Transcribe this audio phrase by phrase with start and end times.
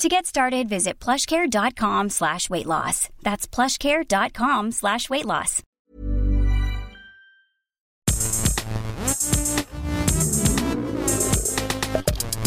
[0.00, 3.08] To get started, visit plushcare.com slash weight loss.
[3.22, 5.62] That's plushcare.com slash weight loss.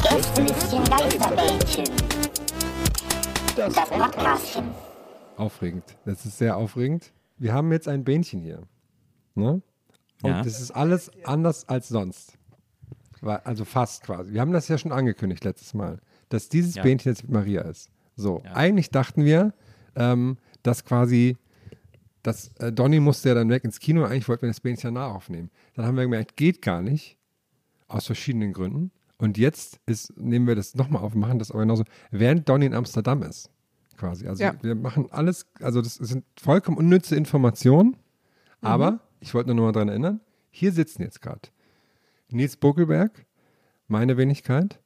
[0.04, 1.86] Gästelistchen Geisterbällchen.
[3.56, 4.64] Das Podcastchen.
[5.38, 5.84] Aufregend.
[6.06, 7.12] Das ist sehr aufregend.
[7.38, 8.64] Wir haben jetzt ein Bähnchen hier.
[9.36, 9.62] Ne?
[10.22, 10.42] Und Ja.
[10.44, 12.34] das ist alles anders als sonst.
[13.22, 14.34] Also fast quasi.
[14.34, 16.84] Wir haben das ja schon angekündigt letztes Mal, dass dieses Ja.
[16.84, 17.90] Bähnchen jetzt mit Maria ist.
[18.16, 19.54] So, eigentlich dachten wir,
[19.96, 21.38] ähm, dass quasi,
[22.24, 24.04] dass äh, Donny musste ja dann weg ins Kino.
[24.04, 25.50] Eigentlich wollten wir das Bähnchen danach aufnehmen.
[25.76, 27.18] Dann haben wir gemerkt, geht gar nicht.
[27.88, 28.92] Aus verschiedenen Gründen.
[29.18, 32.68] Und jetzt ist, nehmen wir das nochmal auf und machen das aber genauso, während Donny
[32.68, 33.50] in Amsterdam ist.
[33.98, 34.28] Quasi.
[34.28, 34.54] Also Ja.
[34.62, 37.98] wir machen alles, also das sind vollkommen unnütze Informationen.
[38.62, 39.00] Aber Mhm.
[39.22, 40.20] ich wollte nur noch mal daran erinnern,
[40.52, 41.50] hier sitzen jetzt gerade
[42.30, 43.26] Nils Buckelberg,
[43.88, 44.80] meine Wenigkeit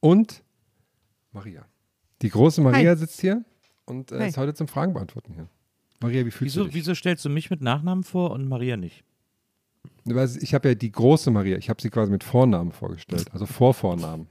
[0.00, 0.42] und
[1.32, 1.64] Maria.
[2.22, 2.96] Die große Maria Hi.
[2.96, 3.44] sitzt hier
[3.86, 5.48] und äh, ist heute zum Fragen beantworten hier.
[6.00, 6.74] Maria, wie fühlst du Wieso, dich?
[6.74, 9.04] wieso stellst du mich mit Nachnamen vor und Maria nicht?
[10.04, 13.46] Weil Ich habe ja die große Maria, ich habe sie quasi mit Vornamen vorgestellt, also
[13.46, 14.26] Vorvornamen.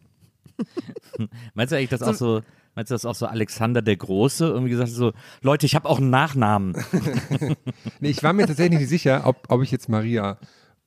[1.54, 2.42] Meinst du eigentlich, dass auch so,
[2.76, 5.88] meinst du, dass auch so Alexander der Große irgendwie gesagt hat, so, Leute, ich habe
[5.88, 6.76] auch einen Nachnamen.
[8.02, 10.38] Nee, ich war mir tatsächlich nicht sicher, ob, ob ich jetzt Maria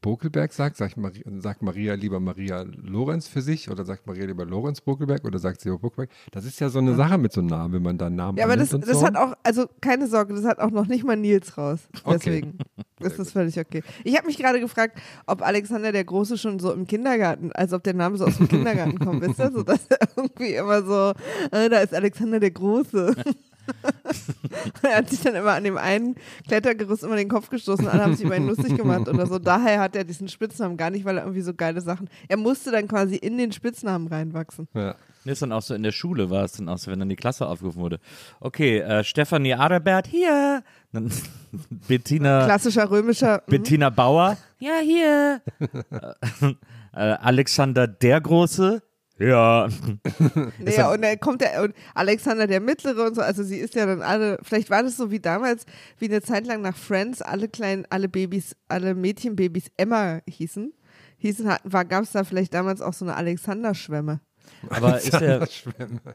[0.03, 0.75] Bokelberg sage.
[0.77, 5.25] Sagt Maria, sagt Maria lieber Maria Lorenz für sich oder sagt Maria lieber Lorenz Bokelberg
[5.25, 6.11] oder sagt sie auch Bokelberg?
[6.33, 8.37] Das ist ja so eine Sache mit so einem Namen, wenn man da einen Namen
[8.37, 9.07] Ja, aber das, das so.
[9.07, 11.81] hat auch, also keine Sorge, das hat auch noch nicht mal Nils raus.
[12.05, 12.19] Okay.
[12.19, 12.59] Deswegen
[13.01, 13.83] ist das völlig okay.
[14.05, 17.85] Ich habe mich gerade gefragt, ob Alexander der Große schon so im Kindergarten, also ob
[17.85, 19.53] der Name so aus dem Kindergarten kommt, wisst ihr?
[19.53, 21.13] So, dass er irgendwie immer so,
[21.57, 23.15] äh, da ist Alexander der Große.
[24.83, 28.15] er hat sich dann immer an dem einen Klettergerüst immer den Kopf gestoßen, alle haben
[28.15, 29.39] sich über ihn lustig gemacht oder so.
[29.39, 32.09] Daher hat er diesen Spitznamen gar nicht, weil er irgendwie so geile Sachen.
[32.29, 34.69] Er musste dann quasi in den Spitznamen reinwachsen.
[34.75, 34.95] Ja.
[35.25, 37.09] Das ist dann auch so in der Schule, war es dann auch so, wenn dann
[37.09, 38.01] die Klasse aufgerufen wurde.
[38.41, 40.65] Okay, äh, Stefanie Adalbert, hier.
[40.93, 41.13] Dann
[41.89, 43.43] Bettina, Klassischer römischer.
[43.47, 43.51] mhm.
[43.51, 45.41] Bettina Bauer, ja, hier.
[46.41, 48.83] äh, Alexander der Große,
[49.23, 49.69] ja.
[50.59, 53.75] Nee, ja, und dann kommt der und Alexander der Mittlere und so, also sie ist
[53.75, 55.65] ja dann alle, vielleicht war das so wie damals,
[55.99, 60.73] wie eine Zeit lang nach Friends, alle kleinen, alle Babys, alle Mädchenbabys Emma hießen.
[61.19, 64.21] Hießen, hatten, war, gab es da vielleicht damals auch so eine Alexander-Schwemme.
[64.71, 65.47] Aber ist er,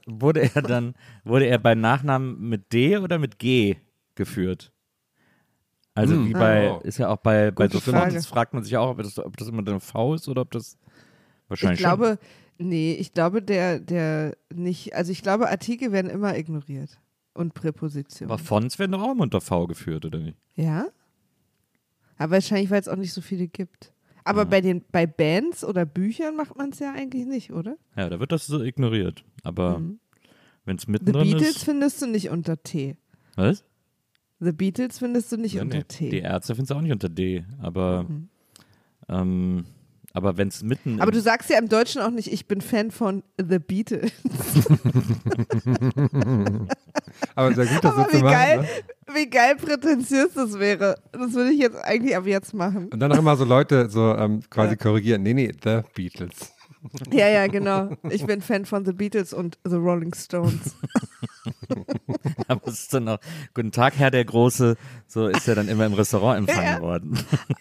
[0.05, 3.77] wurde er dann, wurde er bei Nachnamen mit D oder mit G
[4.15, 4.71] geführt?
[5.93, 6.27] Also Hm.
[6.27, 6.79] wie bei, Oh.
[6.83, 8.11] ist ja auch bei, bei Gute so Frage.
[8.11, 10.51] Fonts fragt man sich auch, ob das, ob das immer eine V ist oder ob
[10.51, 12.19] das Ich wahrscheinlich glaube,
[12.57, 16.99] nee, ich glaube, der, der nicht, also ich glaube, Artikel werden immer ignoriert.
[17.33, 17.53] Und.
[17.53, 18.31] Präpositionen.
[18.31, 20.37] Aber Fonts werden doch auch immer unter V geführt, oder nicht?
[20.55, 20.87] Ja?
[22.17, 23.93] Aber wahrscheinlich, weil es auch nicht so viele gibt.
[24.23, 27.77] Aber bei den, bei Bands oder Büchern macht man es ja eigentlich nicht, oder?
[27.95, 29.23] Ja, da wird das so ignoriert.
[29.43, 29.99] Aber Mhm.
[30.65, 31.63] wenn es The mittendrin Beatles ist.
[31.63, 32.97] findest du nicht unter T.
[33.35, 33.63] Was?
[34.39, 36.09] The Beatles findest du nicht Ja, unter nee, T.
[36.09, 37.45] Die Ärzte finden es auch nicht unter D.
[37.61, 38.29] Aber, Mhm.
[39.07, 39.65] ähm,
[40.17, 40.99] aber wenn es mitten.
[40.99, 44.11] Aber du sagst ja im Deutschen auch nicht, ich bin Fan von The Beatles.
[47.35, 48.31] Aber sehr gut, das so Aber wie machen.
[48.33, 48.67] geil, Ne?
[49.15, 50.97] wie geil prätentiös das wäre.
[51.11, 52.87] Das würde ich jetzt eigentlich ab jetzt machen.
[52.91, 55.23] Und dann auch immer so Leute so ähm, quasi korrigieren.
[55.23, 56.51] Nee, nee, The Beatles.
[57.11, 57.89] Ja, ja, genau.
[58.09, 60.75] Ich bin Fan von The Beatles und The Rolling Stones.
[62.47, 63.19] Aber es ist dann auch,
[63.53, 64.77] guten Tag, Herr der Große,
[65.07, 66.81] so ist er dann immer im Restaurant empfangen Ja.
[66.81, 67.19] worden.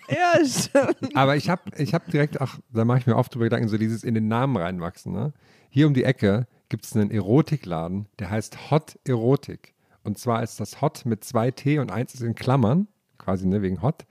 [0.09, 1.17] ja, stimmt.
[1.17, 3.79] Aber ich habe ich hab direkt auch, da mache ich mir oft drüber Gedanken, so
[3.79, 5.12] dieses in den Namen reinwachsen.
[5.12, 5.33] Ne?
[5.71, 9.75] Hier um die Ecke gibt es einen Erotikladen, der heißt Hot Erotik.
[10.03, 12.87] Und zwar ist das Hot mit zwei T und eins ist in Klammern,
[13.19, 14.06] quasi ne, wegen Hot.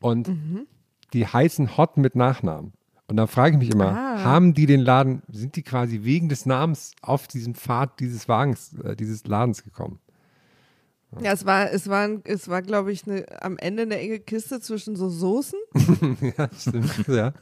[0.00, 0.30] Und
[1.14, 2.72] die heißen Hot mit Nachnamen.
[3.08, 4.22] Und da frage ich mich immer, Ah.
[4.22, 8.74] haben die den Laden, sind die quasi wegen des Namens auf diesen Pfad dieses Wagens,
[8.84, 9.98] äh, dieses Ladens gekommen?
[11.22, 14.60] Ja, es war, es war, es war, glaube ich, ne, am Ende eine enge Kiste
[14.60, 15.58] zwischen so Soßen
[16.36, 17.08] ja, stimmt.
[17.08, 17.32] Ja.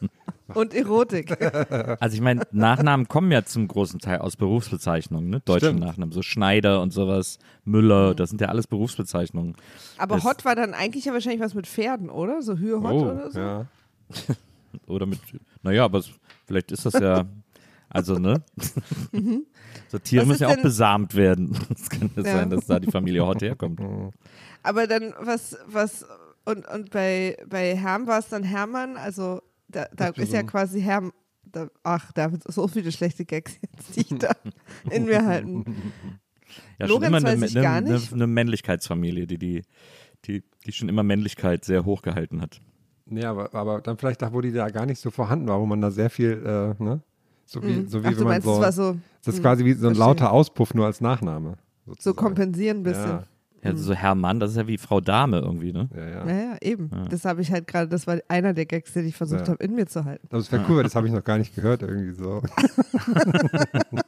[0.55, 1.37] und Erotik.
[1.99, 5.41] Also ich meine, Nachnamen kommen ja zum großen Teil aus Berufsbezeichnungen, ne?
[5.45, 5.81] Deutsche Stimmt.
[5.81, 9.57] Nachnamen, so Schneider und sowas, Müller, das sind ja alles Berufsbezeichnungen.
[9.99, 12.43] Aber Das- Hot war dann eigentlich ja wahrscheinlich was mit Pferden, oder?
[12.43, 13.41] So Hühhot Oh, oder so.
[13.41, 13.67] ja.
[14.87, 15.19] Oder mit,
[15.62, 16.02] naja, aber
[16.46, 17.25] vielleicht ist das ja,
[17.88, 18.43] also ne?
[19.88, 21.56] So Tiere Was müssen ja auch denn- besamt werden.
[21.75, 22.32] Es kann ja Ja.
[22.38, 23.81] sein, dass da die Familie Hot herkommt.
[24.62, 26.05] Aber dann, was, was,
[26.44, 30.81] und, und bei, bei Herm war es dann Hermann, also da, da ist ja quasi
[30.81, 31.12] Herm,
[31.44, 34.32] da, ach, da sind so viele schlechte Gags jetzt, die ich da
[34.90, 35.64] in mir halten.
[36.79, 38.12] Ja, Lorenz schon immer eine, weiß ich eine, gar eine, nicht.
[38.12, 39.62] eine Männlichkeitsfamilie, die, die,
[40.25, 42.61] die, die schon immer Männlichkeit sehr hoch gehalten hat.
[43.08, 45.67] Nee, aber, aber dann vielleicht da, wo die da gar nicht so vorhanden war, wo
[45.67, 46.32] man da sehr viel,
[46.79, 47.00] äh, ne?
[47.44, 48.55] So wie, so wie Ach, wenn du man meinst, so.
[48.55, 50.05] es war so, das ist hm, quasi wie so ein verstehe.
[50.06, 51.56] lauter Auspuff nur als Nachname.
[51.85, 52.17] so sozusagen.
[52.17, 53.06] kompensieren ein bisschen.
[53.06, 53.23] Ja,
[53.62, 55.88] Ja, so Hermann, das ist ja wie Frau Dame irgendwie, ne?
[55.94, 56.25] ja, ja.
[56.25, 56.91] Naja, eben.
[57.11, 59.49] Das habe ich halt gerade, das war einer der Gags, den ich versucht Ja.
[59.53, 60.26] habe, in mir zu halten.
[60.31, 62.43] Das wäre cool, weil das habe ich noch gar nicht gehört, irgendwie so.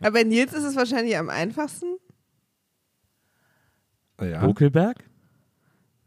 [0.00, 1.96] Aber bei Nils ist es wahrscheinlich am einfachsten.
[4.20, 4.44] Ja.
[4.44, 4.98] Bokelberg?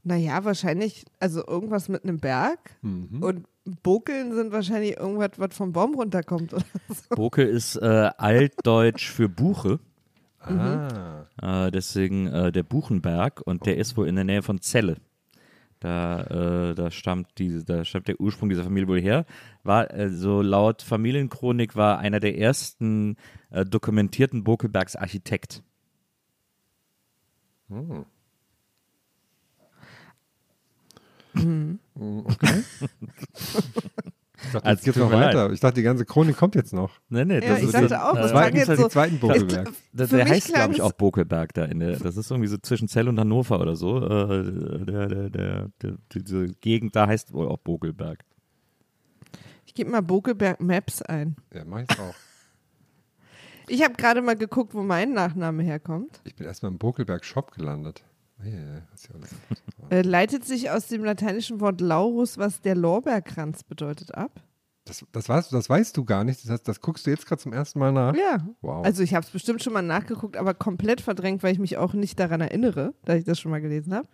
[0.07, 2.77] Naja, wahrscheinlich, also irgendwas mit einem Berg.
[2.81, 3.21] Mhm.
[3.21, 3.45] Und
[3.83, 6.54] Bokeln sind wahrscheinlich irgendwas, was vom Baum runterkommt.
[6.54, 7.15] Oder so.
[7.15, 9.80] Bokel ist äh, altdeutsch für Buche.
[10.39, 11.25] Ah.
[11.42, 14.95] Äh, deswegen äh, der Buchenberg und der ist wohl in der Nähe von Celle.
[15.81, 16.21] Da,
[16.71, 19.25] äh, da, stammt diese, da stammt der Ursprung dieser Familie wohl her.
[19.63, 23.18] War äh, so laut Familienchronik war einer der ersten
[23.50, 25.63] äh, dokumentierten Bokelbergs Architekt.
[31.95, 32.63] Okay.
[34.39, 35.51] Ich dachte, Also, jetzt geht's noch weiter.
[35.51, 36.91] Ich dachte, die ganze Chronik kommt jetzt noch.
[37.09, 39.19] Nee, nee, Ja, das ich ist dachte so, auch, das Zweiten, jetzt die so- zweiten
[39.19, 39.71] Bogelberg.
[39.93, 42.47] Der, Für der mich heißt, glaube ich, auch Bokelberg da in der, das ist irgendwie
[42.47, 43.97] so zwischen Zell und Hannover oder so.
[43.97, 48.23] Äh, der, der, der, der, diese Gegend da heißt wohl auch Bokelberg.
[49.65, 51.35] Ich gebe mal Bokelberg Maps ein.
[51.53, 52.13] Ja, mach ich auch.
[53.69, 56.21] Ich habe gerade mal geguckt, wo mein Nachname herkommt.
[56.25, 58.03] Ich bin erstmal im Bokelberg Shop gelandet.
[59.89, 64.41] Äh, leitet sich aus dem lateinischen Wort Laurus, was der Lorbeerkranz bedeutet, ab.
[64.83, 66.43] Das, das, weißt, das weißt du gar nicht.
[66.43, 68.13] Das, heißt, das guckst du jetzt gerade zum ersten Mal nach.
[68.15, 68.45] Ja.
[68.61, 68.85] Wow.
[68.85, 71.93] Also ich habe es bestimmt schon mal nachgeguckt, aber komplett verdrängt, weil ich mich auch
[71.93, 74.07] nicht daran erinnere, dass ich das schon mal gelesen habe.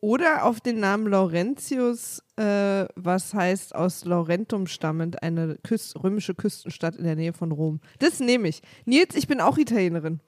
[0.00, 6.96] Oder auf den Namen Laurentius, äh, was heißt aus Laurentum stammend, eine Küst römische Küstenstadt
[6.96, 7.80] in der Nähe von Rom.
[7.98, 8.62] Das nehme ich.
[8.86, 10.20] Nils, ich bin auch Italienerin.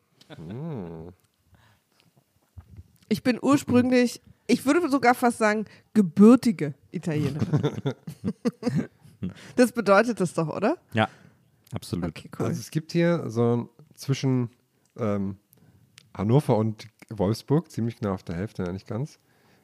[3.12, 7.72] Ich bin ursprünglich, ich würde sogar fast sagen, gebürtige Italienerin.
[9.56, 10.78] das bedeutet das doch, oder?
[10.94, 11.08] Ja,
[11.74, 12.06] absolut.
[12.08, 12.46] Okay, cool.
[12.46, 14.48] Also es gibt hier so ein- zwischen
[14.96, 15.36] ähm,
[16.14, 19.18] Hannover und Wolfsburg, ziemlich genau auf der Hälfte, ja nicht ganz,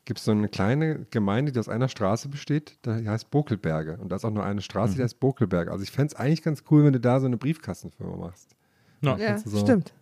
[0.04, 3.96] gibt es so eine kleine Gemeinde, die aus einer Straße besteht, die heißt Bokelberge.
[3.96, 4.96] Und da ist auch nur eine Straße, Mhm.
[4.98, 5.68] die heißt Bokelberg.
[5.70, 8.54] Also ich fände es eigentlich ganz cool, wenn du da so eine Briefkastenfirma machst.
[9.00, 9.94] Ja, Ja, so- stimmt.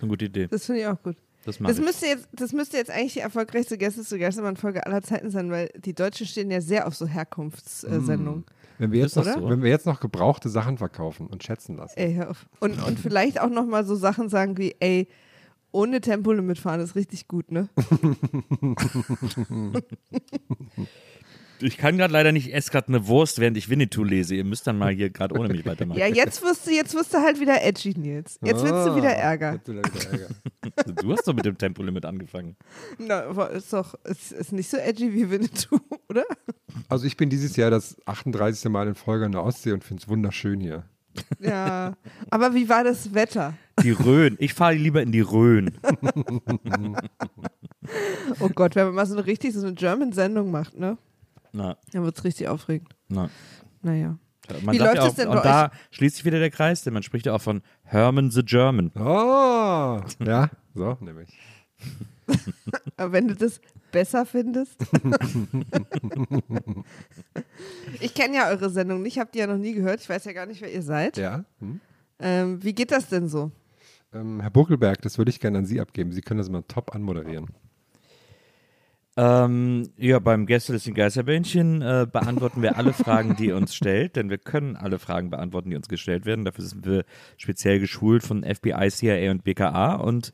[0.00, 0.46] eine gute Idee.
[0.46, 1.16] Das finde ich auch gut.
[1.44, 5.30] Das Das müsste, jetzt, das müsste jetzt eigentlich die erfolgreichste Gäste zu Geistermann-Folge aller Zeiten
[5.30, 8.44] sein, weil die Deutschen stehen ja sehr auf so Herkunftssendungen.
[8.78, 9.48] Wenn wir, jetzt Ist noch, das so?
[9.48, 11.98] wenn wir jetzt noch gebrauchte Sachen verkaufen und schätzen lassen.
[11.98, 12.46] Ey, hör auf.
[12.60, 15.08] Und, und vielleicht auch nochmal so Sachen sagen wie, ey,
[15.72, 17.68] ohne Tempolimit fahren ist richtig gut, ne?
[21.62, 24.34] Ich kann gerade leider nicht, ich esse gerade eine Wurst, während ich Winnetou lese.
[24.34, 25.98] Ihr müsst dann mal hier gerade ohne mich weitermachen.
[25.98, 28.38] Ja, jetzt wirst du, jetzt wirst du halt wieder edgy, Nils.
[28.42, 29.50] Jetzt willst du wieder Ärger.
[29.50, 29.82] Ah, Jetzt wieder
[30.12, 30.28] Ärger.
[31.02, 32.56] Du hast doch mit dem Tempolimit angefangen.
[32.98, 36.24] Na, ist doch, ist, ist nicht so edgy wie Winnetou, oder?
[36.88, 38.70] Also ich bin dieses Jahr das 38.
[38.70, 40.84] Mal in Folge an der Ostsee und finde es wunderschön hier.
[41.40, 41.96] Ja.
[42.30, 43.54] Aber wie war das Wetter?
[43.82, 44.36] Die Rhön.
[44.38, 45.72] Ich fahre lieber in die Rhön.
[48.40, 50.98] Oh Gott, wenn man mal so eine richtig so eine German-Sendung macht, ne?
[51.52, 52.94] Na, Dann wird's richtig aufregend.
[53.08, 53.30] na.
[53.82, 54.18] Naja.
[54.62, 56.82] Man Wie läuft ja auch, es denn und bei da schließt sich wieder der Kreis,
[56.82, 58.90] denn man spricht ja auch von Herman the German.
[58.96, 60.00] Oh!
[60.24, 61.28] Ja, so, nämlich.
[62.96, 63.60] Aber wenn du das
[63.92, 64.76] besser findest.
[68.00, 70.00] ich kenne ja eure Sendung nicht, habt ihr ja noch nie gehört.
[70.00, 71.16] Ich weiß ja gar nicht, wer ihr seid.
[71.16, 71.44] Ja.
[71.60, 71.80] Hm?
[72.18, 73.50] Ähm, wie geht das denn so?
[74.12, 76.12] Ähm, Herr Buckelberg, das würde ich gerne an Sie abgeben.
[76.12, 77.46] Sie können das mal top anmoderieren.
[79.16, 84.30] Ähm, ja, beim Gästelisten Geisterbähnchen äh, beantworten wir alle Fragen, die ihr uns stellt, denn
[84.30, 86.44] wir können alle Fragen beantworten, die uns gestellt werden.
[86.44, 87.04] Dafür sind wir
[87.36, 90.30] speziell geschult von FBI, CIA und BKA und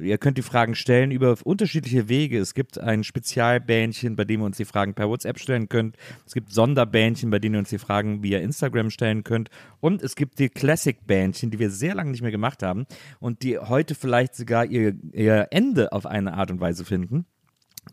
[0.00, 2.38] ihr könnt die Fragen stellen über unterschiedliche Wege.
[2.38, 5.96] Es gibt ein Spezialbähnchen, bei dem ihr uns die Fragen per WhatsApp stellen könnt.
[6.24, 9.50] Es gibt Sonderbähnchen, bei denen ihr uns die Fragen via Instagram stellen könnt.
[9.80, 12.86] Und es gibt die Classic-Bähnchen, die wir sehr lange nicht mehr gemacht haben
[13.18, 17.26] und die heute vielleicht sogar ihr, ihr Ende auf eine Art und Weise finden.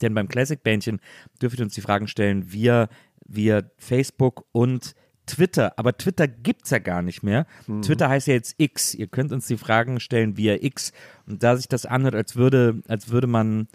[0.02, 1.00] Denn beim Classic-Bähnchen
[1.42, 2.90] dürft ihr uns die Fragen stellen via,
[3.26, 4.94] via Facebook und
[5.26, 5.78] Twitter.
[5.78, 7.46] Aber Twitter gibt es ja gar nicht mehr.
[7.82, 8.94] Twitter heißt ja jetzt X.
[8.94, 10.92] Ihr könnt uns die Fragen stellen via X.
[11.26, 13.68] Und da sich das anhört, als würde, als würde man,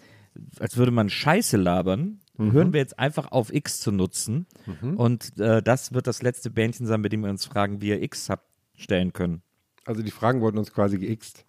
[0.59, 2.21] als würde man Scheiße labern,
[2.52, 4.47] hören wir jetzt einfach auf X zu nutzen.
[4.97, 8.31] Und äh, das wird das letzte Bähnchen sein, bei dem wir uns Fragen via X
[8.76, 9.42] stellen können.
[9.85, 11.45] Also die Fragen wurden uns quasi geixt.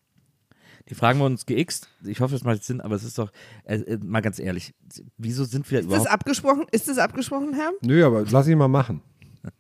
[0.90, 1.88] Die Fragen wurden uns geixt.
[2.04, 3.32] Ich hoffe, es macht Sinn, aber es ist doch,
[3.64, 4.74] äh, äh, mal ganz ehrlich,
[5.18, 6.66] wieso sind wir Ist das überhaupt, abgesprochen?
[6.72, 7.72] Ist das abgesprochen, Herr?
[7.82, 9.02] Nö, aber lass ihn mal machen.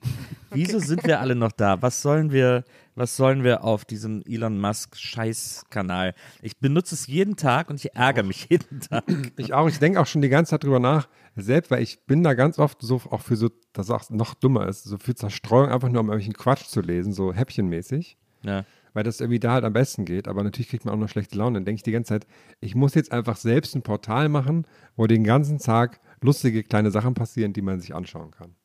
[0.51, 1.81] wieso sind wir alle noch da?
[1.81, 2.63] Was sollen wir,
[2.95, 6.13] was sollen wir auf diesem Elon Musk Scheißkanal?
[6.41, 9.03] Ich benutze es jeden Tag und ich ärgere mich jeden Tag.
[9.37, 12.23] Ich auch, ich denke auch schon die ganze Zeit drüber nach, selbst, weil ich bin
[12.23, 15.69] da ganz oft so, auch für so, dass auch noch dummer ist, so für Zerstreuung
[15.69, 18.65] einfach nur um irgendwelchen Quatsch zu lesen, so häppchenmäßig, Ja.
[18.93, 21.37] Weil das irgendwie da halt am besten geht, aber natürlich kriegt man auch noch schlechte
[21.37, 21.57] Laune.
[21.57, 22.27] Dann denke ich die ganze Zeit,
[22.59, 27.13] ich muss jetzt einfach selbst ein Portal machen, wo den ganzen Tag lustige kleine Sachen
[27.13, 28.55] passieren, die man sich anschauen kann.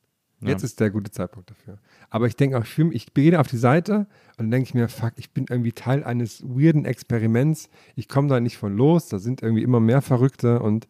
[0.41, 1.79] Jetzt ist der gute Zeitpunkt dafür.
[2.11, 4.07] Aber ich denke auch, ich, fühl- ich gehe auf die Seite
[4.37, 7.69] und dann denke ich mir, fuck, ich bin irgendwie Teil eines weirden Experiments.
[7.97, 9.09] Ich komme da nicht von los.
[9.09, 10.87] Da sind irgendwie immer mehr Verrückte und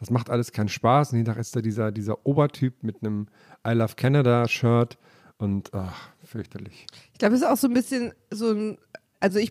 [0.00, 1.12] das macht alles keinen Spaß.
[1.12, 3.28] Und jeden Tag ist da dieser, dieser Obertyp mit einem
[3.64, 4.98] I Love Canada Shirt
[5.36, 6.86] und ach, fürchterlich.
[7.12, 8.78] Ich glaube, es ist auch so ein bisschen so ein,
[9.20, 9.50] also ich,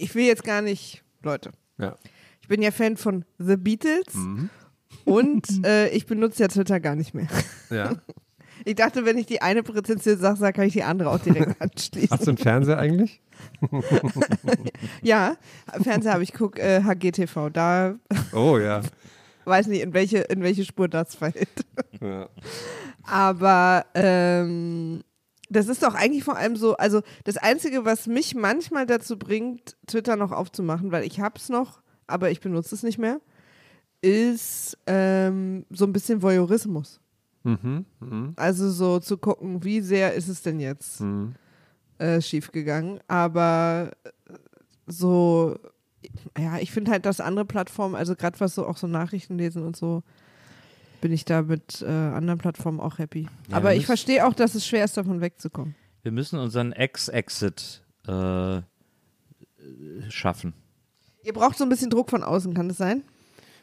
[0.00, 1.96] ich will jetzt gar nicht, Leute, Ja.
[2.40, 4.50] ich bin ja Fan von The Beatles Mhm.
[5.04, 7.28] und äh, ich benutze ja Twitter gar nicht mehr.
[7.70, 7.96] ja.
[8.64, 11.60] Ich dachte, wenn ich die eine Rezension sage, sag, kann ich die andere auch direkt
[11.60, 12.10] anschließen.
[12.12, 13.20] Hast du einen Fernseher eigentlich?
[15.02, 15.36] Ja,
[15.82, 17.96] Fernseher habe ich guck, äh, HGTV, da
[18.32, 18.82] Oh ja.
[19.46, 21.48] weiß nicht, in welche, in welche Spur das fällt.
[22.00, 22.28] ja.
[23.02, 25.02] Aber ähm,
[25.52, 29.76] das ist doch eigentlich vor allem so, also das Einzige, was mich manchmal dazu bringt,
[29.86, 33.20] Twitter noch aufzumachen, weil ich hab's noch, aber ich benutze es nicht mehr,
[34.00, 37.00] ist ähm, so ein bisschen Voyeurismus.
[37.44, 37.84] Mhm.
[38.00, 38.32] Mhm.
[38.36, 41.34] Also so zu gucken, wie sehr ist es denn jetzt Mhm.
[41.98, 43.00] äh, schiefgegangen.
[43.08, 44.10] Aber äh,
[44.86, 45.56] so,
[46.38, 49.64] ja, ich finde halt, dass andere Plattformen, also gerade was so auch so Nachrichten lesen
[49.64, 50.02] und so,
[51.02, 53.28] bin ich da mit äh, anderen Plattformen auch happy.
[53.50, 55.74] Ja, Aber ich verstehe auch, dass es schwer ist, davon wegzukommen.
[56.02, 58.62] Wir müssen unseren Ex-Exit äh,
[60.08, 60.54] schaffen.
[61.24, 63.02] Ihr braucht so ein bisschen Druck von außen, kann das sein?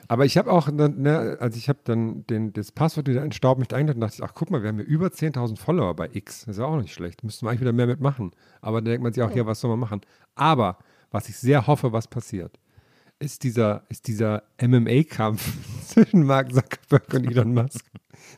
[0.07, 3.59] Aber ich habe auch, ne, ne, also ich habe dann den, das Passwort wieder entstaubt,
[3.59, 6.45] mich eingeloggt und dachte, ach guck mal, wir haben ja über 10.000 Follower bei X.
[6.45, 7.23] Das ist ja auch nicht schlecht.
[7.23, 8.31] Müssten wir eigentlich wieder mehr mitmachen.
[8.61, 10.01] Aber da denkt man sich auch, ja, was soll man machen?
[10.35, 10.77] Aber,
[11.11, 12.59] was ich sehr hoffe, was passiert,
[13.19, 15.53] ist dieser, ist dieser MMA-Kampf
[15.85, 17.85] zwischen Mark Zuckerberg und Elon Musk.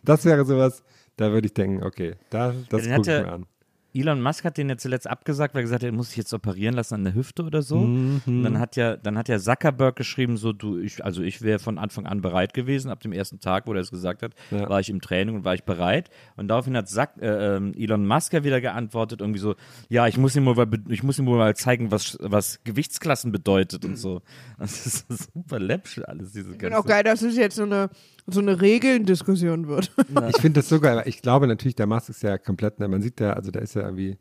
[0.03, 0.83] Das wäre sowas,
[1.17, 3.45] da würde ich denken, okay, da, das den gucke ich mir an.
[3.93, 6.33] Elon Musk hat den ja zuletzt abgesagt, weil er gesagt hat, er muss sich jetzt
[6.33, 7.77] operieren lassen an der Hüfte oder so.
[7.79, 8.21] Mhm.
[8.25, 11.59] Und dann hat ja, dann hat ja Zuckerberg geschrieben, so du, ich, also ich wäre
[11.59, 12.89] von Anfang an bereit gewesen.
[12.89, 14.69] Ab dem ersten Tag, wo er es gesagt hat, Ja.
[14.69, 16.09] war ich im Training und war ich bereit.
[16.37, 19.55] Und daraufhin hat Zuck, äh, ähm, Elon Musk ja wieder geantwortet, irgendwie so,
[19.89, 23.31] ja, ich muss ihm wohl, mal- ich muss ihm wohl mal zeigen, was, was Gewichtsklassen
[23.31, 24.21] bedeutet und so.
[24.57, 26.79] Das ist super läppsch alles, diese Ich finde ganze.
[26.79, 27.89] auch geil, dass es jetzt so eine,
[28.33, 29.91] so eine Regeldiskussion wird.
[30.29, 32.87] Ich finde das so geil, weil ich glaube natürlich, der Musk ist ja komplett, ne,
[32.87, 34.17] man sieht ja, also der ist ja irgendwie,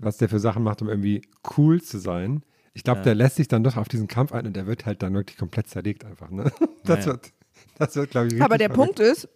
[0.00, 1.22] was der für Sachen macht, um irgendwie
[1.56, 2.42] cool zu sein.
[2.72, 5.02] Ich glaube, der lässt sich dann doch auf diesen Kampf ein und der wird halt
[5.02, 6.50] dann wirklich komplett zerlegt einfach, ne?
[6.84, 7.12] Das Ja.
[7.12, 7.32] wird,
[7.78, 8.96] das wird, glaube ich, Aber der verrückt.
[8.96, 9.28] Punkt ist,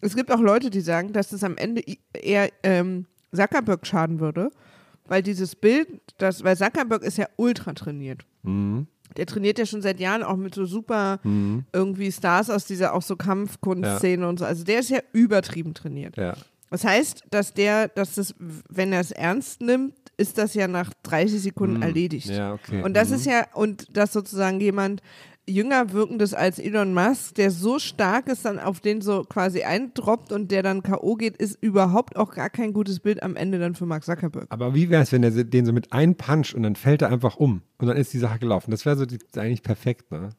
[0.00, 1.82] es gibt auch Leute, die sagen, dass es am Ende
[2.12, 4.50] eher ähm, Zuckerberg schaden würde,
[5.06, 8.26] weil dieses Bild, das, weil Zuckerberg ist ja ultra trainiert.
[8.42, 8.86] Mhm.
[9.16, 11.20] Der trainiert ja schon seit Jahren auch mit so super
[11.72, 14.44] irgendwie Stars aus dieser auch so Kampfkunstszene und so.
[14.44, 16.16] Also der ist ja übertrieben trainiert.
[16.16, 16.34] Ja.
[16.70, 18.34] Das heißt, dass der, dass das,
[18.68, 22.28] wenn er es ernst nimmt, ist das ja nach 30 Sekunden erledigt.
[22.28, 22.34] Mhm.
[22.34, 22.82] Ja, okay.
[22.82, 23.14] Und das Mhm.
[23.16, 25.00] ist ja, und dass sozusagen jemand
[25.46, 30.32] jünger wirkendes als Elon Musk, der so stark ist, dann auf den so quasi eindroppt
[30.32, 31.16] und der dann K.O.
[31.16, 34.46] geht, ist überhaupt auch gar kein gutes Bild am Ende dann für Mark Zuckerberg.
[34.48, 37.10] Aber wie wäre es, wenn er den so mit einem Punch und dann fällt er
[37.10, 38.70] einfach um und dann ist die Sache gelaufen?
[38.70, 40.30] Das wäre so die, eigentlich perfekt, ne?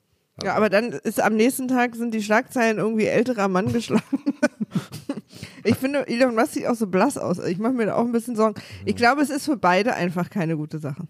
[0.43, 4.03] Ja, aber dann ist am nächsten Tag sind die Schlagzeilen irgendwie älterer Mann geschlagen.
[5.63, 7.39] ich finde, Elon Musk sieht auch so blass aus.
[7.39, 8.59] Ich mache mir da auch ein bisschen Sorgen.
[8.83, 11.07] Ich glaube, es ist für beide einfach keine gute Sache.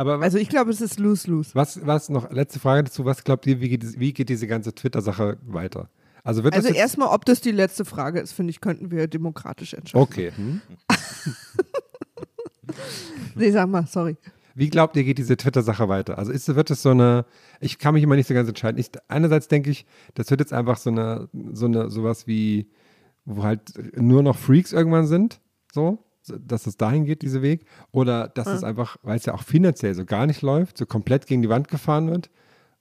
[0.00, 1.50] Aber was, Also ich glaube, es ist lose-lose.
[1.52, 4.74] was, was noch, letzte Frage dazu, was glaubt ihr, wie geht, wie geht diese ganze
[4.74, 5.90] Twitter-Sache weiter?
[6.24, 9.08] Also wird Also das erstmal, ob das die letzte Frage ist, finde ich, könnten wir
[9.08, 10.02] demokratisch entscheiden.
[10.02, 10.32] Okay.
[10.34, 10.62] Hm?
[13.34, 14.16] Nee, sag mal, sorry.
[14.54, 16.18] Wie glaubt ihr, geht diese Twitter-Sache weiter?
[16.18, 17.26] Also ist, wird es so eine,
[17.60, 18.78] ich kann mich immer nicht so ganz entscheiden.
[18.78, 22.70] Ich, einerseits denke ich, das wird jetzt einfach so eine, so eine, sowas wie,
[23.24, 25.40] wo halt nur noch Freaks irgendwann sind,
[25.72, 25.98] so,
[26.38, 27.64] dass es dahin geht, dieser Weg.
[27.92, 31.26] Oder dass es einfach, weil es ja auch finanziell so gar nicht läuft, so komplett
[31.26, 32.30] gegen die Wand gefahren wird.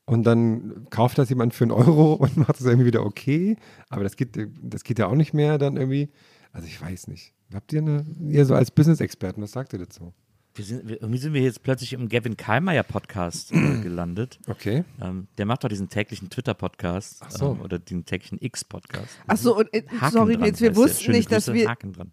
[0.05, 3.57] Und dann kauft das jemand für einen Euro und macht es irgendwie wieder okay.
[3.89, 6.09] Aber das geht, das geht ja auch nicht mehr dann irgendwie.
[6.51, 7.33] Also ich weiß nicht.
[7.53, 10.13] Habt ihr eine, ihr so als Business-Experten, was sagt ihr dazu?
[10.55, 14.39] Wir sind, wir, irgendwie sind wir jetzt plötzlich im Gavin Kallmeier Podcast äh, gelandet.
[14.47, 14.83] Okay.
[14.99, 17.51] Ähm, der macht doch diesen täglichen Twitter-Podcast Ach so.
[17.51, 19.07] ähm, oder den täglichen X-Podcast.
[19.27, 22.11] Achso, und äh, sorry, dran Nils, wir wussten nicht, dass wir, Haken dran.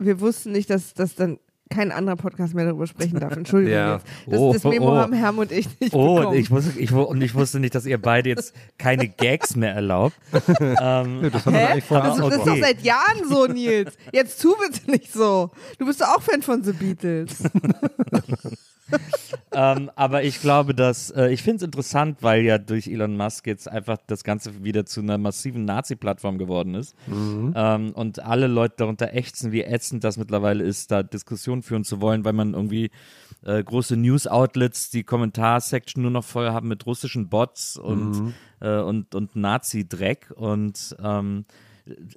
[0.00, 1.38] Wir wussten nicht, dass, dass dann
[1.72, 3.36] kein anderer Podcast mehr darüber sprechen darf.
[3.36, 3.74] Entschuldigung.
[3.74, 3.94] Ja.
[3.94, 4.06] jetzt.
[4.26, 4.96] Das, Oh, das Memo oh.
[4.96, 6.38] haben Herm und ich nicht Oh, und bekommen.
[6.38, 10.16] ich, wusste, ich, und ich wusste nicht, dass ihr beide jetzt keine Gags mehr erlaubt.
[10.60, 11.66] ähm, Das haben wir Hä?
[11.66, 13.92] eigentlich vorher Also, das ist doch seit Jahren so, Nils.
[14.12, 15.50] Jetzt tu bitte nicht so.
[15.78, 17.36] Du bist doch auch Fan von The Beatles.
[19.52, 23.46] ähm, aber ich glaube, dass äh, ich finde es interessant, weil ja durch Elon Musk
[23.46, 26.94] jetzt einfach das Ganze wieder zu einer massiven Nazi-Plattform geworden ist.
[27.56, 32.00] Ähm, und alle Leute darunter ächzen, wie ätzend das mittlerweile ist, da Diskussionen führen zu
[32.00, 32.90] wollen, weil man irgendwie
[33.44, 39.14] äh, große News-Outlets die Kommentarsection nur noch voll haben mit russischen Bots und, äh, und,
[39.14, 40.32] und Nazi-Dreck.
[40.36, 41.44] Und ähm,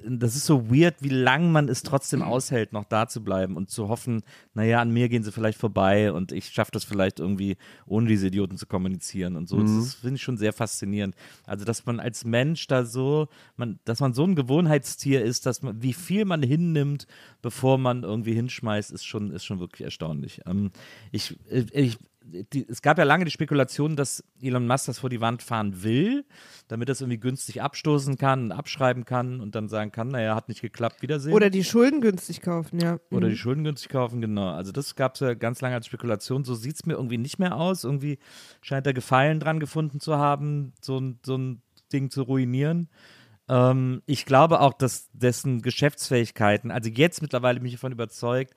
[0.08, 3.70] das ist so weird, wie lang man es trotzdem aushält, noch da zu bleiben und
[3.70, 7.58] zu hoffen, naja, an mir gehen sie vielleicht vorbei und ich schaffe das vielleicht irgendwie,
[7.86, 9.62] ohne diese Idioten zu kommunizieren und so.
[9.62, 11.16] Das finde ich schon sehr faszinierend.
[11.46, 15.62] Also, dass man als Mensch da so, man, dass man so ein Gewohnheitstier ist, dass
[15.62, 17.08] man, wie viel man hinnimmt,
[17.42, 20.42] bevor man irgendwie hinschmeißt, ist schon, ist schon wirklich erstaunlich.
[20.46, 20.72] Ähm,
[21.12, 25.20] ich, ich, die, es gab ja lange die Spekulation, dass Elon Musk das vor die
[25.22, 26.26] Wand fahren will,
[26.68, 30.34] damit er es irgendwie günstig abstoßen kann und abschreiben kann und dann sagen kann, naja,
[30.36, 31.34] hat nicht geklappt, Wiedersehen.
[31.34, 33.00] Oder die Schulden günstig kaufen, ja.
[33.12, 33.32] Oder Mhm.
[33.32, 34.50] die Schulden günstig kaufen, genau.
[34.54, 36.44] Also das gab es ja ganz lange als Spekulation.
[36.46, 37.84] So sieht es mir irgendwie nicht mehr aus.
[37.84, 38.20] Irgendwie
[38.62, 41.62] scheint er Gefallen dran gefunden zu haben, so ein, so ein
[41.92, 42.90] Ding zu ruinieren.
[43.50, 48.54] Ähm, ich glaube auch, dass dessen Geschäftsfähigkeiten, also jetzt mittlerweile bin ich davon überzeugt,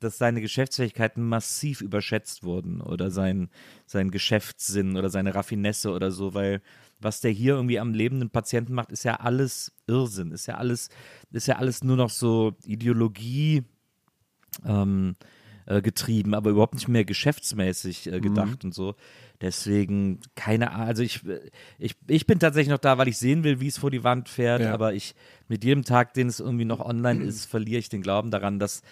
[0.00, 3.50] dass seine Geschäftsfähigkeiten massiv überschätzt wurden oder sein,
[3.86, 6.60] sein Geschäftssinn oder seine Raffinesse oder so, weil
[6.98, 10.90] was der hier irgendwie am lebenden Patienten macht, ist ja alles Irrsinn, ist ja alles,
[11.32, 13.62] ist ja alles nur noch so Ideologie
[14.66, 15.16] ähm,
[15.66, 18.12] äh, getrieben, aber überhaupt nicht mehr geschäftsmäßig Mhm.
[18.12, 18.94] äh, gedacht und so.
[19.40, 20.88] Deswegen keine Ahnung.
[20.88, 21.20] Also ich,
[21.78, 24.28] ich, ich bin tatsächlich noch da, weil ich sehen will, wie es vor die Wand
[24.28, 24.60] fährt.
[24.60, 24.74] Ja.
[24.74, 25.14] Aber ich
[25.48, 28.82] mit jedem Tag, den es irgendwie noch online ist, verliere ich den Glauben daran, dass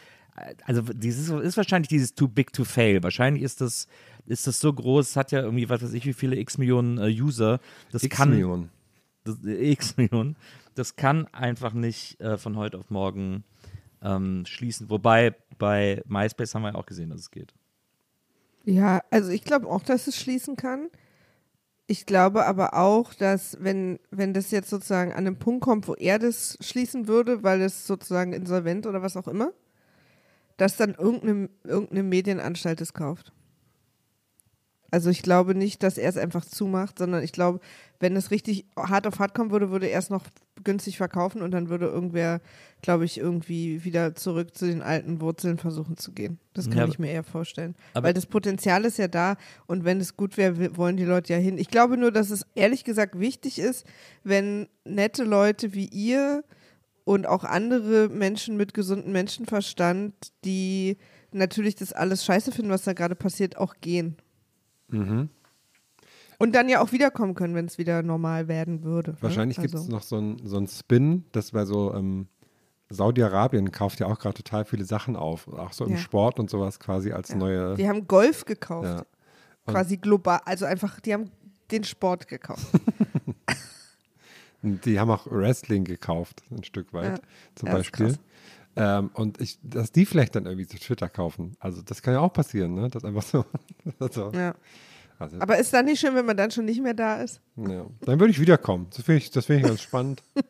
[0.64, 3.03] also dieses ist wahrscheinlich dieses too big to fail.
[3.03, 3.88] Wahrscheinlich ist das
[4.27, 7.09] ist das so groß, hat ja irgendwie was weiß ich wie viele x Millionen äh,
[7.09, 7.61] User.
[7.92, 8.70] Das X kann Millionen.
[9.24, 10.37] das, äh, x Millionen.
[10.74, 13.44] Das kann einfach nicht äh, von heute auf morgen
[14.03, 14.90] ähm, schließen.
[14.90, 17.53] Wobei bei MySpace haben wir ja auch gesehen, dass es geht.
[18.64, 20.88] Ja, also ich glaube auch, dass es schließen kann.
[21.87, 25.94] Ich glaube aber auch, dass wenn, wenn das jetzt sozusagen an einen Punkt kommt, wo
[25.94, 29.53] er das schließen würde, weil es sozusagen insolvent oder was auch immer,
[30.59, 33.33] dass dann irgendeine, irgendeine Medienanstalt es kauft.
[34.90, 37.61] Also ich glaube nicht, dass er es einfach zumacht, sondern ich glaube,
[38.01, 40.25] wenn es richtig hart auf hart kommen würde, würde er es noch
[40.64, 42.40] günstig verkaufen und dann würde irgendwer,
[42.81, 46.38] glaube ich, irgendwie wieder zurück zu den alten Wurzeln versuchen zu gehen.
[46.55, 47.77] Das kann Ja, ich mir eher vorstellen.
[47.92, 51.38] Weil das Potenzial ist ja da und wenn es gut wäre, wollen die Leute ja
[51.38, 51.59] hin.
[51.59, 53.87] Ich glaube nur, dass es ehrlich gesagt wichtig ist,
[54.25, 56.44] wenn nette Leute wie ihr
[57.09, 60.12] und auch andere Menschen mit gesundem Menschenverstand,
[60.44, 60.99] die
[61.33, 64.16] natürlich das alles scheiße finden, was da gerade passiert, auch gehen.
[64.90, 65.31] Und
[66.55, 69.12] dann ja auch wiederkommen können, wenn es wieder normal werden würde.
[69.12, 69.16] ne?
[69.23, 72.27] Wahrscheinlich gibt es Also- noch so einen so Spin, das bei so ähm,
[72.90, 75.99] Saudi-Arabien kauft ja auch gerade total viele Sachen auf, auch so im Ja.
[75.99, 77.75] Sport und sowas quasi als neue.
[77.77, 78.87] Die haben Golf gekauft.
[78.87, 79.05] Ja.
[79.66, 80.40] Quasi global.
[80.44, 81.31] Also einfach, die haben
[81.71, 82.66] den Sport gekauft.
[84.62, 87.25] Und Die haben auch Wrestling gekauft, ein Stück weit Ja.
[87.55, 88.07] zum Ja, ist Beispiel.
[88.09, 88.18] krass.
[88.77, 91.57] Ähm, und ich, dass die vielleicht dann irgendwie zu Twitter kaufen.
[91.59, 92.88] Also das kann ja auch passieren, ne?
[92.88, 93.44] Das einfach so.
[94.11, 94.31] so.
[94.33, 94.55] Ja.
[95.18, 97.40] Also, Aber ist dann nicht schön, wenn man dann schon nicht mehr da ist?
[97.57, 97.87] ja.
[98.03, 98.87] Dann würde ich wiederkommen.
[98.94, 100.23] Das finde ich, das finde ich ganz spannend.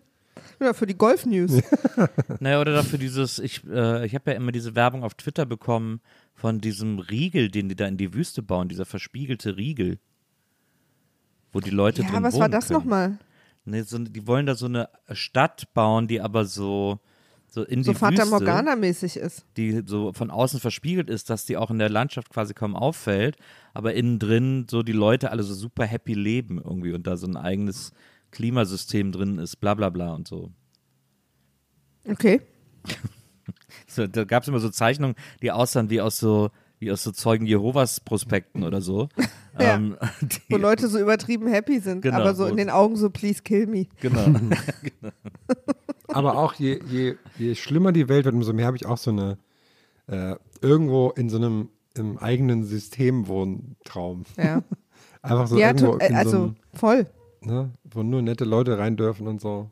[0.61, 1.63] Ja, für die Golf-News.
[2.41, 6.01] Naja, oder dafür dieses, ich, äh, ich habe ja immer diese Werbung auf Twitter bekommen
[6.35, 10.01] von diesem Riegel, den die da in die Wüste bauen, dieser verspiegelte Riegel.
[11.53, 13.19] Wo die Leute Ja, drin was war das nochmal?
[13.69, 17.01] Nee, so, die wollen da so eine Stadt bauen, die aber so,
[17.49, 19.45] so in So die Fata Wüste, Morgana-mäßig ist.
[19.57, 23.37] die so von außen verspiegelt ist, dass die auch in der Landschaft quasi kaum auffällt,
[23.75, 27.27] aber innen drin so die Leute alle so super happy leben irgendwie und da so
[27.27, 27.93] ein eigenes
[28.31, 30.51] Klimasystem drin ist, bla bla bla und so.
[32.09, 32.41] Okay.
[33.87, 37.11] so da gab es immer so Zeichnungen, die aussahen wie aus so, wie aus so
[37.13, 39.09] Zeugen Jehovas Prospekten oder so.
[39.61, 39.75] Ja.
[39.75, 39.97] Ähm,
[40.51, 43.67] Wo Leute so übertrieben happy sind, Genau, aber so in den Augen so, please kill
[43.67, 43.87] me.
[44.01, 44.25] genau.
[46.07, 49.11] Aber auch je, je, je schlimmer die Welt wird, umso mehr habe ich auch so
[49.11, 49.37] eine
[50.07, 54.27] äh, irgendwo in so einem im eigenen System Wohntraum.
[54.37, 54.63] Ja,
[55.23, 57.07] Einfach so ja irgendwo äh, in so also einem, voll.
[57.41, 59.71] ne, wo nur nette Leute rein dürfen und so.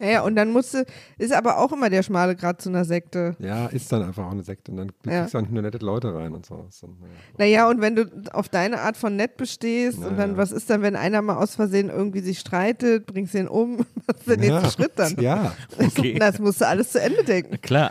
[0.00, 0.86] Ja, ja, und dann musste,
[1.18, 3.36] ist aber auch immer der schmale Grad zu einer Sekte.
[3.38, 5.20] Ja, ist dann einfach auch eine Sekte und dann Ja.
[5.20, 6.66] kriegst du auch nicht nur nette Leute rein und so.
[6.80, 7.12] Dann, naja.
[7.38, 10.36] Naja, und wenn du auf deine Art von nett bestehst und dann, Naja.
[10.38, 13.84] was ist dann, wenn einer mal aus Versehen irgendwie sich streitet, bringst du ihn um?
[14.06, 14.70] Was ist der nächste ja.
[14.70, 15.16] Schritt dann?
[15.20, 16.18] Ja, Okay.
[16.18, 17.60] Das musst du alles zu Ende denken.
[17.62, 17.90] Klar,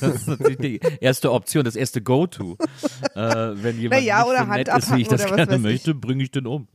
[0.00, 2.56] das ist natürlich die erste Option, das erste Go-To.
[3.14, 5.58] Äh, wenn jemand Naja, nicht oder so nett ist, wie ich das oder was gerne
[5.58, 6.68] möchte, bringe ich den um.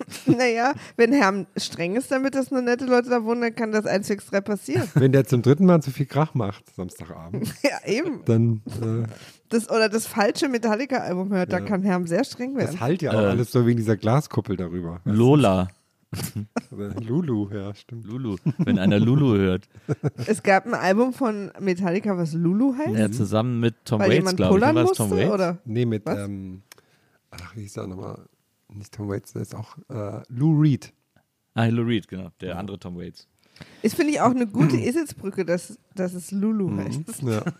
[0.26, 3.86] Naja, wenn Herr streng ist, damit dass nur nette Leute da wohnen, dann kann das
[3.86, 4.88] 1, 2, 3 passieren.
[4.94, 8.22] wenn der zum dritten Mal zu viel Krach macht, Samstagabend, ja, eben.
[8.24, 9.06] dann äh,
[9.48, 11.64] Das, oder das falsche Metallica-Album hört, da Ja.
[11.64, 12.72] kann Herr sehr streng werden.
[12.72, 13.26] das halt ja auch Äh.
[13.26, 15.00] alles so wegen dieser Glaskuppel darüber.
[15.04, 15.68] Lola,
[17.00, 18.04] Lulu, ja, stimmt.
[18.06, 19.66] Lulu, wenn einer Lulu hört.
[20.26, 24.36] Es gab ein Album von Metallica, was Lulu heißt, Ja, zusammen mit Tom weil Waits,
[24.36, 24.60] glaube ich.
[24.60, 25.30] pullern War Tom Waits?
[25.32, 25.58] oder?
[25.64, 26.62] Nee, mit, ähm,
[27.30, 28.18] ach, wie hieß der nochmal?
[28.74, 30.92] Nicht Tom Waits, der ist auch äh, Lou Reed.
[31.54, 32.30] Ah, Lou Reed, genau.
[32.40, 33.28] Der andere Tom Waits.
[33.82, 36.78] Ist, finde ich, auch eine gute Eselsbrücke, dass, dass es Lulu Mhm.
[36.78, 37.22] heißt.
[37.22, 37.44] Ja.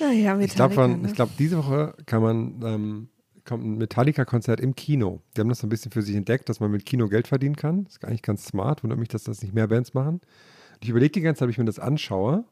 [0.00, 0.44] Naja, Metallica.
[0.44, 1.08] Ich glaube, ne?
[1.08, 3.08] ich glaub, diese Woche kann man, ähm,
[3.44, 5.22] kommt ein Metallica-Konzert im Kino.
[5.36, 7.56] Die haben das so ein bisschen für sich entdeckt, dass man mit Kino Geld verdienen
[7.56, 7.84] kann.
[7.84, 8.82] Das ist eigentlich ganz smart.
[8.84, 10.20] Wundert mich, dass das nicht mehr Bands machen.
[10.20, 12.44] Und ich überlege die ganze Zeit, ob ich mir das anschaue.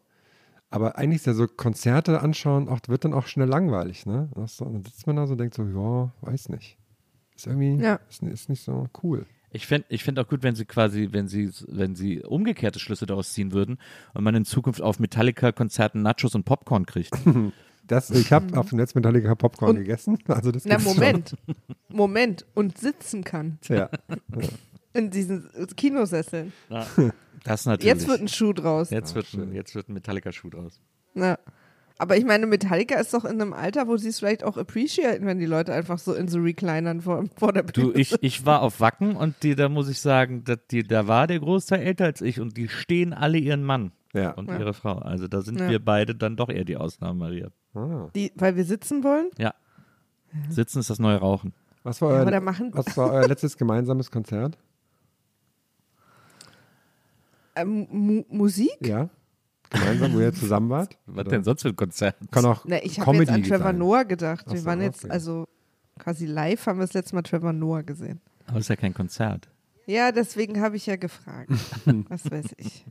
[0.70, 4.05] Aber eigentlich ist ja so Konzerte anschauen, auch, wird dann auch schnell langweilig.
[4.07, 4.29] Ne?
[4.46, 6.76] So- Dann sitzt man da so und denkt so, ja, weiß nicht.
[7.37, 8.00] Ist irgendwie, Ja.
[8.09, 9.26] ist, ist nicht so cool.
[9.52, 13.07] Ich fände ich fänd auch gut, wenn sie quasi, wenn sie, wenn sie umgekehrte Schlüsse
[13.07, 13.79] daraus ziehen würden
[14.12, 17.12] und man in Zukunft auf Metallica-Konzerten Nachos und Popcorn kriegt.
[17.88, 20.18] Das, ich habe auf dem Netz Metallica Popcorn Und- gegessen.
[20.26, 21.37] Also das Na, Moment.
[21.88, 22.44] Moment.
[22.55, 23.59] Und sitzen kann.
[23.64, 23.76] Schon.
[23.76, 23.88] Ja.
[24.97, 26.53] In diesen Kinosesseln.
[27.45, 27.85] Das natürlich.
[27.95, 28.91] Jetzt wird ein Schuh draus.
[28.91, 30.81] jetzt wird ein, jetzt wird ein Metallica-Schuh draus.
[31.15, 31.39] Na.
[31.97, 35.27] Aber ich meine, Metallica ist doch in einem Alter, wo sie es vielleicht auch appreciaten,
[35.27, 38.45] wenn die Leute einfach so in so Reclinern vor, vor der Bühne Du, ich, ich
[38.45, 41.83] war auf Wacken und die, da muss ich sagen, dass die, da war der Großteil
[41.83, 44.33] älter als ich und die stehen alle ihren Mann Ja.
[44.33, 44.59] und Ja.
[44.59, 44.99] ihre Frau.
[44.99, 45.69] Also da sind Ja.
[45.71, 47.49] wir beide dann doch eher die Ausnahme, Maria.
[47.75, 48.09] Ah.
[48.17, 49.31] Die, weil wir sitzen wollen?
[49.39, 49.55] Ja.
[50.51, 51.55] Sitzen ist das neue Rauchen.
[51.85, 54.59] Was, war euer, was war euer letztes gemeinsames Konzert?
[57.57, 58.77] Ähm, Mu Musik?
[58.81, 59.09] Ja.
[59.71, 60.97] Gemeinsam, wo ihr zusammen wart?
[61.07, 61.31] Was Oder?
[61.31, 62.16] denn sonst für ein Konzert?
[62.31, 63.79] Kann auch Na, ich habe jetzt an Trevor sein.
[63.79, 64.45] Noah gedacht.
[64.47, 65.12] Ach Wir so, waren jetzt, okay.
[65.12, 65.49] also
[65.99, 68.21] quasi live haben wir das letzte Mal Trevor Noah gesehen.
[68.47, 69.49] Aber ist ja kein Konzert.
[69.87, 71.51] Ja, deswegen habe ich ja gefragt.
[72.09, 72.85] was weiß ich.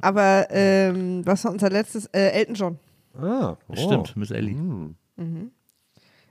[0.00, 2.06] Aber ähm, was war unser letztes?
[2.06, 2.78] Äh, Elton John.
[3.18, 3.76] Ah, oh.
[3.76, 4.54] Stimmt, Miss Ellie.
[4.54, 4.96] Hm.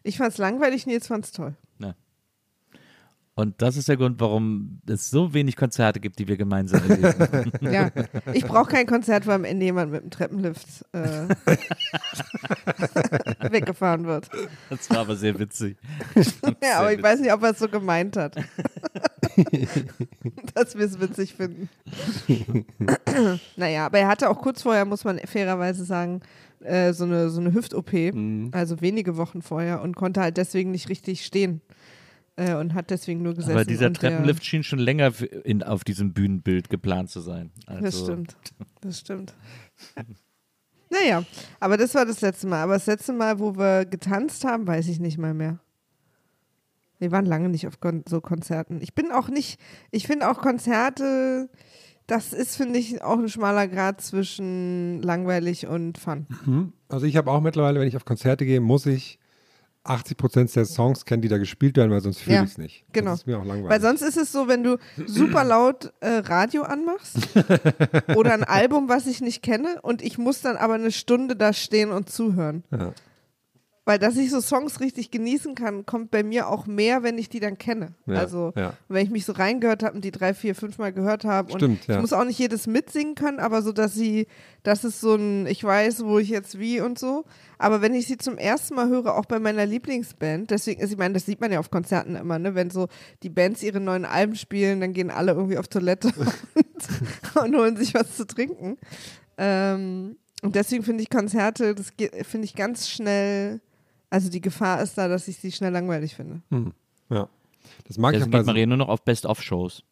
[0.04, 1.56] Ich fand's langweilig, Nils fand's toll.
[3.40, 7.54] Und das ist der Grund, warum es so wenig Konzerte gibt, die wir gemeinsam erleben.
[7.62, 7.90] Ja,
[8.34, 11.30] ich brauche kein Konzert, wo am Ende jemand mit dem Treppenlift äh,
[13.50, 14.30] weggefahren wird.
[14.70, 15.78] Das war aber sehr witzig.
[16.62, 18.36] Ja, aber ich weiß nicht, ob er es so gemeint hat.
[20.54, 21.70] Dass wir es witzig finden.
[23.56, 26.20] naja, aber er hatte auch kurz vorher, muss man fairerweise sagen,
[26.62, 27.94] äh, so eine, so eine Hüft-OP,
[28.52, 31.62] also wenige Wochen vorher und konnte halt deswegen nicht richtig stehen.
[32.40, 33.52] Äh, und hat deswegen nur gesessen.
[33.52, 35.12] Aber dieser Treppenlift schien schon länger
[35.44, 37.52] in, auf diesem Bühnenbild geplant zu sein.
[37.66, 38.38] Also, Das stimmt.
[38.82, 39.34] Das stimmt.
[40.92, 41.24] Naja,
[41.60, 42.64] aber das war das letzte Mal.
[42.64, 45.60] Aber das letzte Mal, wo wir getanzt haben, weiß ich nicht mal mehr.
[46.98, 48.82] Wir waren lange nicht auf Kon so Konzerten.
[48.82, 49.60] Ich bin auch nicht,
[49.92, 51.48] ich finde auch Konzerte,
[52.08, 56.26] das ist, finde ich, auch ein schmaler Grad zwischen langweilig und Fun.
[56.46, 56.74] Hm.
[56.88, 59.19] Also ich habe auch mittlerweile, wenn ich auf Konzerte gehe, muss ich
[59.84, 62.58] 80 Prozent der Songs kennen, die da gespielt werden, weil sonst fühle Ja, ich es
[62.58, 62.86] nicht.
[62.92, 63.12] genau.
[63.12, 63.70] Das ist mir auch langweilig.
[63.70, 67.18] Weil sonst ist es so, wenn du super laut äh, Radio anmachst
[68.16, 71.54] oder ein Album, was ich nicht kenne und ich muss dann aber eine Stunde da
[71.54, 72.64] stehen und zuhören.
[72.72, 72.92] ja.
[73.90, 77.28] Weil dass ich so Songs richtig genießen kann, kommt bei mir auch mehr, wenn ich
[77.28, 77.96] die dann kenne.
[78.06, 78.74] Ja, also ja.
[78.88, 81.52] wenn ich mich so reingehört habe und die drei, vier, fünf Mal gehört habe.
[81.52, 82.00] Und Stimmt, ich ja.
[82.00, 84.28] muss auch nicht jedes mitsingen können, aber so, dass sie,
[84.62, 87.26] das ist so ein, ich weiß, wo ich jetzt wie und so.
[87.58, 90.98] Aber wenn ich sie zum ersten Mal höre, auch bei meiner Lieblingsband, deswegen ist, ich
[91.00, 92.54] meine, das sieht man ja auf Konzerten immer, ne?
[92.54, 92.90] Wenn so
[93.24, 97.76] die Bands ihre neuen Alben spielen, dann gehen alle irgendwie auf Toilette und, und holen
[97.76, 98.78] sich was zu trinken.
[99.40, 101.92] Ähm, und deswegen finde ich Konzerte, das
[102.28, 103.62] finde ich ganz schnell,
[104.10, 106.42] also die Gefahr ist da, dass ich sie schnell langweilig finde.
[106.50, 106.74] Hm.
[107.10, 107.28] ja.
[107.88, 109.84] Das mag ich Deswegen auch bei geht so, Maria nur noch auf Best-of-Shows.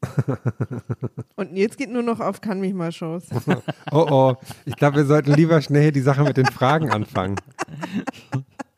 [1.35, 3.25] Und Nils geht nur noch auf Kann mich mal Shows.
[3.91, 7.35] Oh oh, ich glaube, wir sollten lieber schnell die Sache mit den Fragen anfangen.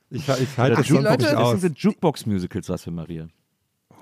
[0.10, 1.62] Ich, ich halte das die schon Leute- aus.
[1.62, 3.28] sind Jukebox-Musicals was für Maria.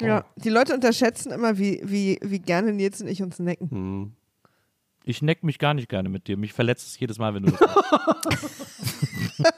[0.01, 3.69] Ja, die Leute unterschätzen immer, wie, wie, wie gerne Nils und ich uns necken.
[3.69, 4.11] Hm.
[5.09, 6.35] Ich neck mich gar nicht gerne mit dir.
[6.35, 8.27] Mich verletzt es jedes Mal, wenn du das machst.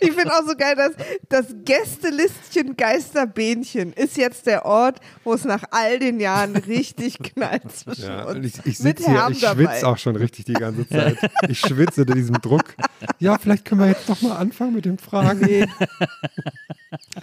[0.00, 0.92] Ich finde auch so geil, dass
[1.28, 7.70] das Gästelistchen Geisterbähnchen ist jetzt der Ort, wo es nach all den Jahren richtig knallt
[7.70, 8.44] zwischen Ja, uns.
[8.44, 11.16] ich, ich Mit sitze hier, ich schwitze auch schon richtig die ganze Zeit.
[11.48, 12.74] Ich schwitze unter diesem Druck.
[13.20, 15.40] Ja, vielleicht können wir jetzt doch mal anfangen mit den Fragen.
[15.40, 15.66] Nee.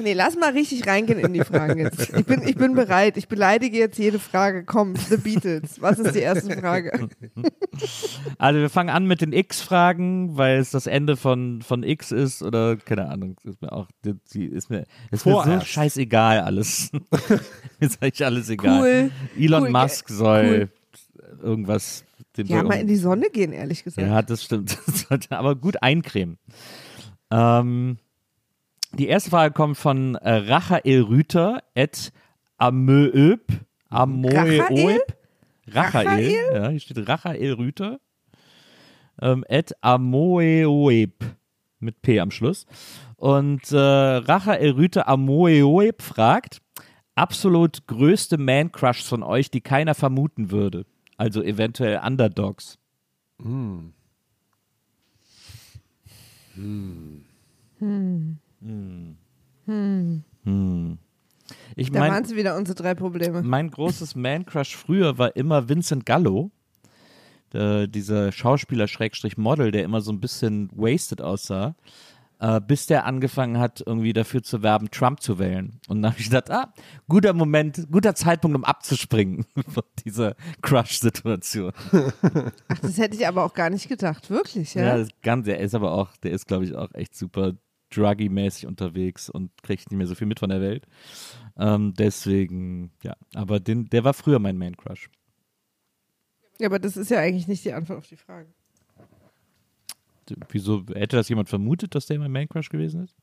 [0.01, 2.13] Nee, lass mal richtig reingehen in die Fragen jetzt.
[2.15, 3.17] Ich bin, ich bin bereit.
[3.17, 4.63] Ich beleidige jetzt jede Frage.
[4.65, 5.81] Komm, The Beatles.
[5.81, 7.09] Was ist die erste Frage?
[8.37, 12.43] Also wir fangen an mit den X-Fragen, weil es das Ende von, von X ist
[12.43, 13.37] oder keine Ahnung.
[13.43, 16.91] Ist mir auch, die, ist mir, ist mir so scheißegal alles.
[17.79, 18.81] ist eigentlich alles egal.
[18.81, 19.11] Cool.
[19.39, 20.69] Elon Cool, Musk soll
[21.41, 22.05] irgendwas.
[22.37, 24.07] Den Ja, mal in die Sonne gehen, ehrlich gesagt.
[24.07, 24.77] Ja, das stimmt.
[24.85, 26.37] Das sollte aber gut eincremen.
[27.31, 27.97] Ähm,
[28.93, 32.11] die erste Frage kommt von äh, Rachael Rüter at
[32.57, 33.41] Amööb.
[33.89, 34.35] Amoeoeb.
[34.37, 34.99] Rachael?
[35.67, 36.35] Rachael?
[36.53, 37.99] Ja, hier steht Rachael Rüter.
[39.21, 41.13] Ähm, at Amoeoeb.
[41.79, 42.65] Mit P am Schluss.
[43.15, 46.61] Und äh, Rachael Rüter Amoeoeb fragt,
[47.15, 50.85] absolut größte Man-Crush von euch, die keiner vermuten würde.
[51.17, 52.77] Also eventuell Underdogs.
[61.75, 63.41] Ich Da meine, waren sie wieder unsere drei Probleme.
[63.43, 66.51] mein großes Man-Crush früher war immer Vincent Gallo.
[67.53, 71.75] Äh, dieser Schauspieler Schrägstrich Model, der immer so ein bisschen wasted aussah,
[72.39, 75.79] äh, bis der angefangen hat, irgendwie dafür zu werben, Trump zu wählen.
[75.89, 76.73] Und dann habe ich gedacht, ah,
[77.09, 81.73] guter Moment, guter Zeitpunkt, um abzuspringen von dieser Crush-Situation.
[82.69, 84.29] Ach, das hätte ich aber auch gar nicht gedacht.
[84.29, 85.05] Wirklich, Ja, ja?
[85.21, 87.53] ganz, der ist aber auch, der ist, glaube ich, auch echt super
[87.91, 90.87] druggy-mäßig unterwegs und kriegt nicht mehr so viel mit von der Welt.
[91.57, 95.09] Ähm, deswegen, ja, aber den, der war früher mein Man-Crush.
[96.59, 98.47] Ja, aber das ist ja eigentlich nicht die Antwort auf die Frage.
[100.49, 103.15] Wieso hätte das jemand vermutet, dass der mein Man Crush gewesen ist?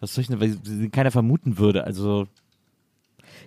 [0.00, 1.84] Was soll ich denn, weil keiner vermuten würde?
[1.84, 2.26] Also,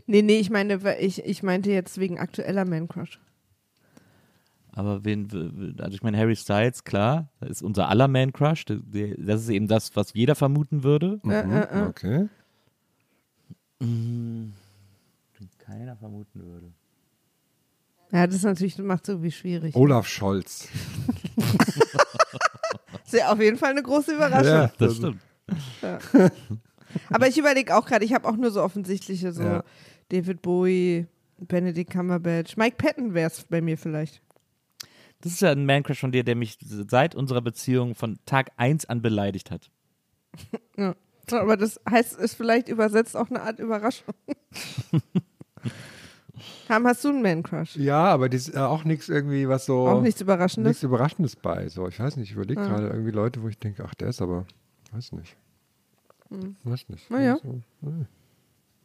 [0.08, 3.20] Nee, nee, ich meine, ich, ich meinte jetzt wegen aktueller Man-Crush.
[4.80, 8.66] Aber wen, also ich meine, Harry Styles, klar, das ist unser aller Man Crush.
[8.66, 11.20] Der- der- Das ist eben das, was jeder vermuten würde.
[11.26, 11.88] Äh, äh, äh.
[11.88, 12.28] Okay.
[13.82, 14.54] Den
[15.58, 16.72] keiner vermuten würde.
[18.12, 19.76] Ja, das ist natürlich, macht es irgendwie schwierig.
[19.76, 20.68] Olaf Scholz.
[21.36, 21.46] Das
[23.06, 24.46] ist ja auf jeden Fall eine große Überraschung.
[24.52, 25.22] Ja, Das stimmt.
[27.12, 29.64] Aber ich überlege auch gerade, ich habe auch nur so offensichtliche, so Ja.
[30.10, 31.06] David Bowie,
[31.38, 32.58] Benedict Cumberbatch.
[32.58, 34.22] Mike Patton wäre es bei mir vielleicht.
[35.22, 38.52] Das ist ja ein Man Crush von dir, der mich seit unserer Beziehung von Tag
[38.58, 39.70] 1 an beleidigt hat.
[40.78, 40.96] Ja.
[41.32, 44.14] Aber das heißt, ist vielleicht übersetzt auch eine Art Überraschung.
[46.70, 47.76] Ham, hast du einen Man-Crush?
[47.76, 49.88] Ja, aber das ist äh, auch nichts irgendwie, was so.
[49.88, 50.70] Auch nichts Überraschendes?
[50.70, 51.68] nichts Überraschendes bei.
[51.68, 52.68] So, ich weiß nicht, ich überlege Ah.
[52.68, 54.46] gerade irgendwie Leute, wo ich denke, ach, der ist aber.
[54.92, 55.36] Weiß nicht.
[56.64, 57.10] Weiß nicht.
[57.10, 57.16] Hm.
[57.18, 57.38] Na ja.
[57.44, 58.06] So, nee.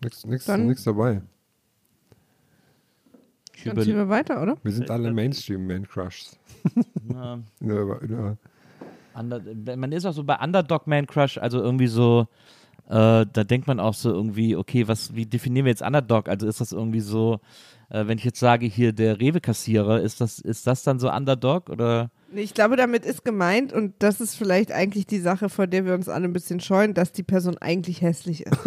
[0.02, 1.22] Nichts, nichts, Dann- nichts dabei.
[3.64, 4.56] Dann ziehen wir weiter, oder?
[4.62, 6.38] Wir sind alle Mainstream-Man-Crushs.
[7.04, 8.36] Nur über- über-
[9.16, 9.40] Under,
[9.76, 12.26] man ist auch so bei Underdog Man Crush, also irgendwie so,
[12.88, 16.28] äh, da denkt man auch so irgendwie, okay, was, wie definieren wir jetzt Underdog?
[16.28, 17.38] Also ist das irgendwie so,
[17.90, 21.70] äh, wenn ich jetzt sage, hier der Rewe-Kassierer, ist das, ist das dann so Underdog
[21.70, 22.10] oder?
[22.32, 25.84] Nee, Ich glaube, damit ist gemeint, und das ist vielleicht eigentlich die Sache, vor der
[25.86, 28.66] wir uns alle ein bisschen scheuen, dass die Person eigentlich hässlich ist.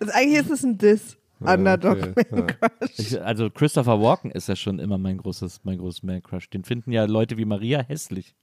[0.00, 1.18] also eigentlich ist es ein Diss.
[1.40, 1.96] Underdog.
[2.16, 2.24] okay,
[2.60, 2.68] ja.
[2.96, 6.48] Ich, also Christopher Walken ist ja schon immer mein großes, mein großes Man Crush.
[6.50, 8.34] Den finden ja Leute wie Maria hässlich.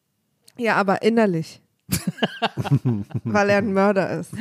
[0.58, 1.62] Ja, aber innerlich.
[3.23, 4.32] Weil er ein Mörder ist.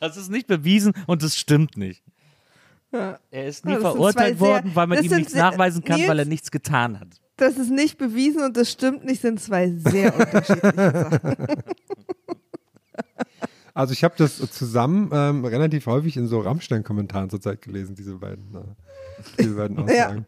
[0.00, 2.02] Das ist nicht bewiesen und das stimmt nicht.
[2.92, 6.18] Er ist nie Ja, verurteilt sehr- worden, weil man ihm nichts sehr- nachweisen kann, weil
[6.18, 7.08] er Nils- nichts getan hat.
[7.36, 11.36] Das ist nicht bewiesen und das stimmt nicht, sind zwei sehr unterschiedliche Sachen.
[13.76, 18.54] Also ich habe das zusammen ähm, relativ häufig in so Rammstein-Kommentaren zurzeit gelesen, diese beiden,
[18.54, 18.60] äh,
[19.38, 20.24] diese beiden Aussagen.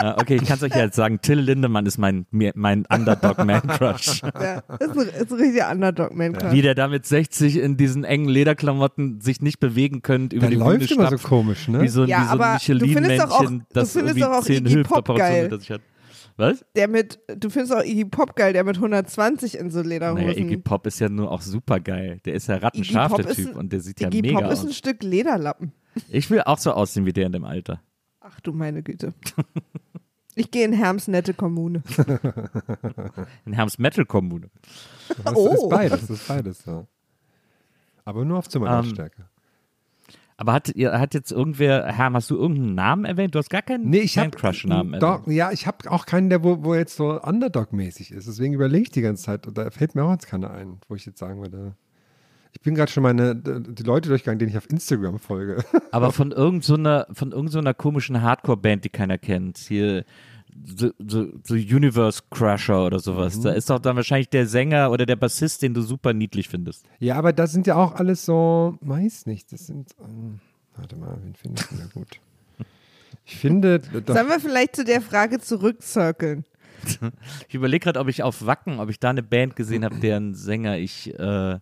[0.00, 3.44] Ja, okay, ich kann es euch ja jetzt sagen, Till Lindemann ist mein, mein Underdog
[3.44, 4.22] Man Crush.
[4.40, 6.52] Ja, das ist ein, ist ein richtiger Underdog-Man.
[6.52, 10.50] Wie der da mit 60 in diesen engen Lederklamotten sich nicht bewegen könnt, über Der
[10.50, 11.80] die läuft Bühne immer so komisch, ne?
[11.82, 14.42] Wie so, Ja, wie so ein aber du findest doch auch- du findest doch auch
[14.44, 15.42] zehn Iggy Pop Hüftoperationen geil.
[15.42, 15.80] hinter sich hat.
[16.36, 16.64] Was?
[16.76, 20.26] Der mit, du findest auch Iggy Pop geil, der mit 120 in so Lederhosen.
[20.26, 22.20] Naja, Iggy Pop ist ja nur auch super geil.
[22.24, 23.48] Der ist ja rattenscharf, Iggy der Pop Typ.
[23.50, 24.76] ein- Und der sieht ja Iggy mega Pop ist ein aus.
[24.76, 25.72] Stück Lederlappen.
[26.08, 27.80] Ich will auch so aussehen wie der in dem Alter.
[28.20, 29.12] Ach du meine Güte.
[30.34, 31.82] Ich gehe in Herms nette Kommune.
[33.44, 34.48] In Herms Metal Kommune.
[35.24, 35.52] Das Oh.
[35.52, 36.86] ist beides, das ist beides, ja.
[38.06, 39.26] Aber nur auf Zimmerlautstärke.
[40.42, 43.32] Aber hat, hat jetzt irgendwer, Herm, hast du irgendeinen Namen erwähnt?
[43.32, 45.28] Du hast gar keinen Nee, ich habe Crush-Namen erwähnt.
[45.28, 48.26] ja, ich habe auch keinen, der wo, wo jetzt so Underdog-mäßig ist.
[48.26, 49.46] Deswegen überlege ich die ganze Zeit.
[49.46, 51.76] Und da fällt mir auch jetzt keiner ein, wo ich jetzt sagen würde.
[52.54, 55.64] Ich bin gerade schon meine die Leute durchgegangen, denen ich auf Instagram folge.
[55.92, 59.58] Aber von irgendeiner so von irgend so einer komischen Hardcore-Band, die keiner kennt.
[59.58, 60.04] Hier
[60.64, 63.38] so, so, so Universe Crusher oder sowas.
[63.38, 63.42] Mhm.
[63.42, 66.84] Da ist doch dann wahrscheinlich der Sänger oder der Bassist, den du super niedlich findest.
[66.98, 69.90] ja, aber das sind ja auch alles so, weiß nicht, das sind.
[70.00, 70.40] ähm,
[70.76, 72.20] warte mal, wen finde ich denn da gut?
[73.24, 76.44] Ich finde, das, Sollen wir vielleicht zu der Frage zurückcirkeln?
[77.48, 80.34] Ich überlege gerade, ob ich auf Wacken, ob ich da eine Band gesehen habe, deren
[80.34, 81.58] Sänger ich, äh, äh,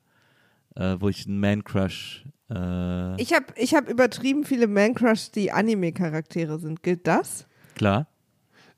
[0.98, 2.24] wo ich einen Man-Crush.
[2.48, 6.82] Äh, Ich habe ich hab übertrieben viele Man-Crush, die Anime-Charaktere sind.
[6.82, 7.46] Gilt das?
[7.74, 8.06] klar.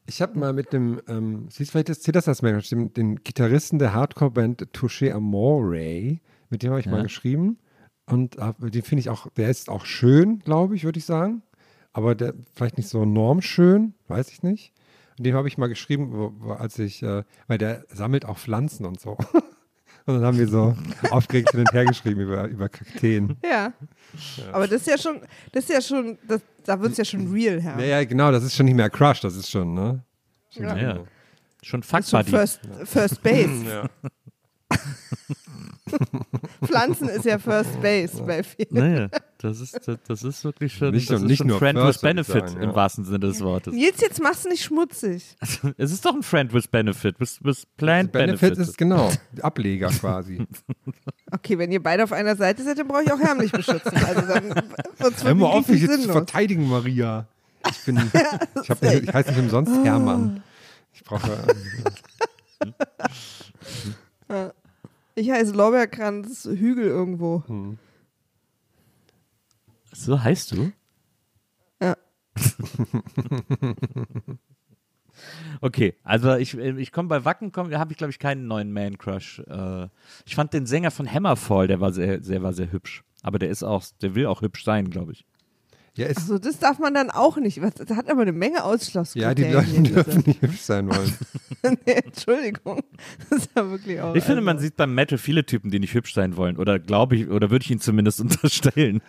[0.07, 3.17] Ich habe mal mit dem, ähm, siehst du, vielleicht zählt das als Mensch, den, den
[3.23, 6.19] Gitarristen der Hardcore-Band Touché Amore,
[6.51, 7.03] mit dem habe ich mal Ja.
[7.03, 7.59] geschrieben.
[8.07, 11.43] Und hab, den finde ich auch, der ist auch schön, glaube ich, würde ich sagen.
[11.93, 14.73] Aber der vielleicht nicht so normschön, weiß ich nicht.
[15.19, 18.99] Und dem habe ich mal geschrieben, als ich, äh, weil der sammelt auch Pflanzen und
[19.01, 19.17] so.
[20.07, 20.77] Und dann haben wir so
[21.11, 23.37] aufgeregt hin und her geschrieben über, über Kakteen.
[23.45, 23.73] Ja.
[24.53, 25.21] Aber das ist ja schon,
[25.53, 27.79] das ist ja schon, das, da wird es ja schon real, Herr.
[27.79, 30.03] Ja, ja, genau, das ist schon nicht mehr Crush, das ist schon, ne?
[30.51, 30.77] Schon Ja.
[30.77, 30.95] Ja.
[31.63, 32.31] Schon schon Fuck-Buddy.
[32.31, 33.89] First, First Base.
[36.65, 38.69] Pflanzen ist ja First Base bei vielen.
[38.71, 39.09] Naja,
[39.39, 41.79] das ist, das, das ist wirklich schon, Nicht das nur- ist nicht schon nur Friend
[41.79, 42.75] First, with ich Benefit sagen, im ja.
[42.77, 43.75] wahrsten Sinne des Wortes.
[43.75, 45.37] Nils, jetzt machst du nicht schmutzig.
[45.77, 48.59] Es ist doch ein Friend with Benefit, with, with planned Benefit Benefit.
[48.69, 49.11] ist genau,
[49.43, 50.47] Ableger quasi.
[51.31, 53.93] Okay, wenn ihr beide auf einer Seite seid, dann brauche ich auch Herm nicht beschützen.
[54.07, 54.51] Also dann
[54.99, 57.27] wird's Hör mal auf, mich jetzt zu verteidigen, Maria.
[57.71, 57.97] Ich bin,
[58.63, 60.43] ich, hab, ich heiße nicht umsonst Hermann.
[60.95, 61.31] Ich brauche,
[64.29, 64.51] ähm,
[65.15, 67.43] Ich heiße Lorbeerkranz Hügel irgendwo.
[69.93, 70.73] So heißt du?
[71.81, 71.97] Ja.
[75.61, 79.41] Okay, also ich, ich komme bei Wacken, komm, habe ich glaube ich keinen neuen Man-Crush.
[79.41, 79.89] Äh,
[80.25, 83.05] ich fand den Sänger von Hammerfall, der war sehr, sehr, war sehr hübsch.
[83.23, 85.25] Aber der ist auch, der will auch hübsch sein, glaube ich.
[85.95, 87.61] Ja, ist, Also das darf man dann auch nicht.
[87.61, 89.53] Was, das hat aber eine Menge Ausschlusskriterien.
[89.53, 91.13] ja, die Leute hier, dürfen nicht hübsch sein wollen.
[91.87, 92.83] nee, Entschuldigung.
[93.31, 94.15] Das ist ja wirklich auch.
[94.15, 96.57] Ich finde, also- man sieht beim Metal viele Typen, die nicht hübsch sein wollen.
[96.57, 99.03] Oder glaube ich, oder würde ich ihn zumindest unterstellen.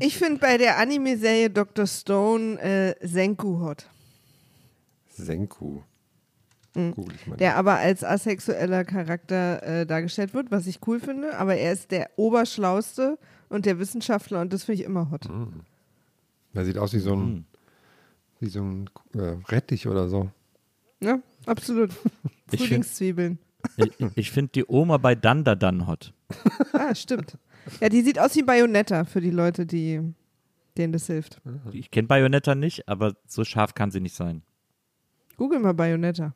[0.00, 1.86] Ich finde bei der Anime-Serie Dr.
[1.86, 3.86] Stone äh, Senku hot.
[5.10, 5.66] Senku.
[5.74, 5.82] Mhm.
[5.82, 6.65] Google ich mal.
[7.38, 11.38] Der aber als asexueller Charakter äh, dargestellt wird, was ich cool finde.
[11.38, 15.28] Aber er ist der Oberschlauste und der Wissenschaftler und das finde ich immer hot.
[16.54, 17.46] Der sieht aus wie so ein,
[18.40, 20.30] wie so ein äh, Rettich oder so.
[21.00, 21.90] Ja, absolut.
[22.48, 23.38] Frühlingszwiebeln.
[23.76, 26.12] Ich, ich finde die Oma bei Danda dann hot.
[26.72, 27.38] Ah, stimmt.
[27.80, 30.00] Ja, die sieht aus wie Bayonetta für die Leute, die
[30.76, 31.40] denen das hilft.
[31.72, 34.42] Ich kenne Bayonetta nicht, aber so scharf kann sie nicht sein.
[35.36, 36.34] Google mal Bayonetta.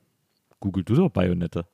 [0.60, 1.64] Google du doch Bayonetta.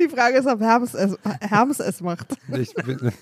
[0.00, 2.36] Die Frage ist, ob Hermes es, Hermes es macht.
[2.56, 3.12] Ich bin,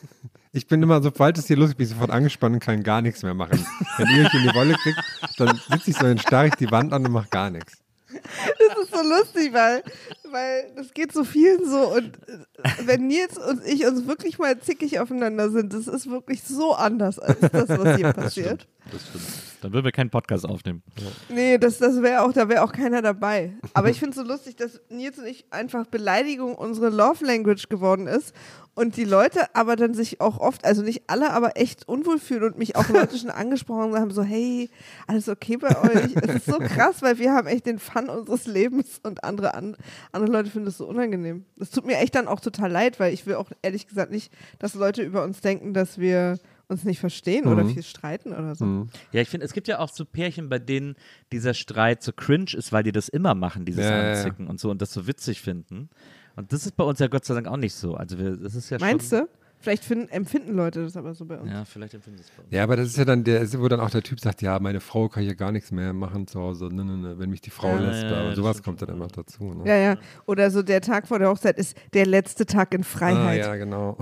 [0.52, 3.00] ich bin immer, sobald es hier los ist, bin ich sofort angespannt und kann gar
[3.02, 3.64] nichts mehr machen.
[3.96, 4.98] Wenn ihr mich in die Wolle kriegt,
[5.38, 7.81] dann sitze ich so, dann starre ich die Wand an und mache gar nichts.
[8.12, 9.82] Das ist so lustig, weil,
[10.30, 12.38] weil das geht so vielen so und äh,
[12.84, 17.18] wenn Nils und ich uns wirklich mal zickig aufeinander sind, das ist wirklich so anders
[17.18, 18.66] als das, was hier passiert.
[18.90, 19.24] Das stimmt.
[19.62, 20.82] Dann würden wir keinen Podcast aufnehmen.
[21.28, 23.54] Nee, das, das wäre auch, da wäre auch keiner dabei.
[23.74, 27.68] Aber ich finde es so lustig, dass Nils und ich einfach Beleidigung unsere Love Language
[27.68, 28.34] geworden ist
[28.74, 32.44] und die Leute aber dann sich auch oft, also nicht alle, aber echt unwohl fühlen
[32.44, 34.70] und mich auch Leute schon angesprochen haben, so, hey,
[35.06, 36.16] alles okay bei euch?
[36.16, 39.76] Es ist so krass, weil wir haben echt den Fun unseres Lebens und andere, an,
[40.12, 41.44] andere Leute finden das so unangenehm.
[41.56, 44.32] Das tut mir echt dann auch total leid, weil ich will auch ehrlich gesagt nicht,
[44.58, 48.86] dass Leute über uns denken, dass wir uns nicht verstehen oder viel streiten oder so.
[49.12, 50.96] Ja, ich finde, es gibt ja auch so Pärchen, bei denen
[51.30, 54.12] dieser Streit so cringe ist, weil die das immer machen, dieses Ja, ja, ja.
[54.12, 55.90] Anzicken und so und das so witzig finden.
[56.36, 57.94] Und das ist bei uns ja Gott sei Dank auch nicht so.
[57.94, 59.28] Also wir, das ist ja Meinst schon, du?
[59.60, 61.48] Vielleicht finden, empfinden Leute das aber so bei uns.
[61.48, 62.52] Ja, vielleicht empfinden sie es bei uns.
[62.52, 64.80] Ja, aber das ist ja dann der, wo dann auch der Typ sagt, ja, meine
[64.80, 67.50] Frau kann hier gar nichts mehr machen zu Hause, ne, ne, ne, wenn mich die
[67.50, 68.02] Frau Ja, lässt.
[68.02, 69.54] ja, ja, und sowas kommt dann immer dazu.
[69.54, 69.68] Ne?
[69.68, 69.96] Ja, ja.
[70.26, 73.38] Oder so der Tag vor der Hochzeit ist der letzte Tag in ah, Freiheit.
[73.38, 73.96] ja, genau.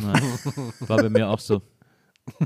[0.80, 1.60] War bei mir auch so.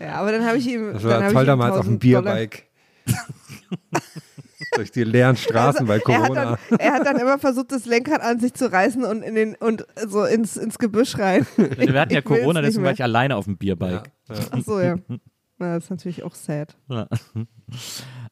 [0.00, 0.92] Ja, aber dann habe ich ihm.
[0.92, 2.64] Das war toll damals auf dem 1000 Dollar- Bierbike.
[4.74, 6.58] Durch die leeren Straßen bei Er hat, Corona.
[6.68, 9.54] dann, er hat dann immer versucht, das Lenkrad an sich zu reißen und in den
[9.56, 11.46] und so ins, ins Gebüsch rein.
[11.56, 14.10] Wir hatten ja Corona, deswegen war ich alleine auf dem Bierbike.
[14.28, 14.40] Ja, ja.
[14.50, 14.96] Ach so, ja.
[15.58, 16.76] Na, das ist natürlich auch sad.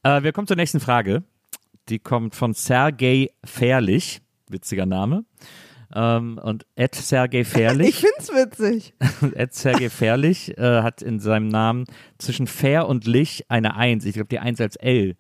[0.03, 1.25] Äh, wir kommen zur nächsten Frage.
[1.89, 4.23] Die kommt von Sergei Fährlich.
[4.49, 5.25] Witziger Name.
[5.95, 8.95] Ähm, und Ed Sergei Ich Fährlich, find's witzig.
[9.35, 11.85] Ed Sergei Fährlich äh, hat in seinem Namen
[12.19, 14.05] zwischen Fair und Lich eine Eins.
[14.05, 15.17] Ich glaube, die Eins als L,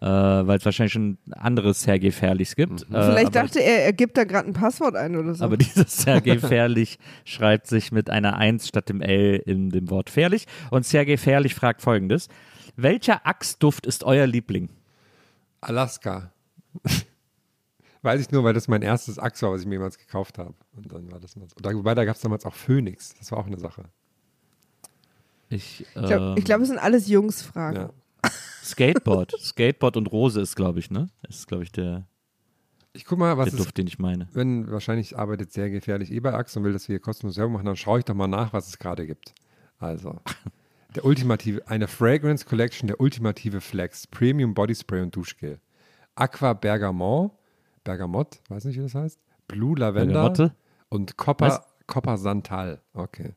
[0.00, 2.82] äh, weil es wahrscheinlich schon anderes Sergei Fährlichs gibt.
[2.82, 5.44] Äh, Vielleicht aber, dachte er, er gibt da gerade ein Passwort ein oder so.
[5.44, 10.10] aber dieser Sergei Fährlich schreibt sich mit einer Eins statt dem L in dem Wort
[10.10, 10.46] Fährlich.
[10.70, 12.28] Und Sergei Fährlich fragt folgendes.
[12.76, 14.70] Welcher Achsduft ist euer Liebling?
[15.60, 16.32] Alaska.
[18.02, 20.54] Weiß ich nur, weil das mein erstes Axe war, was ich mir jemals gekauft habe.
[20.74, 21.56] Und dann war das mal so.
[21.60, 23.14] Da, wobei, da gab es damals auch Phoenix.
[23.18, 23.84] Das war auch eine Sache.
[25.50, 27.90] Ich, ich glaube, ähm, glaub, es sind alles Jungsfragen.
[28.24, 28.30] Ja.
[28.62, 29.34] Skateboard.
[29.38, 31.08] Skateboard und Rose ist, glaube ich, ne?
[31.28, 32.06] Ist, glaube ich, der,
[32.92, 34.28] Ich guck mal, was der es Duft, den ich meine.
[34.32, 37.54] wenn wahrscheinlich arbeitet sehr gefährlich eh bei Axe und will, dass wir hier kostenlos Werbung
[37.54, 39.34] machen, dann schaue ich doch mal nach, was es gerade gibt.
[39.78, 40.20] Also,
[40.94, 45.60] der ultimative, eine Fragrance Collection der ultimative Flex, Premium Body Spray und Duschgel.
[46.14, 47.32] Aqua Bergamot,
[47.84, 50.54] Bergamot, weiß nicht, wie das heißt, Blue Lavender Bergamotte?
[50.88, 51.60] und Copper, Was?
[51.86, 52.80] Copper Santal.
[52.92, 53.34] Okay.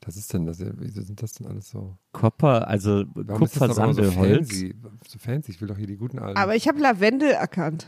[0.00, 1.96] Das ist denn, das, wieso sind das denn alles so?
[2.12, 4.48] Kupfer, also immer so Kupfersandelholz.
[4.50, 4.74] fancy?
[5.08, 7.86] So fancy, ich will doch hier die guten alten Aber ich habe Lavendel erkannt.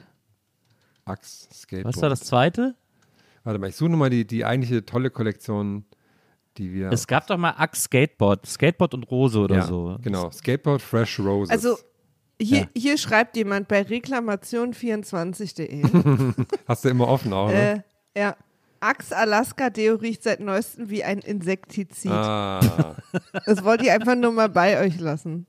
[1.04, 1.94] Axe Skateboard.
[1.94, 2.74] Was war das zweite?
[3.44, 5.84] Warte mal, ich suche nochmal die, die eigentliche tolle Kollektion,
[6.57, 6.90] die wir.
[6.90, 9.98] Es gab doch mal Axe Skateboard, Skateboard und Rose oder ja, so.
[10.00, 11.50] Genau, Skateboard Fresh Roses.
[11.50, 11.76] Also
[12.41, 12.66] hier, Ja.
[12.76, 15.82] hier schreibt jemand bei reklamation24.de.
[16.68, 17.84] Hast du immer offen auch, ne?
[18.14, 18.37] äh, ja.
[18.80, 22.11] Axe Alaska Deo riecht seit neuestem wie ein Insektizid.
[22.11, 22.95] Ah,
[23.47, 25.47] Das wollte ich einfach nur mal bei euch lassen.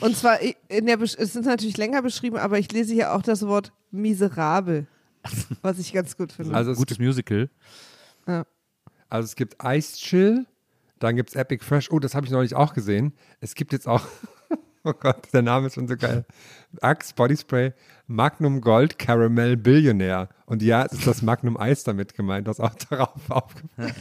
[0.00, 3.22] Und zwar, in der, Besch- es ist natürlich länger beschrieben, aber ich lese hier auch
[3.22, 4.86] das Wort miserabel,
[5.62, 6.54] was ich ganz gut finde.
[6.54, 7.48] also, es Gutes Musical.
[9.08, 10.44] also es gibt Ice Chill,
[10.98, 11.90] dann gibt es Epic Fresh.
[11.90, 13.14] Oh, das habe ich neulich auch gesehen.
[13.40, 14.02] Es gibt jetzt auch,
[14.88, 16.24] oh Gott, der Name ist schon so geil.
[16.80, 17.72] Axe Body Spray
[18.06, 20.28] Magnum Gold Caramel Billionaire.
[20.46, 23.92] Und ja, es ist das Magnum Eis damit gemeint, das auch darauf aufgefallen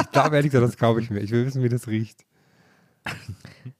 [0.00, 1.20] Ich glaube ehrlich gesagt, das kaufe ich mir.
[1.20, 2.24] Ich will wissen, wie das riecht.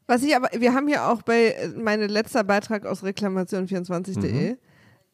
[0.09, 4.57] Was ich aber, wir haben hier auch bei meinem letzter Beitrag aus reklamation24.de,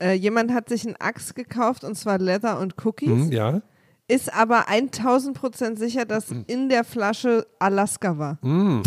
[0.01, 3.61] äh, jemand hat sich ein Axe gekauft und zwar Leather und Cookies, Hm, ja.
[4.09, 8.39] Ist aber 1000 Prozent sicher, dass in der Flasche Alaska war.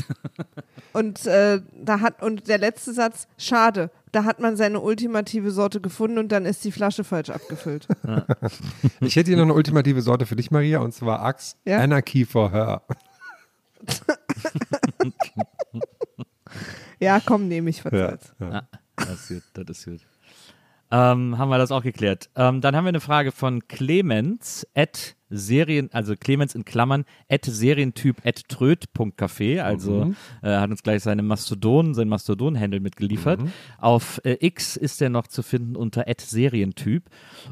[0.94, 5.80] Und äh, da hat und der letzte Satz, schade, da hat man seine ultimative Sorte
[5.80, 7.88] gefunden und dann ist die Flasche falsch abgefüllt.
[9.00, 11.78] Ich hätte hier noch eine ultimative Sorte für dich, Maria, und zwar Axe Ja?
[11.80, 12.82] Anarchy for Her.
[17.00, 18.62] ja, komm, nehme ich, was Ja, ja.
[18.62, 18.68] Ah,
[18.98, 20.11] das ist gut, das ist gut.
[20.92, 22.30] Ähm, haben wir das auch geklärt.
[22.36, 27.46] Ähm, dann haben wir eine Frage von Clemens at Serien, also Clemens in Klammern, at
[27.46, 33.40] Serientyp at tröd.café, also äh, hat uns gleich seine Mastodon, sein Mastodon-Handle mitgeliefert.
[33.78, 37.06] Auf äh, X ist er noch zu finden unter at Serientyp.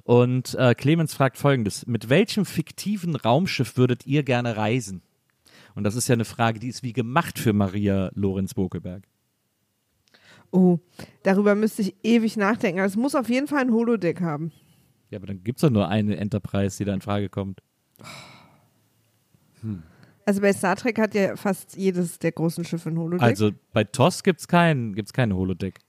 [0.04, 5.02] Und äh, Clemens fragt folgendes: Mit welchem fiktiven Raumschiff würdet ihr gerne reisen?
[5.76, 9.08] Und das ist ja eine Frage, die ist wie gemacht für Maria Lorenz Bokelberg.
[10.52, 10.80] Oh,
[11.24, 12.80] darüber müsste ich ewig nachdenken.
[12.80, 14.52] Es muss auf jeden Fall ein Holodeck haben.
[15.10, 17.62] Ja, aber dann gibt es doch nur eine Enterprise, die da in Frage kommt.
[20.26, 23.22] Also bei Star Trek hat ja fast jedes der großen Schiffe ein Holodeck.
[23.24, 25.80] Also bei TOS gibt es kein, gibt's keine Holodeck.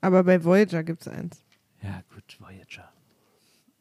[0.00, 1.42] aber bei Voyager gibt es eins.
[1.82, 2.88] Ja, gut, Voyager.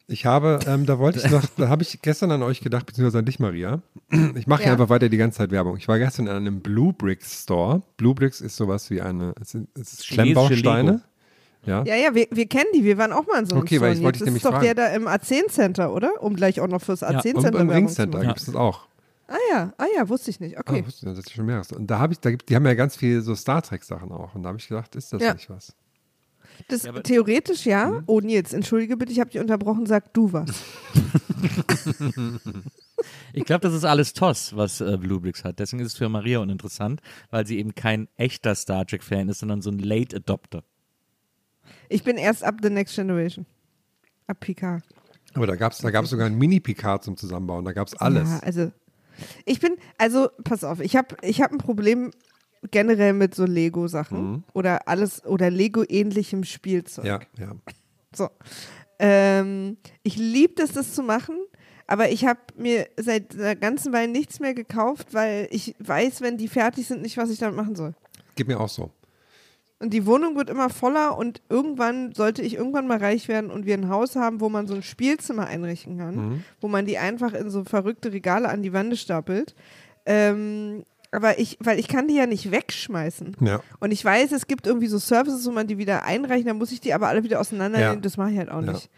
[0.08, 3.20] Ich habe, ähm, da wollte ich noch, da habe ich gestern an euch gedacht, beziehungsweise
[3.20, 3.82] an dich, Maria.
[4.36, 4.68] Ich mache Ja.
[4.68, 5.78] ja einfach weiter die ganze Zeit Werbung.
[5.78, 7.82] Ich war gestern in einem Blue Bricks Store.
[7.98, 11.02] Blue Bricks ist sowas wie eine, es sind, es ist Klemmbausteine.
[11.66, 11.84] Ja.
[11.84, 12.84] Ja, ja, wir, wir kennen die.
[12.84, 14.06] Wir waren auch mal in so einem Okay, weil ich Store.
[14.06, 14.78] wollte Jetzt dich ist doch der fragen.
[14.78, 16.22] da im A10 Center, oder?
[16.22, 18.28] Um gleich auch noch fürs A10 Und Center beim Werbung Ring zu Center machen.
[18.28, 18.88] gibt es das auch.
[19.28, 20.56] Ah ja, ah ja, wusste ich nicht.
[20.56, 20.86] Ah, Okay.
[20.86, 21.72] wusste ich, das ist schon mehreres.
[21.72, 24.12] Und da habe ich, da gibt, die haben ja ganz viel so Star Trek Sachen
[24.12, 24.36] auch.
[24.36, 25.34] Und da habe ich gedacht, ist das Ja.
[25.34, 25.74] nicht was?
[26.68, 27.88] Das, aber- theoretisch ja.
[27.92, 28.04] Mhm.
[28.08, 29.86] Oh Nils, entschuldige bitte, ich habe dich unterbrochen.
[29.86, 30.50] Sag du was.
[33.34, 35.60] Ich glaube, das ist alles TOS, was äh, Bluebricks hat.
[35.60, 39.62] Deswegen ist es für Maria uninteressant, weil sie eben kein echter Star Trek-Fan ist, sondern
[39.62, 40.64] so ein Late Adopter.
[41.90, 43.46] Ich bin erst ab The Next Generation.
[44.28, 44.84] Ab Picard.
[45.34, 47.66] Aber da gab es da gab's sogar ein Mini-Picard zum Zusammenbauen.
[47.66, 48.30] Da gab es alles.
[48.30, 48.72] Ja, also
[49.46, 52.12] ich bin, also pass auf, ich habe ich hab ein Problem
[52.72, 57.04] generell mit so Lego-Sachen oder alles oder Lego-ähnlichem Spielzeug.
[57.06, 57.10] Mhm.
[57.10, 57.52] ja, ja.
[58.16, 58.30] So.
[59.00, 61.36] Ähm, ich liebe es, das zu machen,
[61.88, 66.38] Aber ich habe mir seit einer ganzen Weile nichts mehr gekauft, weil ich weiß, wenn
[66.38, 67.94] die fertig sind, nicht, was ich damit machen soll.
[68.36, 68.90] Geht mir auch so.
[69.80, 73.66] Und die Wohnung wird immer voller und irgendwann sollte ich irgendwann mal reich werden und
[73.66, 76.44] wir ein Haus haben, wo man so ein Spielzimmer einrichten kann, Mhm.
[76.62, 79.54] wo man die einfach in so verrückte Regale an die Wände stapelt.
[80.08, 80.86] Ähm,
[81.16, 83.38] aber ich, weil ich kann die ja nicht wegschmeißen.
[83.42, 83.62] Ja.
[83.80, 86.72] Und ich weiß, es gibt irgendwie so Services, wo man die wieder einreichen, dann muss
[86.72, 87.96] ich die aber alle wieder auseinandernehmen.
[87.96, 88.02] Ja.
[88.02, 88.74] Das mache ich halt auch Ja.
[88.74, 88.90] nicht.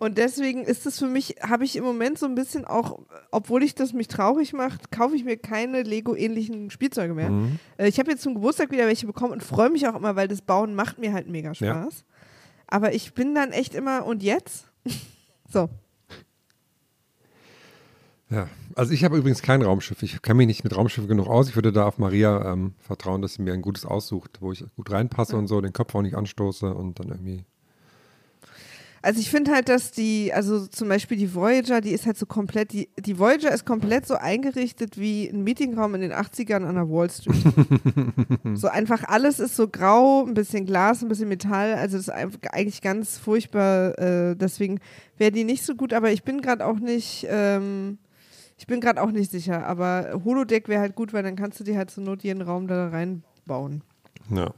[0.00, 3.00] Und deswegen ist es für mich, habe ich im Moment so ein bisschen auch,
[3.32, 7.30] obwohl ich das mich traurig macht, kaufe ich mir keine Lego-ähnlichen Spielzeuge mehr.
[7.30, 7.58] Mhm.
[7.78, 10.28] Äh, Ich habe jetzt zum Geburtstag wieder welche bekommen und freue mich auch immer, weil
[10.28, 11.54] das Bauen macht mir halt mega Ja.
[11.82, 12.04] Spaß.
[12.68, 14.66] Aber ich bin dann echt immer, und jetzt?
[15.52, 15.68] so.
[18.30, 20.02] Ja, also ich habe übrigens kein Raumschiff.
[20.02, 21.48] Ich kenne mich nicht mit Raumschiffen genug aus.
[21.48, 24.64] Ich würde da auf Maria ähm, vertrauen, dass sie mir ein gutes aussucht, wo ich
[24.76, 27.44] gut reinpasse und so, den Kopf auch nicht anstoße und dann irgendwie.
[29.00, 32.26] Also ich finde halt, dass die, also zum Beispiel die Voyager, die ist halt so
[32.26, 36.74] komplett, die, die Voyager ist komplett so eingerichtet wie ein Meetingraum in den 80ern an
[36.74, 37.44] der Wall Street.
[38.54, 42.48] so einfach alles ist so grau, ein bisschen Glas, ein bisschen Metall, also das ist
[42.50, 44.80] eigentlich ganz furchtbar, äh, deswegen
[45.16, 47.98] wäre die nicht so gut, aber ich bin gerade auch nicht, ähm,
[48.58, 51.64] ich bin gerade auch nicht sicher, aber Holodeck wäre halt gut, weil dann kannst du
[51.64, 53.82] dir halt zur Not jeden Raum da reinbauen.
[54.34, 54.52] Ja.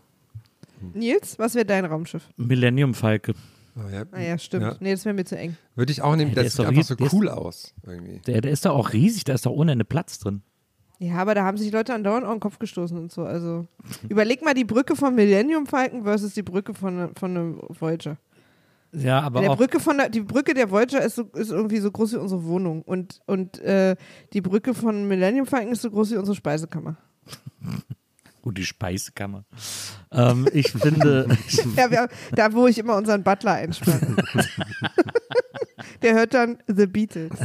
[0.94, 2.26] Nils, was wäre dein Raumschiff?
[2.36, 3.34] Millennium Falke.
[3.76, 4.04] Ah, ja.
[4.10, 4.64] Naja, stimmt.
[4.64, 4.76] Ja.
[4.80, 5.56] Nee, das wäre mir zu eng.
[5.74, 7.74] Würde ich auch nehmen, der das ist sieht doch einfach so der ist- cool aus.
[7.86, 8.18] Irgendwie.
[8.26, 10.42] Der, der ist doch auch riesig, da ist doch ohne Ende Platz drin.
[10.98, 13.22] Ja, aber da haben sich Leute andauernd auf den Kopf gestoßen und so.
[13.24, 13.66] Also
[14.08, 18.16] überleg mal die Brücke von Millennium Falcon versus die Brücke von, von einem Voyager.
[18.92, 19.54] Ja, aber der.
[19.56, 22.44] Brücke von der, die Brücke der Voyager ist, so, ist irgendwie so groß wie unsere
[22.44, 23.96] Wohnung und, und äh,
[24.32, 26.96] die Brücke von Millennium Falcon ist so groß wie unsere Speisekammer.
[28.42, 29.44] Oh, die Speisekammer.
[30.12, 31.28] ähm, ich finde.
[31.76, 34.16] Ja, wir, da wo ich immer unseren Butler einspanne.
[36.02, 37.32] der hört dann The Beatles.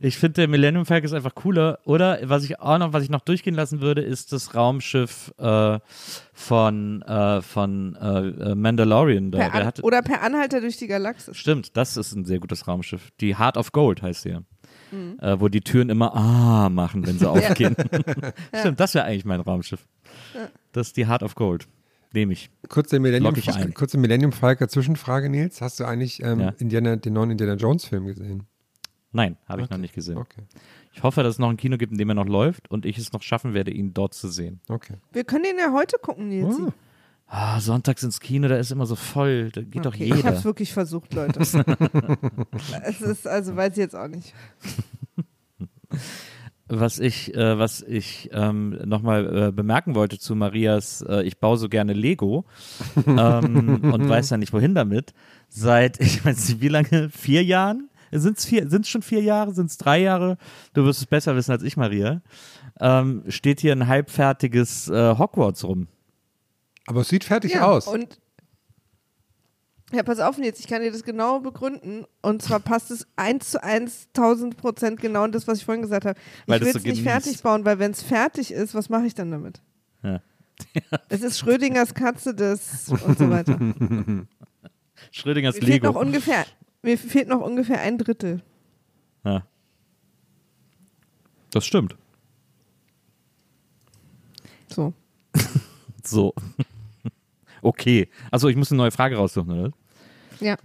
[0.00, 1.78] Ich finde, der Millennium Falcon ist einfach cooler.
[1.84, 5.78] Oder was ich auch noch, was ich noch durchgehen lassen würde, ist das Raumschiff äh,
[6.32, 9.30] von, äh, von äh, äh, Mandalorian.
[9.30, 9.38] Da.
[9.38, 11.36] Per Der An hat, oder per Anhalter durch die Galaxis.
[11.36, 13.10] stimmt, das ist ein sehr gutes Raumschiff.
[13.20, 14.40] Die Heart of Gold heißt sie ja.
[14.90, 15.18] Mhm.
[15.20, 17.76] Äh, wo die Türen immer ah machen, wenn sie aufgehen.
[18.58, 19.86] Stimmt, das wäre eigentlich mein Raumschiff.
[20.72, 21.66] Das ist die Heart of Gold.
[22.14, 22.48] Nehme ich.
[22.68, 23.74] Kurze Millennium, ich ein.
[23.74, 25.60] kurze Millennium Falcon Zwischenfrage, Nils.
[25.60, 26.54] Hast du eigentlich ähm, Ja.
[26.58, 28.44] Indiana, den neuen Indiana Jones Film gesehen?
[29.10, 30.16] Nein, habe ich noch nicht gesehen.
[30.16, 30.42] Okay.
[30.92, 32.98] Ich hoffe, dass es noch ein Kino gibt, in dem er noch läuft und ich
[32.98, 34.60] es noch schaffen werde, ihn dort zu sehen.
[34.68, 34.94] Okay.
[35.12, 36.56] Wir können den ja heute gucken, Nils.
[36.58, 36.72] Oh.
[37.26, 39.50] Ah, sonntags ins Kino, da ist immer so voll.
[39.50, 40.34] Da geht doch Okay, Ich habe jeder.
[40.34, 41.40] es wirklich versucht, Leute.
[42.84, 44.34] es ist, also weiß ich jetzt auch nicht.
[46.80, 51.56] Was ich, äh, was ich ähm, nochmal äh, bemerken wollte zu Marias, äh, ich baue
[51.56, 52.44] so gerne Lego
[53.06, 55.14] ähm, und weiß ja nicht wohin damit.
[55.48, 57.90] Seit, ich weiß nicht wie lange, vier Jahren?
[58.10, 59.52] Sind es vier, sind's schon vier Jahre?
[59.54, 60.38] Sind es drei Jahre?
[60.72, 62.22] Du wirst es besser wissen als ich, Maria.
[62.80, 65.88] Ähm, steht hier ein halbfertiges äh, Hogwarts rum.
[66.86, 67.86] Aber es sieht fertig ja, aus.
[67.86, 68.20] Und
[69.94, 72.04] ja, pass auf jetzt, ich kann dir das genau begründen.
[72.22, 75.82] Und zwar passt es eins zu eins, 1000 Prozent genau in das, was ich vorhin
[75.82, 76.18] gesagt habe.
[76.46, 78.88] Weil Ich will das es so nicht fertig bauen, weil wenn es fertig ist, was
[78.88, 79.60] mache ich dann damit?
[80.02, 80.20] Ja.
[81.08, 83.58] Es ist Schrödingers Katze des und so weiter.
[83.58, 84.26] Mir
[85.10, 85.86] Schrödingers fehlt, Lego.
[85.88, 86.46] noch ungefähr,
[86.82, 88.40] mir fehlt noch ungefähr ein Drittel.
[89.24, 89.44] Ja.
[91.50, 91.96] Das stimmt.
[94.68, 94.92] So.
[96.06, 96.34] So.
[97.62, 98.10] okay.
[98.30, 99.72] Also ich muss eine neue Frage raussuchen, oder?
[100.44, 100.56] Ja.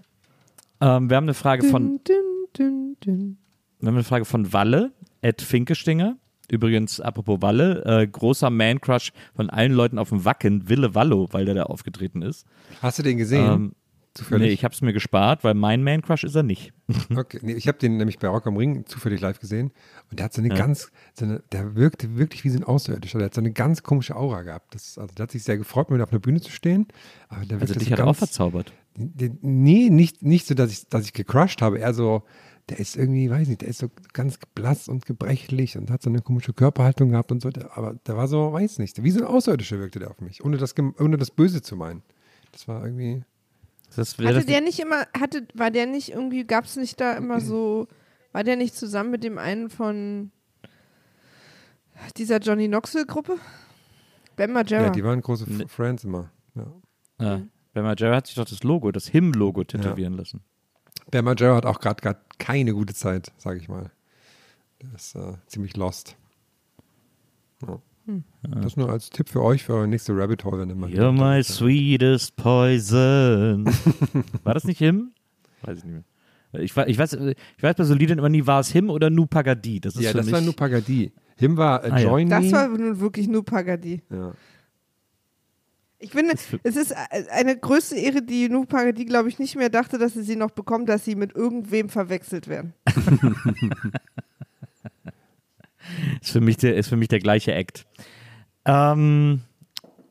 [0.81, 2.15] Ähm, wir haben eine Frage von, Dün,
[2.57, 3.37] dün, dün.
[3.79, 6.17] wir haben eine Frage von Walle, Ed Finkestinger.
[6.51, 11.45] Übrigens, apropos Walle, äh, großer Man-Crush von allen Leuten auf dem Wacken, Wille Wallo, weil
[11.45, 12.45] der da aufgetreten ist.
[12.81, 13.45] Hast du den gesehen?
[13.45, 13.75] Ähm,
[14.15, 14.47] Zufällig?
[14.47, 16.73] nee, ich habe es mir gespart, weil mein Man-Crush ist er nicht.
[17.15, 19.71] Okay, nee, ich habe den nämlich bei Rock am Ring zufällig live gesehen
[20.09, 23.19] und der hat so eine ganz, so eine, der wirkte wirklich wie so ein Außerirdischer.
[23.19, 24.73] Der hat so eine ganz komische Aura gehabt.
[24.73, 26.87] Das, also der hat sich sehr gefreut, mit auf einer Bühne zu stehen.
[27.27, 28.73] Aber der Also dich so hat er auch ganz, verzaubert.
[28.99, 31.79] Nee, nicht, nicht so, dass ich, dass ich gecrushed habe.
[31.79, 32.23] Eher so,
[32.69, 36.09] der ist irgendwie, weiß nicht, der ist so ganz blass und gebrechlich und hat so
[36.09, 37.49] eine komische Körperhaltung gehabt und so.
[37.49, 40.43] Der, aber der war so, weiß nicht, wie so ein Außerirdischer wirkte der auf mich,
[40.43, 42.03] ohne das, ohne das Böse zu meinen.
[42.51, 43.23] Das war irgendwie.
[43.95, 47.13] Das Hatte das der nicht immer, hatte, war der nicht irgendwie, gab es nicht da
[47.13, 47.87] immer so,
[48.31, 50.31] war der nicht zusammen mit dem einen von
[52.17, 53.37] dieser Johnny Knoxville-Gruppe?
[54.35, 54.83] Ben Margera.
[54.83, 55.45] Ja, die waren große.
[55.45, 56.31] F Friends immer.
[56.53, 56.71] Ja.
[57.19, 57.41] ja.
[57.73, 60.41] Ben Margera hat sich doch das Logo, das Him-Logo tätowieren lassen.
[61.13, 63.91] Der Major hat auch gerade keine gute Zeit, sage ich mal.
[64.81, 66.15] Der ist äh, ziemlich lost.
[67.67, 67.79] Ja.
[68.41, 71.11] Das nur als Tipp für euch, für eure nächste Rabbit Hole, wenn ihr mal You're
[71.11, 73.65] my sweetest poison.
[74.43, 75.11] War das nicht Him?
[75.61, 76.03] Weiß ich nicht mehr.
[76.63, 79.27] Ich, ich, weiß, ich weiß bei so Liedern immer nie, war es Him oder Nu
[79.27, 79.79] Pagadi?
[79.79, 81.11] Das ist Ja, für das mich, war nur Pagadi.
[81.37, 82.09] Him war äh, Ah, ja.
[82.09, 82.51] Join Das Me.
[82.51, 84.01] war nun wirklich nur Pagadi.
[84.09, 84.33] ja.
[86.01, 86.33] Ich finde,
[86.63, 86.95] es ist äh,
[87.31, 90.51] eine größte Ehre, die Nu Pagadi, glaube ich, nicht mehr dachte, dass sie sie noch
[90.51, 92.73] bekommt, dass sie mit irgendwem verwechselt werden.
[96.21, 97.85] ist, für mich der, ist für mich der gleiche Act.
[98.63, 99.41] Ähm,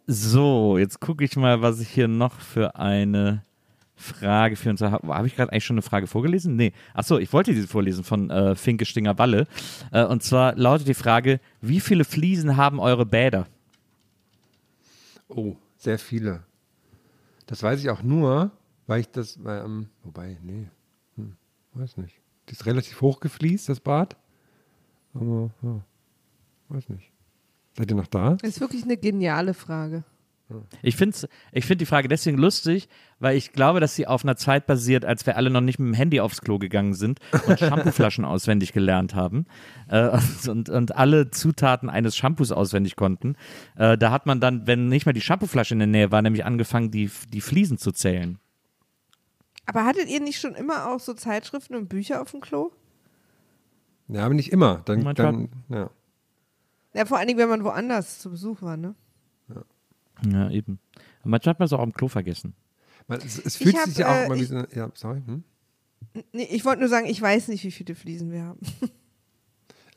[0.06, 3.42] so, jetzt gucke ich mal, was ich hier noch für eine
[3.96, 5.08] Frage für uns habe.
[5.08, 6.54] Habe ich gerade eigentlich schon eine Frage vorgelesen?
[6.54, 6.72] Nee.
[6.92, 9.46] Achso, ich wollte diese vorlesen von äh, Finke Stinger Walle.
[9.90, 13.46] Äh, und zwar lautet die Frage: Wie viele Fliesen haben eure Bäder?
[15.28, 16.44] Oh, sehr viele.
[17.46, 18.50] Das weiß ich auch nur,
[18.86, 20.68] weil ich das, weil, ähm, wobei, nee,
[21.16, 21.36] hm,
[21.72, 22.20] weiß nicht.
[22.48, 24.16] Die ist relativ hoch gefliest, das Bad.
[25.14, 25.80] Aber, ja,
[26.68, 27.10] weiß nicht.
[27.76, 28.34] Seid ihr noch da?
[28.34, 30.04] Das ist wirklich eine geniale Frage.
[30.80, 31.16] Ich finde
[31.52, 32.88] ich find die Frage deswegen lustig,
[33.18, 35.88] weil ich glaube, dass sie auf einer Zeit basiert, als wir alle noch nicht mit
[35.88, 39.44] dem Handy aufs Klo gegangen sind und Shampooflaschen auswendig gelernt haben
[39.88, 40.18] äh,
[40.48, 43.36] und, und alle Zutaten eines Shampoos auswendig konnten.
[43.76, 46.44] Äh, da hat man dann, wenn nicht mal die Shampooflasche in der Nähe war, nämlich
[46.46, 48.38] angefangen, die, die Fliesen zu zählen.
[49.66, 52.70] Aber hattet ihr nicht schon immer auch so Zeitschriften und Bücher auf dem Klo?
[54.08, 54.80] Ja, aber nicht immer.
[54.86, 55.90] Dann, Manchmal- dann ja.
[56.94, 58.94] Ja, vor allen Dingen, wenn man woanders zu Besuch war, ne?
[60.26, 60.78] Ja, eben.
[61.24, 62.54] Manchmal hat man es auch am Klo vergessen.
[63.06, 64.90] Man, es, es fühlt hab, sich ja auch äh, immer wie ich- so eine, ja,
[64.94, 65.22] sorry.
[65.26, 65.44] Hm?
[66.32, 68.60] Nee, ich wollte nur sagen, ich weiß nicht, wie viele Fliesen wir haben.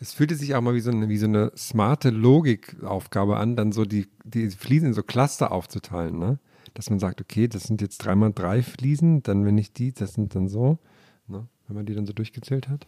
[0.04, 3.72] Es fühlte sich auch mal wie so eine, wie so eine smarte Logikaufgabe an, dann
[3.72, 6.40] so die, die Fliesen in so Cluster aufzuteilen, ne?
[6.74, 10.14] Dass man sagt, okay, das sind jetzt dreimal drei Fliesen, dann wenn ich die, das
[10.16, 10.80] sind dann so,
[11.28, 11.48] ne?
[11.68, 12.88] Wenn man die dann so durchgezählt hat.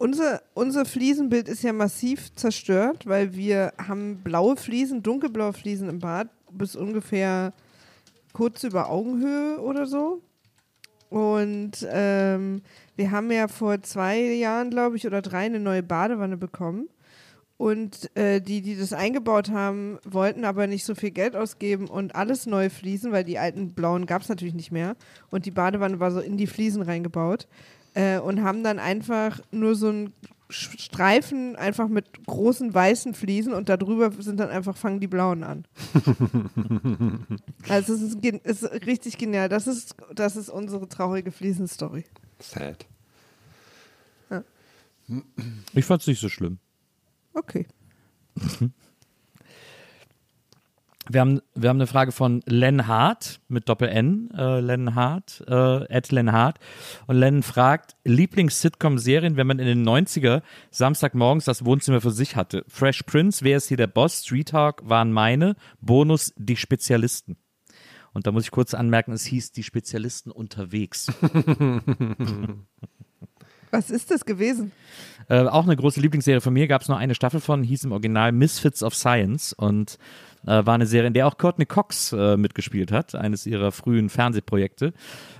[0.00, 5.98] Unser, unser Fliesenbild ist ja massiv zerstört, weil wir haben blaue Fliesen, dunkelblaue Fliesen im
[5.98, 7.52] Bad bis ungefähr
[8.32, 10.22] kurz über Augenhöhe oder so.
[11.10, 12.62] Und ähm,
[12.94, 16.88] wir haben ja vor zwei Jahren, glaube ich, oder drei eine neue Badewanne bekommen.
[17.56, 22.14] Und äh, die, die das eingebaut haben, wollten aber nicht so viel Geld ausgeben und
[22.14, 24.94] alles neu fließen, weil die alten blauen gab es natürlich nicht mehr.
[25.30, 27.48] Und die Badewanne war so in die Fliesen reingebaut.
[27.98, 30.12] Äh, und haben dann einfach nur so einen
[30.50, 35.42] Sch- Streifen einfach mit großen weißen Fliesen und darüber sind dann einfach, fangen die blauen
[35.42, 35.64] an.
[37.68, 39.48] also es ist, ist richtig genial.
[39.48, 42.04] Das ist, das ist unsere traurige Fliesenstory.
[42.38, 42.86] Sad.
[45.74, 46.58] Ich fand es nicht so schlimm.
[47.32, 47.66] Okay.
[51.10, 55.52] Wir haben, wir haben eine Frage von Len Hart mit Doppel-N, äh, Len Hart, äh,
[55.52, 56.58] at Len Hart.
[57.06, 62.62] Und Len fragt, Lieblings-Sitcom-Serien, wenn man in den 90er Samstagmorgens das Wohnzimmer für sich hatte.
[62.68, 64.22] Fresh Prince, wer ist hier der Boss?
[64.24, 65.56] Street Talk waren meine.
[65.80, 67.38] Bonus, die Spezialisten.
[68.12, 71.06] Und da muss ich kurz anmerken, es hieß die Spezialisten unterwegs.
[73.70, 74.72] Was ist das gewesen?
[75.28, 77.92] Äh, auch eine große Lieblingsserie von mir, gab es nur eine Staffel von, hieß im
[77.92, 79.98] Original Misfits of Science und
[80.44, 84.92] war eine Serie, in der auch Courtney Cox äh, mitgespielt hat, eines ihrer frühen Fernsehprojekte.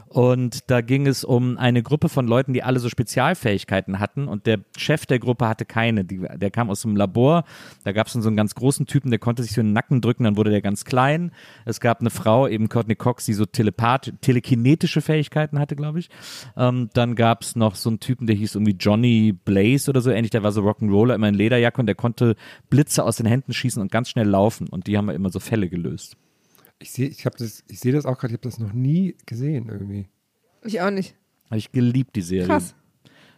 [0.09, 4.27] Und da ging es um eine Gruppe von Leuten, die alle so Spezialfähigkeiten hatten.
[4.27, 6.05] Und der Chef der Gruppe hatte keine.
[6.05, 7.45] Die, der kam aus dem Labor.
[7.85, 10.01] Da gab es so einen ganz großen Typen, der konnte sich so in den Nacken
[10.01, 11.33] drücken, dann wurde der ganz klein.
[11.65, 16.09] Es gab eine Frau, eben Courtney Cox, die so telepath telekinetische Fähigkeiten hatte, glaube ich.
[16.57, 20.11] Ähm, dann gab es noch so einen Typen, der hieß irgendwie Johnny Blaze oder so
[20.11, 20.31] ähnlich.
[20.31, 22.37] Der war so Rock'n'Roller, immer in Lederjacke und der konnte
[22.71, 24.69] Blitze aus den Händen schießen und ganz schnell laufen.
[24.69, 26.17] Und die haben immer so Fälle gelöst.
[26.81, 29.69] Ich sehe ich das, ich seh das auch gerade, ich habe das noch nie gesehen
[29.69, 30.09] irgendwie.
[30.65, 31.17] Ich auch nicht.
[31.47, 32.47] Habe ich geliebt, die Serie.
[32.47, 32.75] Krass.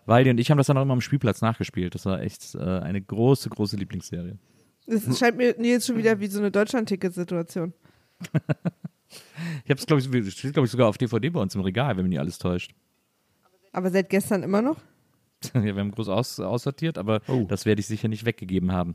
[0.06, 1.94] Waldi und ich haben das dann auch immer am Spielplatz nachgespielt.
[1.94, 4.38] Das war echt äh, eine große, große Lieblingsserie.
[4.86, 7.72] Das scheint mir jetzt schon wieder wie so eine Deutschland-Ticket-Situation.
[9.64, 11.96] Ich habe es, glaube ich, steht, glaube ich, sogar auf DVD bei uns im Regal,
[11.96, 12.72] wenn mich nicht alles täuscht.
[13.72, 14.76] Aber seit gestern immer noch?
[15.54, 17.44] ja, wir haben groß aus, aussortiert, aber Oh.
[17.48, 18.94] das werde ich sicher nicht weggegeben haben.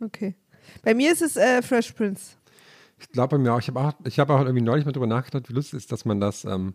[0.00, 0.34] Okay.
[0.82, 2.36] Bei mir ist es äh, Fresh Prince.
[3.00, 5.48] Ich glaube mir auch, ich habe auch, ich habe auch irgendwie neulich mal drüber nachgedacht,
[5.48, 6.74] wie lustig es ist, dass man das, ähm,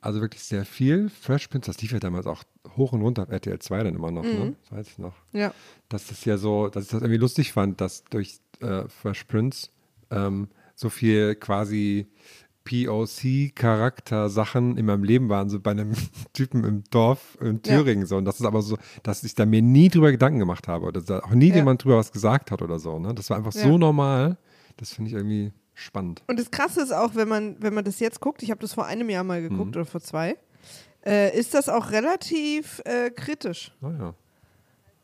[0.00, 2.44] also wirklich sehr viel, Fresh Prince, das lief ja damals auch
[2.76, 4.54] hoch und runter auf RTL 2 dann immer noch, ne?
[4.62, 5.14] Das weiß ich noch.
[5.32, 5.52] Ja.
[5.88, 9.68] Dass das ja so, dass ich das irgendwie lustig fand, dass durch äh, Fresh Prince
[10.10, 12.06] ähm, so viel quasi
[12.64, 15.92] POC-Charakter-Sachen in meinem Leben waren, so bei einem
[16.32, 17.76] Typen im Dorf in Ja.
[17.78, 18.16] Thüringen so.
[18.16, 21.00] Und das ist aber so, dass ich da mir nie drüber Gedanken gemacht habe oder
[21.02, 21.56] da auch nie Ja.
[21.56, 22.98] jemand drüber was gesagt hat oder so.
[22.98, 23.14] Ne?
[23.14, 23.62] Das war einfach Ja.
[23.62, 24.38] so normal.
[24.76, 26.22] Das finde ich irgendwie spannend.
[26.26, 28.74] Und das Krasse ist auch, wenn man, wenn man das jetzt guckt, ich habe das
[28.74, 29.80] vor einem Jahr mal geguckt Mhm.
[29.80, 30.36] oder vor zwei,
[31.04, 33.72] äh, ist das auch relativ äh, kritisch.
[33.80, 34.14] Naja.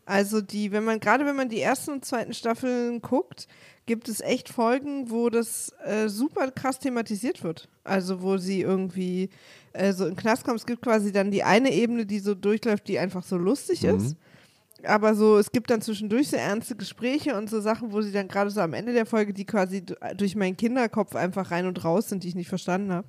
[0.07, 3.47] Also die, wenn man, gerade wenn man die ersten und zweiten Staffeln guckt,
[3.87, 7.69] gibt es echt Folgen, wo das äh, super krass thematisiert wird.
[7.85, 9.31] Also wo sie irgendwie
[9.73, 10.57] äh, so in Knast kommen.
[10.57, 14.17] Es gibt quasi dann die eine Ebene, die so durchläuft, die einfach so lustig ist.
[14.85, 18.29] Aber so, es gibt dann zwischendurch so ernste Gespräche und so Sachen, wo sie dann
[18.29, 19.85] gerade so am Ende der Folge, die quasi
[20.17, 23.07] durch meinen Kinderkopf einfach rein und raus sind, die ich nicht verstanden habe.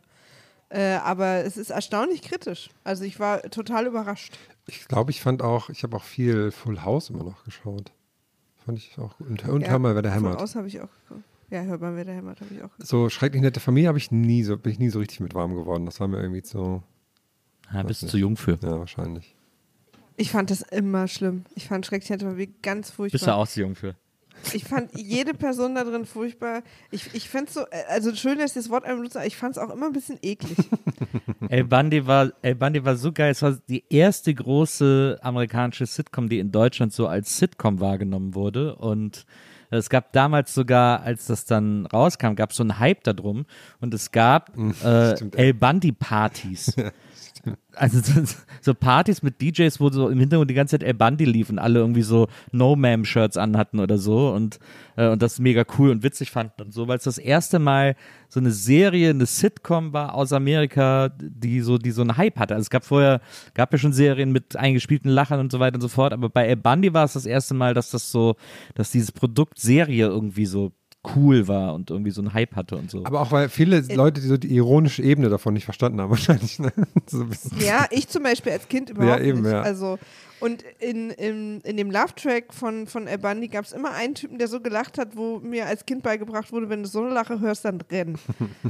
[0.70, 2.70] Äh, aber es ist erstaunlich kritisch.
[2.84, 4.38] Also ich war total überrascht.
[4.68, 7.92] Ich glaube, ich fand auch, ich habe auch viel Full House immer noch geschaut.
[8.66, 9.28] Fand ich auch gut.
[9.28, 10.40] Und, und Ja, hör mal, wer der hämmert.
[10.42, 11.26] aus habe ich auch geguckt.
[11.50, 12.88] Ja, hör mal, wer der hämmert, habe ich auch geguckt.
[12.88, 15.56] So schrecklich nette Familie habe ich nie so, bin ich nie so richtig mit warm
[15.56, 15.86] geworden.
[15.86, 16.82] Das war mir irgendwie so,
[17.74, 18.58] Ja, bist du zu jung für.
[18.62, 19.36] ja, wahrscheinlich.
[20.18, 21.46] Ich fand das immer schlimm.
[21.56, 23.18] Ich fand Schrecklich nette Familie ganz furchtbar.
[23.18, 23.96] Bist du auch zu jung für.
[24.54, 26.64] Ich fand jede Person da drin furchtbar.
[26.90, 29.56] Ich, ich es so, äh, also schön, dass ich das Wort benutze, aber ich fand
[29.56, 30.58] es auch immer ein bisschen eklig.
[31.50, 33.32] El Bundy war, El Bundy war so geil.
[33.32, 38.76] Es war die erste große amerikanische Sitcom, die in Deutschland so als Sitcom wahrgenommen wurde.
[38.76, 39.26] Und
[39.70, 43.46] es gab damals sogar, als das dann rauskam, gab es so einen Hype darum.
[43.80, 44.52] Und es gab
[44.84, 45.16] äh.
[45.36, 46.76] El Bundy Partys.
[47.74, 51.26] Also so, so Partys mit DJs, wo so im Hintergrund die ganze Zeit El Bundy
[51.26, 54.60] lief und alle irgendwie so No-Ma'am-Shirts anhatten oder so und,
[54.98, 57.96] äh, und das mega cool und witzig fanden und so, weil es das erste Mal
[58.28, 62.54] so eine Serie, eine Sitcom war aus Amerika, die so, die so einen Hype hatte.
[62.54, 63.22] Also es gab vorher,
[63.54, 66.46] gab ja schon Serien mit eingespielten Lachern und so weiter und so fort, aber bei
[66.48, 68.36] El Bundy war es das erste Mal, dass das so,
[68.76, 70.74] dass dieses Produkt Serie irgendwie so
[71.16, 73.04] cool war und irgendwie so einen Hype hatte und so.
[73.06, 76.10] Aber auch weil viele Äh, Leute die so die ironische Ebene davon nicht verstanden haben,
[76.12, 76.60] wahrscheinlich.
[76.60, 76.72] Ne?
[77.08, 77.60] So ein bisschen.
[77.60, 79.52] ja, ich zum Beispiel als Kind überhaupt Ja, eben, nicht.
[79.52, 79.62] ja.
[79.62, 79.98] Also,
[80.42, 84.40] und in, in, in dem Love-Track von, von El Bundy gab es immer einen Typen,
[84.40, 87.40] der so gelacht hat, wo mir als Kind beigebracht wurde, wenn du so eine Lache
[87.40, 88.18] hörst, dann renn.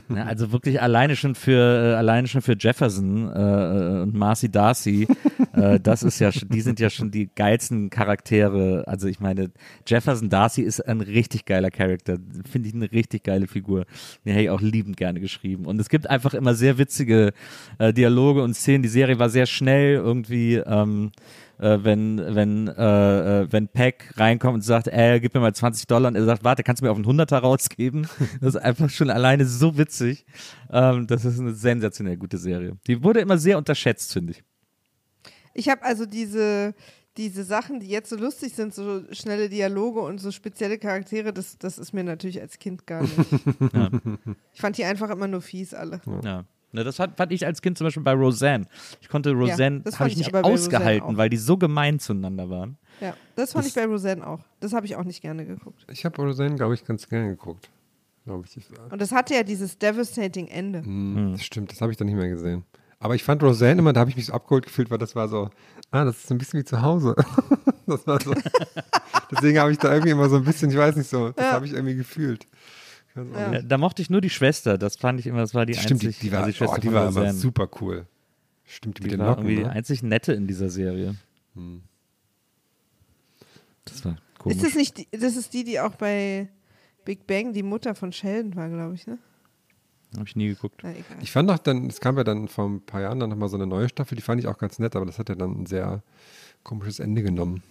[0.09, 4.49] Ja, also wirklich alleine schon für äh, alleine schon für Jefferson äh, äh, und Marcy
[4.49, 5.07] Darcy,
[5.53, 8.83] äh, das ist ja schon, die sind ja schon die geilsten Charaktere.
[8.87, 9.51] Also ich meine,
[9.87, 12.17] Jefferson Darcy ist ein richtig geiler Charakter,
[12.49, 13.85] finde ich eine richtig geile Figur.
[14.25, 15.65] Den hätte ich auch liebend gerne geschrieben.
[15.65, 17.31] Und es gibt einfach immer sehr witzige
[17.77, 18.83] äh, Dialoge und Szenen.
[18.83, 20.55] Die Serie war sehr schnell irgendwie.
[20.55, 21.11] Ähm,
[21.61, 25.85] äh, wenn, wenn, äh, äh, wenn Peck reinkommt und sagt, ey, gib mir mal 20
[25.85, 28.07] Dollar und er sagt, warte, kannst du mir auf einen Hunderter rausgeben?
[28.41, 30.25] Das ist einfach schon alleine so witzig.
[30.71, 32.77] Ähm, das ist eine sensationell gute Serie.
[32.87, 34.43] Die wurde immer sehr unterschätzt, finde ich.
[35.53, 36.73] Ich habe also diese,
[37.17, 41.57] diese Sachen, die jetzt so lustig sind, so schnelle Dialoge und so spezielle Charaktere, das,
[41.59, 43.15] das ist mir natürlich als Kind gar nicht.
[44.53, 46.01] Ich fand die einfach immer nur fies alle.
[46.23, 46.45] Ja.
[46.73, 48.65] Ne, das fand, fand ich als Kind zum Beispiel bei Roseanne.
[49.01, 52.77] Ich konnte Roseanne, das habe ich ich nicht ausgehalten, weil die so gemein zueinander waren.
[53.01, 54.39] Ja, das fand Das- ich bei Roseanne auch.
[54.61, 55.85] Das habe ich auch nicht gerne geguckt.
[55.91, 57.69] Ich habe Roseanne, glaube ich, ganz gerne geguckt.
[58.25, 58.63] Glaube ich.
[58.91, 60.79] Und das hatte ja dieses devastating Ende.
[60.83, 62.63] Hm, Das stimmt, das habe ich dann nicht mehr gesehen.
[62.99, 65.27] Aber ich fand Roseanne immer, da habe ich mich so abgeholt gefühlt, weil das war
[65.27, 65.49] so,
[65.89, 67.15] ah, das ist so ein bisschen wie zu Hause.
[67.87, 68.31] das war so.
[69.31, 71.65] Deswegen habe ich da irgendwie immer so ein bisschen, ich weiß nicht so, das habe
[71.65, 72.45] ich irgendwie gefühlt.
[73.15, 73.61] Ja.
[73.61, 74.77] Da mochte ich nur die Schwester.
[74.77, 76.75] Das fand ich immer, das war die Stimmt, die, einzig, die war, also die Schwester
[76.77, 77.33] oh, die war aber Roseanne.
[77.33, 78.05] super cool.
[78.65, 79.69] Stimmt, die, mit Die den war Locken, irgendwie die ne?
[79.71, 81.15] einzig nette in dieser Serie.
[83.85, 84.57] Das war komisch.
[84.57, 86.47] Ist das nicht, die, das ist die, die auch bei
[87.05, 89.17] Big Bang die Mutter von Sheldon war, glaube ich, ne?
[90.15, 90.81] Habe ich nie geguckt.
[90.83, 90.93] Na.
[91.21, 93.55] Ich fand auch dann, es kam ja dann vor ein paar Jahren dann nochmal so
[93.55, 95.65] eine neue Staffel, die fand ich auch ganz nett, aber das hat ja dann ein
[95.65, 96.03] sehr
[96.63, 97.63] komisches Ende genommen.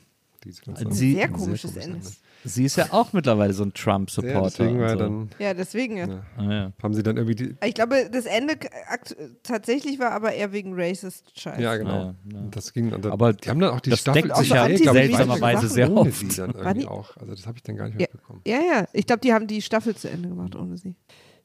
[0.45, 2.01] Diese ganze- Sie- Sehr Ein komisches Ende.
[2.45, 4.43] Sie ist ja auch mittlerweile so ein Ja, Trump-Supporter.
[4.45, 5.05] deswegen war und so.
[5.05, 6.07] dann, Ja, deswegen ja.
[6.09, 6.73] ja, Ah, ja.
[6.83, 8.55] haben sie dann irgendwie die, Ich glaube, das Ende
[9.43, 11.61] tatsächlich war aber eher wegen Racist-Scheiß.
[11.61, 11.91] ja genau.
[11.95, 12.39] Ja, ja.
[12.39, 14.67] Und Das ging, dann, Aber die haben dann auch die das Staffel deckt sich ja
[14.67, 16.19] glaub ich, seltsamerweise sehr ohne oft.
[16.31, 17.17] sie dann irgendwie auch.
[17.19, 18.07] Also das habe ich dann gar nicht Ja.
[18.11, 18.41] mitbekommen.
[18.47, 18.85] Ja, ja.
[18.93, 20.95] Ich glaube, die haben die Staffel zu Ende gemacht ohne sie.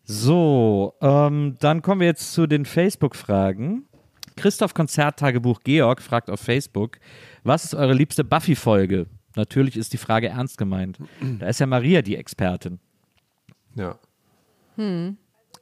[0.04, 3.86] So, ähm, dann kommen wir jetzt zu den Facebook-Fragen.
[4.38, 6.98] Christoph Konzerttagebuch Georg fragt auf Facebook,
[7.44, 9.08] was ist eure liebste Buffy-Folge?
[9.36, 10.98] Natürlich ist die Frage ernst gemeint.
[11.40, 12.80] Da ist ja Maria die Expertin.
[13.76, 14.00] Ja.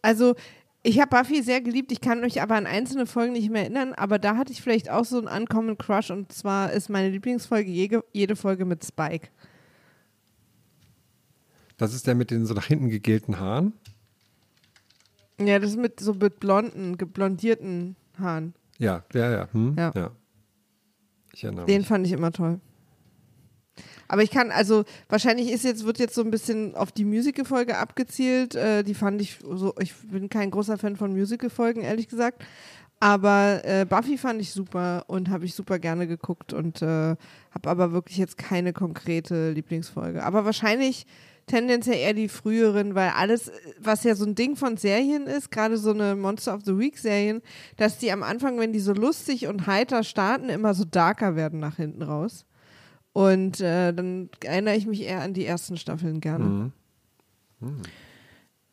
[0.01, 0.35] Also,
[0.83, 1.91] ich habe Buffy sehr geliebt.
[1.91, 3.93] Ich kann mich aber an einzelne Folgen nicht mehr erinnern.
[3.93, 6.11] Aber da hatte ich vielleicht auch so einen Uncommon Crush.
[6.11, 9.29] Und zwar ist meine Lieblingsfolge jede, jede Folge mit Spike.
[11.77, 13.73] Das ist der mit den so nach hinten gegelten Haaren.
[15.39, 18.53] Ja, das ist mit so mit blonden, geblondierten Haaren.
[18.77, 19.47] Ja, ja, ja.
[19.51, 19.75] Hm?
[19.77, 19.91] Ja.
[19.95, 20.11] ja.
[21.33, 21.87] Ich erinnere Den mich.
[21.87, 22.59] fand ich immer toll.
[24.07, 27.77] Aber ich kann, also wahrscheinlich ist jetzt, wird jetzt so ein bisschen auf die Musical-Folge
[27.77, 28.55] abgezielt.
[28.55, 32.43] Äh, die fand ich so, ich bin kein großer Fan von Musical-Folgen, ehrlich gesagt.
[32.99, 37.69] Aber äh, Buffy fand ich super und habe ich super gerne geguckt und äh, habe
[37.69, 40.23] aber wirklich jetzt keine konkrete Lieblingsfolge.
[40.23, 41.05] Aber wahrscheinlich
[41.45, 45.77] tendenziell eher die früheren, weil alles, was ja so ein Ding von Serien ist, gerade
[45.77, 47.41] so eine Monster of the Week Serien,
[47.75, 51.59] dass die am Anfang, wenn die so lustig und heiter starten, immer so darker werden
[51.59, 52.45] nach hinten raus.
[53.13, 56.71] Und äh, dann erinnere ich mich eher an die ersten Staffeln gerne.
[57.59, 57.81] Mhm.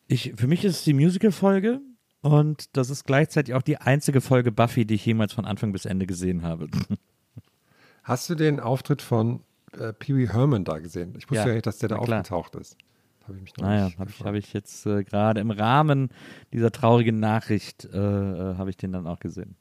[0.07, 1.79] Ich, für mich ist es die Musical-Folge
[2.21, 5.85] und das ist gleichzeitig auch die einzige Folge Buffy, die ich jemals von Anfang bis
[5.85, 6.67] Ende gesehen habe.
[8.03, 9.41] Hast du den Auftritt von
[9.77, 11.13] äh, Pee Wee Herman da gesehen?
[11.17, 12.75] Ich wusste Ja, ja nicht, dass der da aufgetaucht ist.
[13.23, 16.09] Habe ich mich noch Naja, nicht habe ich, hab ich jetzt äh, gerade im Rahmen
[16.51, 19.55] dieser traurigen Nachricht, äh, äh, habe ich den dann auch gesehen.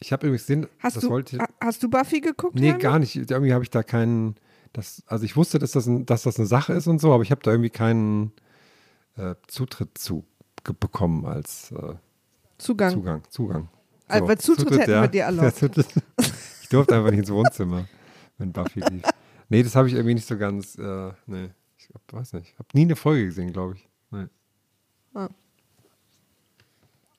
[0.00, 2.54] Ich habe übrigens gesehen, Hast, das du, wollte ha- hast du Buffy geguckt?
[2.56, 2.78] Nee, Hanne?
[2.78, 3.16] gar nicht.
[3.16, 4.36] Irgendwie habe ich da keinen.
[4.72, 7.22] Das, also ich wusste, dass das, ein, dass das eine Sache ist und so, aber
[7.22, 8.32] ich habe da irgendwie keinen
[9.16, 10.24] äh, Zutritt zu
[10.80, 11.94] bekommen als äh,
[12.58, 12.92] Zugang.
[12.92, 13.22] Zugang.
[13.30, 13.68] Zugang.
[14.08, 15.44] Also, weil Zutritt hätten wir dir erlaubt.
[15.44, 15.86] Ja, Zutritt.
[16.62, 17.86] ich durfte einfach nicht ins Wohnzimmer,
[18.38, 19.02] wenn Buffy lief.
[19.48, 20.76] Nee, das habe ich irgendwie nicht so ganz.
[20.76, 22.52] Äh, nee, ich glaub, weiß nicht.
[22.52, 23.88] Ich habe nie eine Folge gesehen, glaube ich.
[24.10, 24.26] Nee.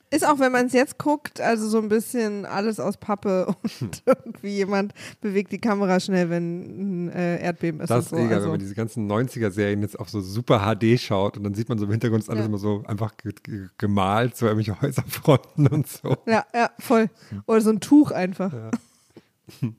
[0.10, 3.48] Ist auch, wenn man es jetzt guckt, also so ein bisschen alles aus Pappe
[3.82, 7.90] und irgendwie jemand bewegt die Kamera schnell, wenn ein äh, Erdbeben ist.
[7.90, 8.16] Das ist so.
[8.16, 11.54] egal, wenn also, man diese ganzen 90er-Serien jetzt auf so super HD schaut und dann
[11.56, 12.46] sieht man so im Hintergrund ist alles Ja.
[12.46, 16.16] immer so einfach ge ge gemalt, so irgendwelche Häuserfronten und so.
[16.26, 17.10] ja, ja, voll.
[17.46, 18.54] Oder so ein Tuch einfach.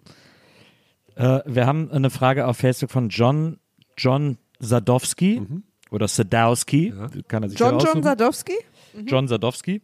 [1.16, 3.58] Äh, wir haben eine Frage auf Facebook von John,
[3.96, 5.42] John Sadowski
[5.90, 6.94] oder Sadowski,
[7.26, 8.04] kann er sich John John.
[8.04, 8.54] Sadowski?
[9.04, 9.82] John Sadowski.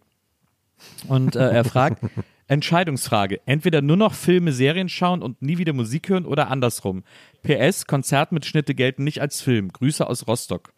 [1.09, 2.03] Und äh, er fragt,
[2.47, 7.03] Entscheidungsfrage, entweder nur noch Filme, Serien schauen und nie wieder Musik hören oder andersrum.
[7.43, 9.73] PS, Konzertmitschnitte gelten nicht als Film.
[9.73, 10.73] Grüße aus Rostock.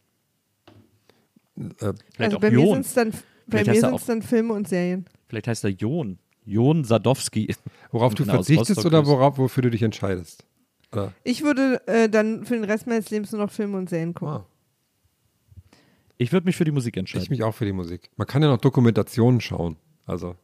[1.57, 2.73] Vielleicht Also auch bei mir Jon.
[2.83, 3.13] sind es dann,
[3.47, 5.07] bei mir sind's dann Filme und Serien.
[5.29, 6.19] Vielleicht heißt er Jon.
[6.45, 7.55] Jon Sadowski.
[7.91, 10.45] Worauf du Genau, verzichtest oder worauf, wofür du dich entscheidest?
[10.93, 11.13] Oder?
[11.25, 14.35] Ich würde äh, dann für den Rest meines Lebens nur noch Filme und Serien gucken.
[14.35, 14.47] Ah,
[16.19, 17.27] Ich würde mich für die Musik ich entscheiden.
[17.31, 18.11] mich auch für die Musik.
[18.17, 19.77] Man kann ja noch Dokumentationen schauen.
[20.07, 20.37] Also,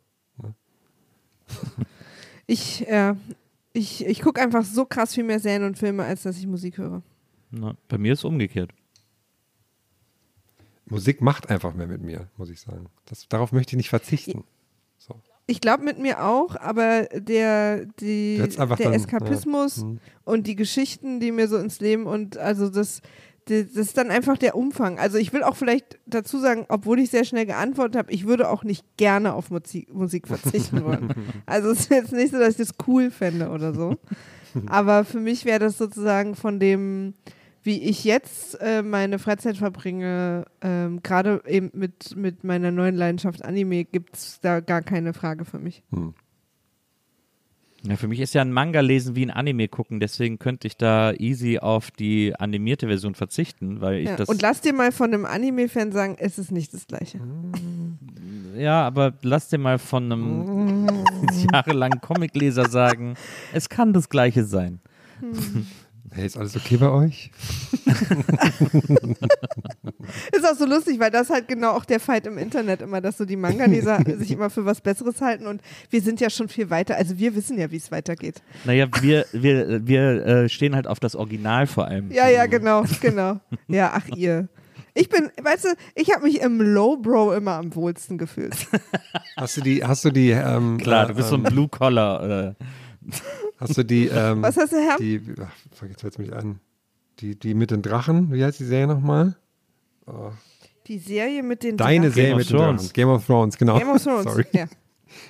[2.47, 3.15] Ich, äh,
[3.73, 6.79] ich, ich gucke einfach so krass viel mehr Serien und Filme, als dass ich Musik
[6.79, 7.03] höre.
[7.51, 8.73] Na, bei mir ist es umgekehrt.
[10.87, 12.87] Musik macht einfach mehr mit mir, muss ich sagen.
[13.07, 14.45] Das, darauf möchte ich nicht verzichten.
[14.99, 15.15] So.
[15.47, 19.83] Ich glaube mit mir auch, aber der, die, der dann, Eskapismus ja.
[19.85, 20.01] Hm.
[20.25, 23.01] und die Geschichten, die mir so ins Leben und also das,
[23.47, 24.99] das ist dann einfach der Umfang.
[24.99, 28.49] Also ich will auch vielleicht dazu sagen, obwohl ich sehr schnell geantwortet habe, ich würde
[28.49, 31.13] auch nicht gerne auf Musik, Musik verzichten wollen.
[31.47, 33.97] also es ist jetzt nicht so, dass ich das cool fände oder so.
[34.67, 37.15] Aber für mich wäre das sozusagen von dem,
[37.63, 43.45] wie ich jetzt äh, meine Freizeit verbringe, ähm, gerade eben mit, mit meiner neuen Leidenschaft
[43.45, 45.83] Anime, gibt es da gar keine Frage für mich.
[47.85, 50.77] Ja, für mich ist ja ein Manga lesen wie ein Anime gucken, deswegen könnte ich
[50.77, 54.17] da easy auf die animierte Version verzichten, weil ich Ja.
[54.17, 54.29] das.
[54.29, 57.19] Und lass dir mal von einem Anime-Fan sagen, es ist nicht das Gleiche.
[58.57, 61.05] ja, aber lass dir mal von einem
[61.53, 63.15] jahrelangen Comicleser sagen,
[63.53, 64.81] es kann das Gleiche sein.
[66.15, 67.31] Hey, ist alles okay bei euch?
[70.33, 73.17] Ist auch so lustig, weil das halt genau auch der Fight im Internet immer, dass
[73.17, 76.69] so die Manga-Leser sich immer für was Besseres halten und wir sind ja schon viel
[76.71, 76.97] weiter.
[76.97, 78.43] Also wir wissen ja, wie es weitergeht.
[78.65, 82.11] Naja, wir, wir, wir äh, stehen halt auf das Original vor allem.
[82.11, 83.41] Ja, ja, genau, genau.
[83.69, 84.49] Ja, ach ihr.
[84.95, 88.55] Ich bin, weißt du, ich habe mich im Lowbrow immer am wohlsten gefühlt.
[89.37, 91.69] Hast du die, hast du die, ähm, Klar, äh, du bist so ein ähm, Blue
[91.69, 92.23] Collar.
[92.23, 92.57] Oder
[93.69, 94.97] hast du die, ähm, Was hast du, Herr?
[94.99, 96.61] die, ach, fuck, jetzt fällt mich an.
[97.21, 99.37] Die, die mit den Drachen, wie heißt die Serie nochmal?
[100.87, 102.13] Die Serie mit den Deine Drachen.
[102.15, 102.91] Serie of mit den Drachen.
[102.93, 103.79] Game of Thrones, genau.
[103.79, 104.25] Game of Thrones.
[104.31, 104.47] Sorry.
[104.53, 104.67] Ja.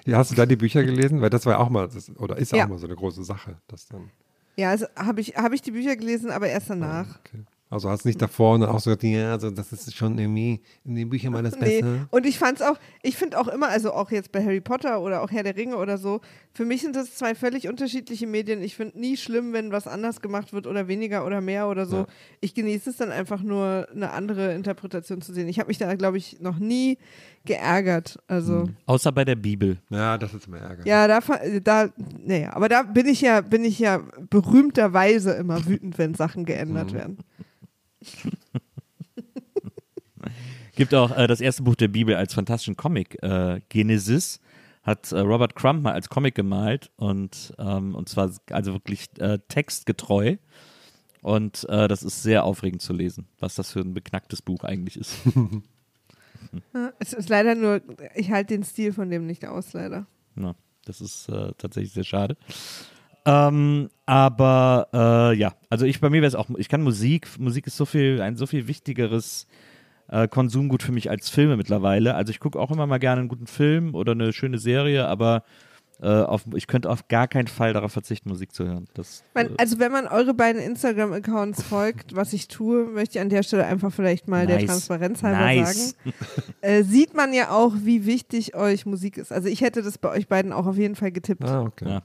[0.06, 1.20] Ja, hast du da die Bücher gelesen?
[1.20, 2.64] Weil das war ja auch mal, das, oder ist Ja.
[2.64, 3.56] auch mal so eine große Sache.
[3.66, 4.10] Das dann,
[4.56, 7.18] Ja, also habe ich, hab ich die Bücher gelesen, aber erst danach.
[7.18, 7.42] okay.
[7.72, 10.18] Also hast du nicht davor und dann auch so gesagt, ja, also das ist schon
[10.18, 11.80] irgendwie in den Büchern mal das Nee.
[11.80, 12.06] Beste.
[12.10, 15.22] Und ich fand's auch, ich finde auch immer, also auch jetzt bei Harry Potter oder
[15.22, 16.20] auch Herr der Ringe oder so,
[16.52, 18.62] für mich sind das zwei völlig unterschiedliche Medien.
[18.62, 21.96] Ich finde nie schlimm, wenn was anders gemacht wird oder weniger oder mehr oder so.
[21.96, 22.06] Ja.
[22.40, 25.48] Ich genieße es dann einfach nur, eine andere Interpretation zu sehen.
[25.48, 26.98] Ich habe mich da, glaube ich, noch nie
[27.46, 28.18] geärgert.
[28.26, 29.78] Also, außer bei der Bibel.
[29.88, 30.86] Ja, das ist immer Ärger.
[30.86, 31.20] ja, da,
[31.62, 31.88] da,
[32.22, 36.92] naja, aber da bin ich ja, bin ich ja berühmterweise immer wütend, wenn Sachen geändert
[36.92, 37.16] werden.
[40.74, 43.22] Gibt auch äh, das erste Buch der Bibel als fantastischen Comic.
[43.22, 44.40] Äh, Genesis
[44.82, 49.38] hat äh, Robert Crumb mal als Comic gemalt und, ähm, und zwar also wirklich äh,
[49.48, 50.36] textgetreu.
[51.20, 54.96] Und äh, das ist sehr aufregend zu lesen, was das für ein beknacktes Buch eigentlich
[54.96, 55.16] ist.
[56.98, 57.80] Es ist leider nur,
[58.14, 60.06] ich halte den Stil von dem nicht aus, leider.
[60.36, 62.36] Ja, das ist äh, tatsächlich sehr schade.
[63.24, 67.66] Ähm, aber äh, ja, also ich bei mir wäre es auch, ich kann Musik, Musik
[67.66, 69.46] ist so viel, ein so viel wichtigeres
[70.08, 72.14] äh, Konsumgut für mich als Filme mittlerweile.
[72.14, 75.44] Also ich gucke auch immer mal gerne einen guten Film oder eine schöne Serie, aber
[76.02, 78.86] äh, auf, ich könnte auf gar keinen Fall darauf verzichten, Musik zu hören.
[78.94, 83.22] Das, Man, äh, also wenn man eure beiden Instagram-Accounts folgt, was ich tue, möchte ich
[83.22, 84.66] an der Stelle einfach vielleicht mal der Nice.
[84.66, 85.90] Transparenz halber Nice.
[85.90, 86.14] sagen.
[86.60, 89.32] Äh, sieht man ja auch, wie wichtig euch Musik ist.
[89.32, 91.44] Also ich hätte das bei euch beiden auch auf jeden Fall getippt.
[91.44, 91.88] Ah, okay.
[91.88, 92.02] Ja.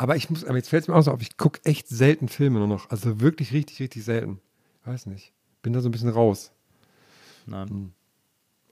[0.00, 2.28] Aber ich muss, aber jetzt fällt es mir auch so auf, ich gucke echt selten
[2.28, 2.88] Filme nur noch.
[2.88, 4.40] Also wirklich richtig, richtig selten.
[4.86, 5.34] Weiß nicht.
[5.60, 6.52] Bin da so ein bisschen raus.
[7.44, 7.92] nein.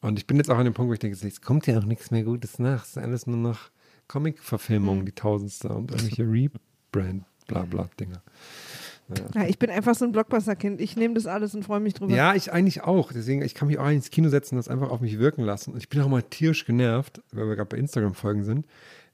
[0.01, 1.85] Und ich bin jetzt auch an dem Punkt, wo ich denke, jetzt kommt ja auch
[1.85, 2.85] nichts mehr Gutes nach.
[2.85, 3.69] Es ist alles nur noch
[4.07, 8.23] Comic-Verfilmungen, die tausendste und irgendwelche Rebrand, bla bla Dinger.
[9.35, 10.81] Ja, ich bin einfach so ein Blockbuster-Kind.
[10.81, 12.15] Ich nehme das alles und freue mich drüber.
[12.15, 13.13] Ja, ich eigentlich auch.
[13.13, 15.43] Deswegen, ich kann mich auch eigentlich ins Kino setzen und das einfach auf mich wirken
[15.43, 15.73] lassen.
[15.73, 18.67] Und ich bin auch mal tierisch genervt, weil wir gerade bei Instagram-Folgen sind.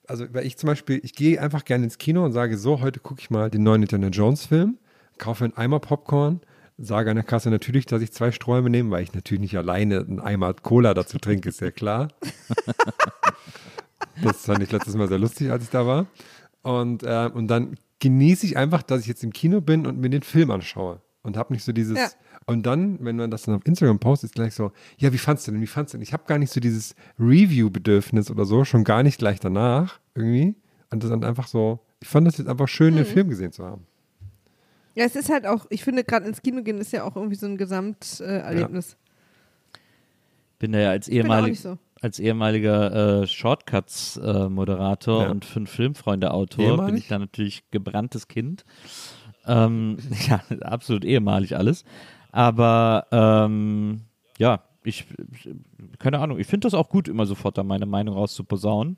[0.07, 3.00] Also, weil ich zum Beispiel, ich gehe einfach gerne ins Kino und sage so, heute
[3.00, 4.78] gucke ich mal den neuen Indiana Jones-Film,
[5.18, 6.40] kaufe einen Eimer Popcorn,
[6.76, 10.00] sage an der Kasse natürlich, dass ich zwei Sträume nehme, weil ich natürlich nicht alleine
[10.00, 12.09] einen Eimer Cola dazu trinke, ist ja klar.
[14.22, 16.07] das fand ich letztes Mal sehr lustig, als ich da war.
[16.62, 20.11] Und, äh, und dann genieße ich einfach, dass ich jetzt im Kino bin und mir
[20.11, 21.00] den Film anschaue.
[21.22, 21.96] Und habe nicht so dieses.
[21.96, 22.09] Ja.
[22.47, 25.47] Und dann, wenn man das dann auf Instagram postet, ist gleich so, ja, wie fandst
[25.47, 25.61] du denn?
[25.61, 26.03] Wie fandst du denn?
[26.03, 30.55] Ich habe gar nicht so dieses Review-Bedürfnis oder so, schon gar nicht gleich danach irgendwie.
[30.90, 33.64] Und das dann einfach so, ich fand das jetzt einfach schön, den Film gesehen zu
[33.64, 33.86] haben.
[34.95, 37.34] Ja, es ist halt auch, ich finde gerade ins Kino gehen ist ja auch irgendwie
[37.36, 38.20] so ein Gesamterlebnis.
[38.20, 38.97] Äh, Erlebnis.
[40.59, 41.78] Bin da ja als, ehemalig, so.
[42.01, 45.30] als ehemaliger äh, Shortcuts-Moderator Ja.
[45.30, 48.64] und fünf Filmfreunde-Autor bin ich da natürlich gebranntes Kind.
[49.47, 49.97] Ähm,
[50.28, 51.84] ja, absolut ehemalig alles.
[52.35, 54.01] Aber ähm,
[54.39, 55.07] ja, ich,
[56.01, 58.97] keine Ahnung, ich finde das auch gut, immer sofort da meine Meinung rauszuposaunen.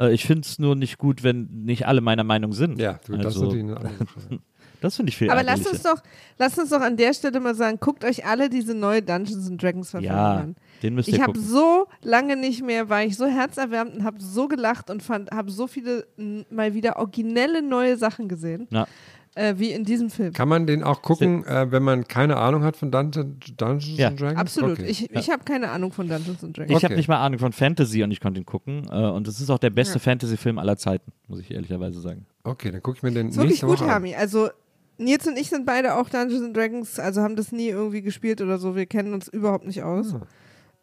[0.00, 2.80] Äh, ich finde es nur nicht gut, wenn nicht alle meiner Meinung sind.
[2.80, 3.94] Ja, du, das ist also, eine andere
[4.80, 6.02] das finde ich viel Aber lasst uns doch,
[6.38, 9.62] lasst uns doch an der Stelle mal sagen, guckt euch alle diese neue Dungeons and
[9.62, 10.56] Dragons Verfilmung Ja, an.
[10.82, 14.20] den müsst ihr Ich habe so lange nicht mehr, war ich so herzerwärmend und habe
[14.20, 16.08] so gelacht und fand, habe so viele
[16.50, 18.88] mal wieder originelle neue Sachen gesehen, Ja.
[19.34, 20.32] Äh, wie in diesem Film.
[20.32, 24.08] Kann man den auch gucken, äh, wenn man keine Ahnung hat von Dungeon, Dungeons Ja,
[24.08, 24.38] and Dragons?
[24.40, 24.78] Absolut.
[24.78, 24.86] Okay.
[24.88, 26.70] Ich, ich habe keine Ahnung von Dungeons and Dragons.
[26.70, 26.86] Ich Okay.
[26.86, 28.86] habe nicht mal Ahnung von Fantasy und ich konnte ihn gucken.
[28.90, 32.26] Äh, und es ist auch der beste Fantasy-Film aller Zeiten, muss ich ehrlicherweise sagen.
[32.44, 33.94] okay, dann gucke ich mir den ist wirklich nächste gut, Woche an.
[33.94, 34.14] Hami.
[34.14, 34.50] Also
[34.98, 38.40] Nils und ich sind beide auch Dungeons and Dragons, also haben das nie irgendwie gespielt
[38.42, 38.76] oder so.
[38.76, 40.14] Wir kennen uns überhaupt nicht aus.
[40.14, 40.26] Ah.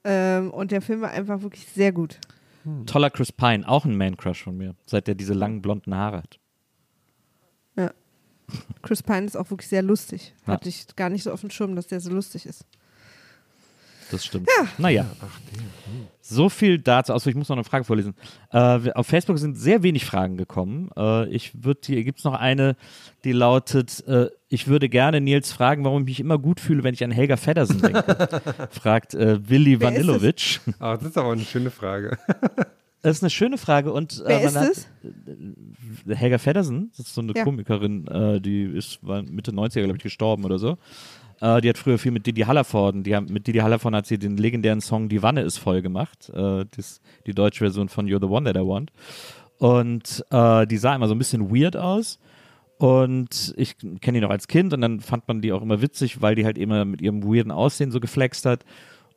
[0.05, 2.17] Ähm, und der Film war einfach wirklich sehr gut.
[2.85, 6.39] Toller Chris Pine, auch ein Man-Crush von mir, seit er diese langen blonden Haare hat.
[8.51, 8.59] Ja.
[8.81, 10.33] Chris Pine ist auch wirklich sehr lustig.
[10.47, 10.53] Ja.
[10.53, 12.65] Hatte ich gar nicht so auf dem Schirm, dass der so lustig ist.
[14.11, 14.49] Das stimmt.
[14.77, 15.05] Naja.
[16.21, 17.13] So viel dazu.
[17.13, 18.15] Also ich muss noch eine Frage vorlesen.
[18.51, 20.89] Äh, auf Facebook sind sehr wenig Fragen gekommen.
[20.97, 22.75] Äh, ich würde hier gibt es noch eine,
[23.23, 26.93] die lautet: äh, Ich würde gerne Nils fragen, warum ich mich immer gut fühle, wenn
[26.93, 28.41] ich an Helga Feddersen denke.
[28.71, 30.59] Fragt äh, Willi Wer ist Vanilovic.
[30.79, 32.17] Ah, das ist aber eine schöne Frage.
[33.01, 34.87] Das ist eine schöne Frage und Wer äh, ist hat, es?
[36.07, 37.43] Helga Feddersen, das ist so eine Ja.
[37.43, 40.77] Komikerin, äh, die ist war Mitte 90er, glaube ich, gestorben oder so.
[41.39, 44.17] Äh, die hat früher viel mit Didi Hallervorden, die haben, mit Didi Hallervorden hat sie
[44.17, 48.19] den legendären Song Die Wanne ist voll gemacht, äh, das, die deutsche Version von You're
[48.19, 48.91] the One That I Want.
[49.57, 52.19] Und äh, die sah immer so ein bisschen weird aus.
[52.77, 56.21] Und ich kenne die noch als Kind und dann fand man die auch immer witzig,
[56.21, 58.63] weil die halt immer mit ihrem weirden Aussehen so geflext hat.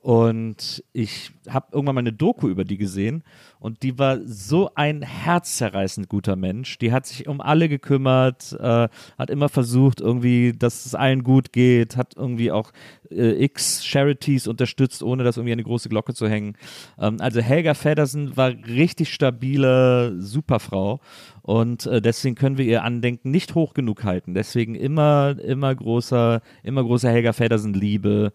[0.03, 3.22] Und ich habe irgendwann mal eine Doku über die gesehen
[3.61, 6.76] und die war so ein herzzerreißend guter Mensch.
[6.78, 11.53] Die hat sich um alle gekümmert, äh, hat immer versucht, irgendwie, dass es allen gut
[11.53, 12.72] geht, hat irgendwie auch
[13.12, 16.57] äh, x Charities unterstützt, ohne das irgendwie die große Glocke zu hängen.
[16.98, 20.98] Ähm, also Helga Feddersen war richtig stabile Superfrau
[21.42, 24.34] und äh, deswegen können wir ihr Andenken nicht hoch genug halten.
[24.34, 28.32] Deswegen immer, immer großer, immer großer Helga Feddersen Liebe.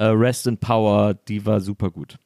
[0.00, 2.18] Äh, Rest in Power, die war super gut.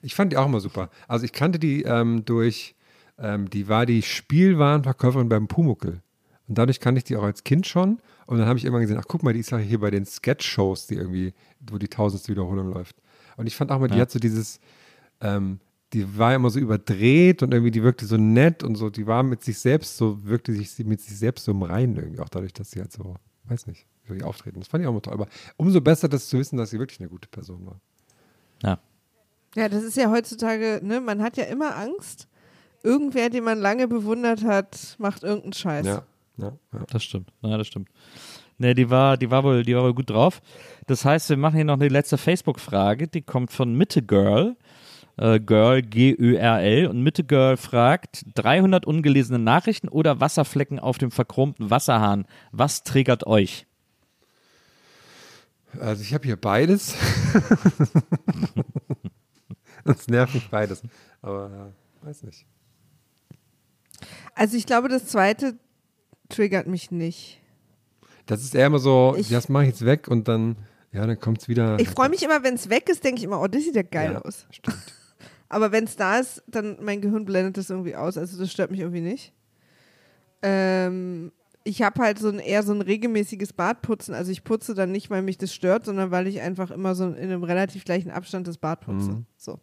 [0.00, 0.90] Ich fand die auch immer super.
[1.08, 2.76] Also ich kannte die ähm, durch,
[3.18, 6.00] ähm, die war die Spielwarenverkäuferin beim Pumuckel.
[6.46, 7.98] Und dadurch kannte ich die auch als Kind schon.
[8.26, 10.06] Und dann habe ich immer gesehen, ach guck mal, die ist ja hier bei den
[10.06, 11.34] Sketch-Shows, die irgendwie,
[11.68, 12.94] wo die tausendste Wiederholung läuft.
[13.36, 14.02] Und ich fand auch mal, die Ja.
[14.02, 14.60] hat so dieses,
[15.20, 15.58] ähm,
[15.92, 19.24] die war immer so überdreht und irgendwie, die wirkte so nett und so, die war
[19.24, 22.52] mit sich selbst so, wirkte sich mit sich selbst so im Reinen irgendwie, auch dadurch,
[22.52, 23.84] dass sie halt so, weiß nicht,
[24.16, 24.60] die auftreten.
[24.60, 25.14] Das fand ich auch immer toll.
[25.14, 27.80] Aber umso besser, das zu wissen, dass sie wirklich eine gute Person war.
[28.62, 28.78] Ja.
[29.54, 32.28] Ja, das ist ja heutzutage, ne, man hat ja immer Angst.
[32.82, 35.86] Irgendwer, den man lange bewundert hat, macht irgendeinen Scheiß.
[35.86, 36.02] Ja,
[36.36, 36.84] ja, ja.
[36.90, 37.32] Das stimmt.
[37.42, 37.88] Ja, das stimmt.
[38.58, 40.40] Ne, die war, die war wohl, die war wohl gut drauf.
[40.86, 43.06] Das heißt, wir machen hier noch eine letzte Facebook-Frage.
[43.08, 44.56] Die kommt von Mitte Girl.
[45.16, 46.86] Äh, Girl, G-Ö-R-L.
[46.86, 52.26] Und Mitte Girl fragt: 300 ungelesene Nachrichten oder Wasserflecken auf dem verchromten Wasserhahn.
[52.50, 53.67] Was triggert euch?
[55.80, 56.94] Also ich habe hier beides.
[59.84, 60.82] Das nervt mich beides.
[61.22, 62.44] Aber ja, weiß nicht.
[64.34, 65.58] Also ich glaube, das zweite
[66.28, 67.40] triggert mich nicht.
[68.26, 70.56] Das ist eher immer so, Ich- das mache ich jetzt weg und dann,
[70.92, 71.78] ja, dann kommt es wieder.
[71.80, 73.82] Ich freue mich immer, wenn es weg ist, denke ich immer, oh, das sieht ja
[73.82, 74.46] geil ja, aus.
[74.50, 74.76] Stimmt.
[75.48, 78.18] Aber wenn es da ist, dann mein Gehirn blendet das irgendwie aus.
[78.18, 79.32] Also das stört mich irgendwie nicht.
[80.42, 81.32] Ähm,
[81.68, 84.14] ich habe halt so ein eher so ein regelmäßiges Badputzen.
[84.14, 87.04] Also ich putze dann nicht, weil mich das stört, sondern weil ich einfach immer so
[87.04, 89.10] in einem relativ gleichen Abstand das Bad putze.
[89.10, 89.26] Mhm.
[89.36, 89.60] So.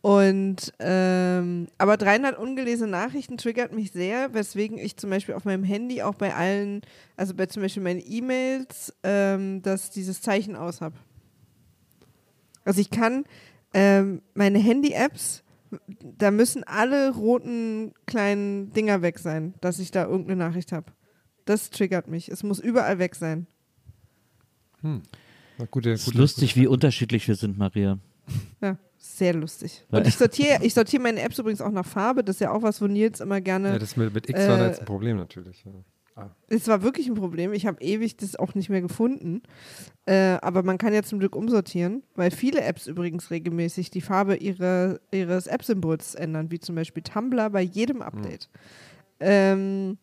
[0.00, 5.64] Und ähm, aber 300 ungelesene Nachrichten triggert mich sehr, weswegen ich zum Beispiel auf meinem
[5.64, 6.80] Handy auch bei allen,
[7.16, 10.96] also bei zum Beispiel meinen E-Mails, ähm, dass dieses Zeichen aus habe.
[12.64, 13.24] Also ich kann
[13.74, 15.43] ähm, meine Handy-Apps,
[16.18, 20.92] da müssen alle roten kleinen Dinger weg sein, dass ich da irgendeine Nachricht habe.
[21.44, 22.28] Das triggert mich.
[22.30, 23.46] Es muss überall weg sein.
[24.82, 25.00] Na,
[25.70, 27.98] gute, Es ist gute, lustig, wie unterschiedlich wir sind, Maria.
[28.60, 29.84] Ja, sehr lustig.
[29.90, 32.24] Weil- Und ich sortiere, ich sortiere meine Apps übrigens auch nach Farbe.
[32.24, 33.70] Das ist ja auch was, wo Nils immer gerne.
[33.70, 35.64] Ja, das mit, mit X war da Äh, jetzt ein Problem natürlich.
[35.64, 35.72] Ja.
[36.16, 36.30] Ah.
[36.48, 37.52] Es war wirklich ein Problem.
[37.52, 39.42] Ich habe ewig das auch nicht mehr gefunden.
[40.06, 44.36] Äh, aber man kann ja zum Glück umsortieren, weil viele Apps übrigens regelmäßig die Farbe
[44.36, 48.48] ihre, ihres App-Symbols ändern, wie zum Beispiel Tumblr bei jedem Update.
[49.18, 49.98] Ähm,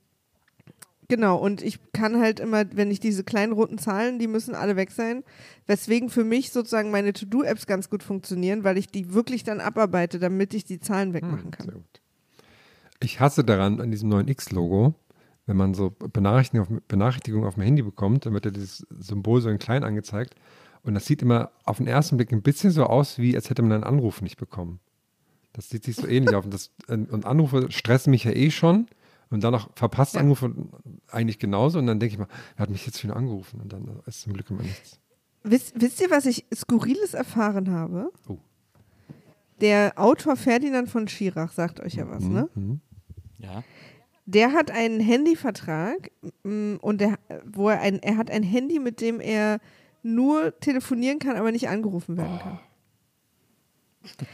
[1.07, 4.76] genau, und ich kann halt immer, wenn ich diese kleinen roten Zahlen, die müssen alle
[4.76, 5.24] weg sein,
[5.68, 10.20] weswegen für mich sozusagen meine To-Do-Apps ganz gut funktionieren, weil ich die wirklich dann abarbeite,
[10.20, 11.68] damit ich die Zahlen wegmachen kann.
[11.68, 12.01] Sehr gut.
[12.99, 14.95] Ich hasse daran an diesem neuen X-Logo,
[15.52, 19.41] wenn man so Benachrichtigungen auf, Benachrichtigungen auf dem Handy bekommt, dann wird ja dieses Symbol
[19.41, 20.34] so in klein angezeigt.
[20.82, 23.62] Und das sieht immer auf den ersten Blick ein bisschen so aus, wie als hätte
[23.62, 24.80] man einen Anruf nicht bekommen.
[25.52, 26.45] Das sieht sich so ähnlich auf.
[26.45, 28.88] Und, das, und Anrufe stressen mich ja eh schon.
[29.30, 30.22] Und dann noch verpasst Ja.
[30.22, 30.56] Anrufe
[31.10, 31.80] eigentlich genauso.
[31.80, 33.60] Und dann denke ich mal, wer hat mich jetzt wieder angerufen?
[33.60, 35.02] Und dann ist zum Glück immer nichts.
[35.43, 38.10] Wisst, wisst ihr, was ich Skurriles erfahren habe?
[38.30, 38.38] Oh.
[39.60, 42.47] Der Autor Ferdinand von Schirach sagt euch ja was, ne?
[43.38, 43.66] Ja.
[44.34, 46.12] Der hat einen Handyvertrag
[46.44, 49.60] mm, und der, wo er ein, er hat ein Handy, mit dem er
[50.04, 52.60] nur telefonieren kann, aber nicht angerufen werden kann.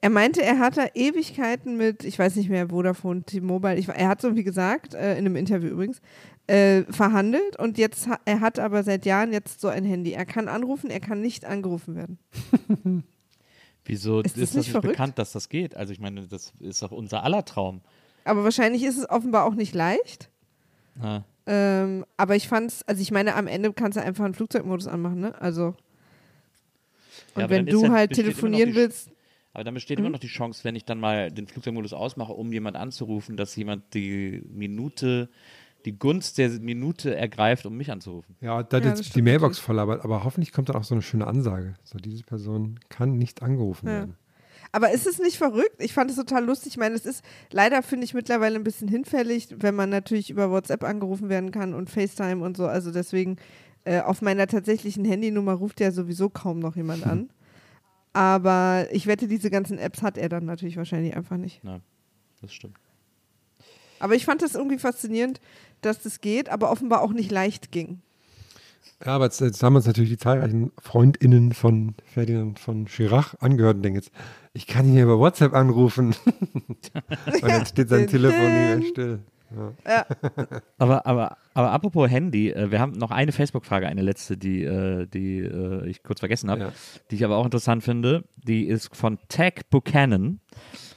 [0.00, 4.06] Er meinte, er hat da Ewigkeiten mit, ich weiß nicht mehr, Vodafone, T-Mobile, ich, er
[4.06, 6.00] hat so wie gesagt, äh, in einem Interview übrigens,
[6.46, 10.12] äh, verhandelt und jetzt, er hat aber seit Jahren jetzt so ein Handy.
[10.12, 12.18] Er kann anrufen, er kann nicht angerufen werden.
[13.84, 14.92] Wieso Ist ist, das das nicht nicht verrückt?
[14.92, 15.76] bekannt, dass das geht?
[15.76, 17.80] Also ich meine, das ist doch unser aller Traum.
[18.28, 20.30] Aber wahrscheinlich ist es offenbar auch nicht leicht.
[21.00, 21.22] Ah.
[21.46, 25.20] Ähm, aber ich fand's, also ich meine, am Ende kannst du einfach einen Flugzeugmodus anmachen,
[25.20, 25.40] ne?
[25.40, 25.74] Also.
[27.34, 29.10] Und Ja, wenn du ja- halt telefonieren willst,
[29.54, 30.04] Aber dann besteht Mhm.
[30.04, 33.56] immer noch die Chance, wenn ich dann mal den Flugzeugmodus ausmache, um jemand anzurufen, dass
[33.56, 35.30] jemand die Minute,
[35.84, 38.36] die Gunst der Minute ergreift, um mich anzurufen.
[38.40, 40.94] Ja, da Ja, das jetzt die Mailbox voll, aber, aber hoffentlich kommt dann auch so
[40.94, 41.74] eine schöne Ansage.
[41.82, 43.92] So, diese Person kann nicht angerufen Ja.
[43.94, 44.16] werden.
[44.78, 45.80] Aber ist es nicht verrückt?
[45.80, 46.74] Ich fand es total lustig.
[46.74, 50.52] Ich meine, es ist leider, finde ich, mittlerweile ein bisschen hinfällig, wenn man natürlich über
[50.52, 52.68] WhatsApp angerufen werden kann und FaceTime und so.
[52.68, 53.38] Also deswegen,
[53.82, 57.28] äh, auf meiner tatsächlichen Handynummer ruft ja sowieso kaum noch jemand an.
[58.12, 61.60] Aber ich wette, diese ganzen Apps hat er dann natürlich wahrscheinlich einfach nicht.
[61.64, 61.80] Ja,
[62.40, 62.78] das stimmt.
[63.98, 65.40] Aber ich fand das irgendwie faszinierend,
[65.80, 68.00] dass das geht, aber offenbar auch nicht leicht ging.
[69.04, 73.76] Ja, aber jetzt, jetzt haben uns natürlich die zahlreichen FreundInnen von Ferdinand von Chirac angehört
[73.76, 74.10] und denken jetzt,
[74.54, 76.14] ich kann ihn hier über WhatsApp anrufen.
[76.54, 76.92] und
[77.42, 78.82] dann steht sein Telefon din.
[78.90, 79.18] still.
[80.78, 85.06] Aber, aber, aber apropos Handy, äh, wir haben noch eine Facebook-Frage, eine letzte, die, äh,
[85.06, 86.72] die äh, ich kurz vergessen habe, Ja.
[87.10, 88.24] die ich aber auch interessant finde.
[88.36, 90.40] Die ist von Tag Buchanan.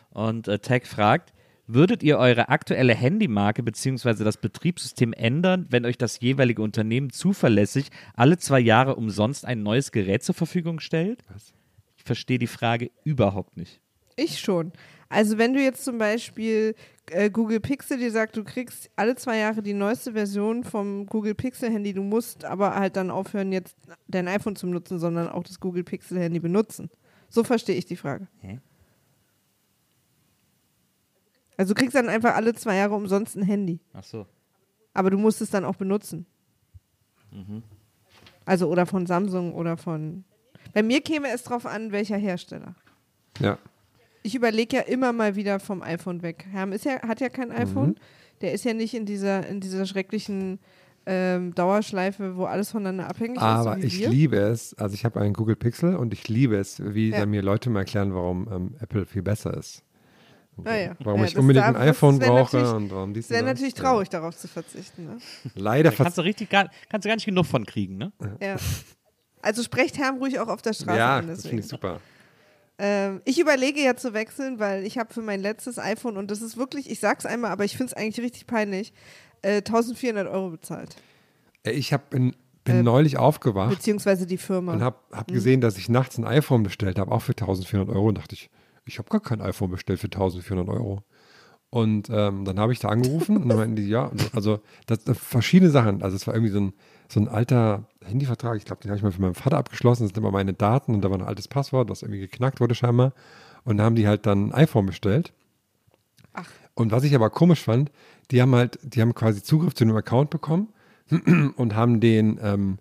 [0.10, 1.32] Und äh, Tag fragt,
[1.74, 4.24] würdet ihr eure aktuelle Handymarke bzw.
[4.24, 9.92] das Betriebssystem ändern, wenn euch das jeweilige Unternehmen zuverlässig alle zwei Jahre umsonst ein neues
[9.92, 11.24] Gerät zur Verfügung stellt?
[11.32, 11.54] Was?
[11.98, 13.80] Ich verstehe die Frage überhaupt nicht.
[14.16, 14.72] Ich schon.
[15.10, 16.74] Also wenn du jetzt zum Beispiel
[17.12, 21.36] äh, Google Pixel dir sagt, du kriegst alle zwei Jahre die neueste Version vom Google
[21.36, 23.76] Pixel Handy, du musst aber halt dann aufhören, jetzt
[24.08, 26.90] dein iPhone zu nutzen, sondern auch das Google Pixel Handy benutzen.
[27.30, 28.28] So verstehe ich die Frage.
[28.40, 28.60] Hä?
[31.62, 33.80] Also du kriegst dann einfach alle zwei Jahre umsonst ein Handy.
[33.94, 34.26] Ach so.
[34.96, 36.26] Aber du musst es dann auch benutzen.
[38.46, 40.24] Also oder von Samsung oder von.
[40.74, 42.74] Bei mir käme es drauf an, welcher Hersteller.
[43.40, 43.60] Ja.
[44.24, 46.48] Ich überlege ja immer mal wieder vom iPhone weg.
[46.52, 47.96] Herm ist ja, hat ja kein iPhone.
[48.42, 50.58] Der ist ja nicht in dieser, in dieser schrecklichen
[51.06, 53.78] ähm, Dauerschleife, wo alles voneinander abhängig Aber ist.
[53.78, 54.10] so wie ich wir.
[54.10, 57.20] liebe es, also ich habe einen Google Pixel und ich liebe es, wie Ja.
[57.20, 59.84] dann mir Leute mal erklären, warum ähm, Apple viel besser ist.
[60.64, 60.96] Ah ja.
[61.00, 64.36] Warum Ja, ich unbedingt ein iPhone brauche und warum dies Es wäre natürlich traurig, darauf
[64.38, 65.06] zu verzichten.
[65.06, 65.18] Ne?
[65.46, 65.52] Ja.
[65.56, 68.12] Leider kannst du richtig gar, kannst du gar nicht genug von kriegen, ne?
[68.42, 68.58] Ja.
[69.42, 71.28] Also sprecht Herm ruhig auch auf der Straße Ja, an.
[71.28, 71.50] das Deswegen.
[71.50, 72.00] finde ich super.
[72.78, 76.42] Ähm, ich überlege ja zu wechseln, weil ich habe für mein letztes iPhone, und das
[76.42, 78.94] ist wirklich, ich sag's einmal, aber ich finde es eigentlich richtig peinlich,
[79.42, 80.96] äh, 1400 Euro bezahlt.
[81.64, 84.74] Äh, Ich hab, bin, bin Äh, neulich aufgewacht Beziehungsweise die Firma.
[84.74, 88.08] und habe hab gesehen, dass ich nachts ein iPhone bestellt habe, auch für 1400 Euro.
[88.10, 88.50] Und dachte ich,
[88.92, 91.04] ich habe gar kein iPhone bestellt für 1400 Euro.
[91.70, 95.18] Und ähm, dann habe ich da angerufen und dann meinten die, ja, also- das, das
[95.18, 96.04] verschiedene Sachen.
[96.04, 96.74] Also es war irgendwie so ein,
[97.08, 100.10] so ein alter Handyvertrag, ich glaube, den habe ich mal für meinen Vater abgeschlossen, das
[100.10, 103.14] sind immer meine Daten und da war ein altes Passwort, was irgendwie geknackt wurde scheinbar.
[103.64, 105.32] Und da haben die halt dann ein iPhone bestellt.
[106.76, 107.92] Und was ich aber komisch fand,
[108.32, 110.70] die haben halt, die haben quasi Zugriff zu einem Account bekommen
[111.56, 112.80] und haben den ähm,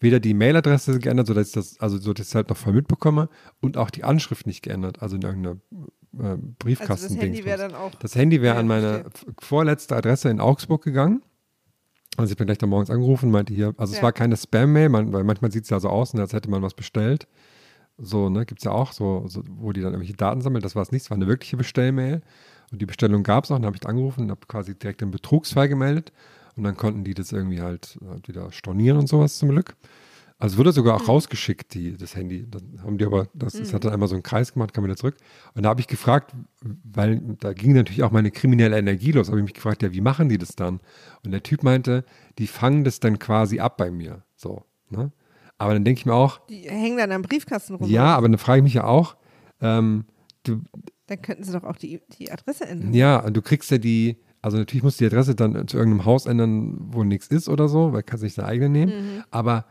[0.00, 2.72] weder die Mailadresse geändert, sodass ich das, also so dass ich es halt noch voll
[2.72, 3.28] mitbekomme,
[3.60, 5.56] und auch die Anschrift nicht geändert, also in irgendeiner
[6.18, 7.14] äh, also Briefkasten.
[7.14, 7.94] das Handy wäre dann auch.
[7.96, 9.28] Das Handy wäre an meine verstehe.
[9.28, 11.22] f- vorletzte Adresse in Augsburg gegangen.
[12.16, 14.02] Also ich bin gleich da morgens angerufen und meinte hier, also es Ja.
[14.02, 16.60] war keine Spam-Mail, man, weil manchmal sieht es ja so aus, ne, als hätte man
[16.62, 17.28] was bestellt.
[17.98, 20.62] So, ne, gibt es ja auch, so, so, wo die dann irgendwelche Daten sammeln.
[20.62, 22.22] Das war es nicht, es war eine wirkliche Bestellmail.
[22.72, 25.10] Und die Bestellung gab es auch, dann habe ich angerufen und habe quasi direkt den
[25.10, 26.12] Betrugsfall gemeldet.
[26.60, 29.76] Und dann konnten die das irgendwie halt, halt wieder stornieren und sowas zum Glück.
[30.38, 31.00] Also wurde sogar Mhm.
[31.04, 32.46] auch rausgeschickt, die, das Handy.
[32.50, 34.96] Dann haben die aber, das, das hat dann einmal so einen Kreis gemacht, kam wieder
[34.96, 35.16] zurück.
[35.54, 36.34] Und da habe ich gefragt,
[36.84, 40.02] weil da ging natürlich auch meine kriminelle Energie los, habe ich mich gefragt, ja, wie
[40.02, 40.80] machen die das dann?
[41.24, 42.04] Und der Typ meinte,
[42.38, 44.22] die fangen das dann quasi ab bei mir.
[44.36, 45.12] So, ne?
[45.56, 47.88] Aber dann denke ich mir auch, Die hängen dann am Briefkasten rum.
[47.88, 49.16] ja, aber dann frage ich mich ja auch,
[49.62, 50.04] ähm,
[50.44, 50.60] du,
[51.06, 52.92] Dann könnten sie doch auch die, die Adresse ändern.
[52.94, 56.26] ja, du kriegst ja die, also natürlich musst du die Adresse dann zu irgendeinem Haus
[56.26, 59.24] ändern, wo nichts ist oder so, weil kannst nicht deine eigene nehmen.
[59.30, 59.64] Aber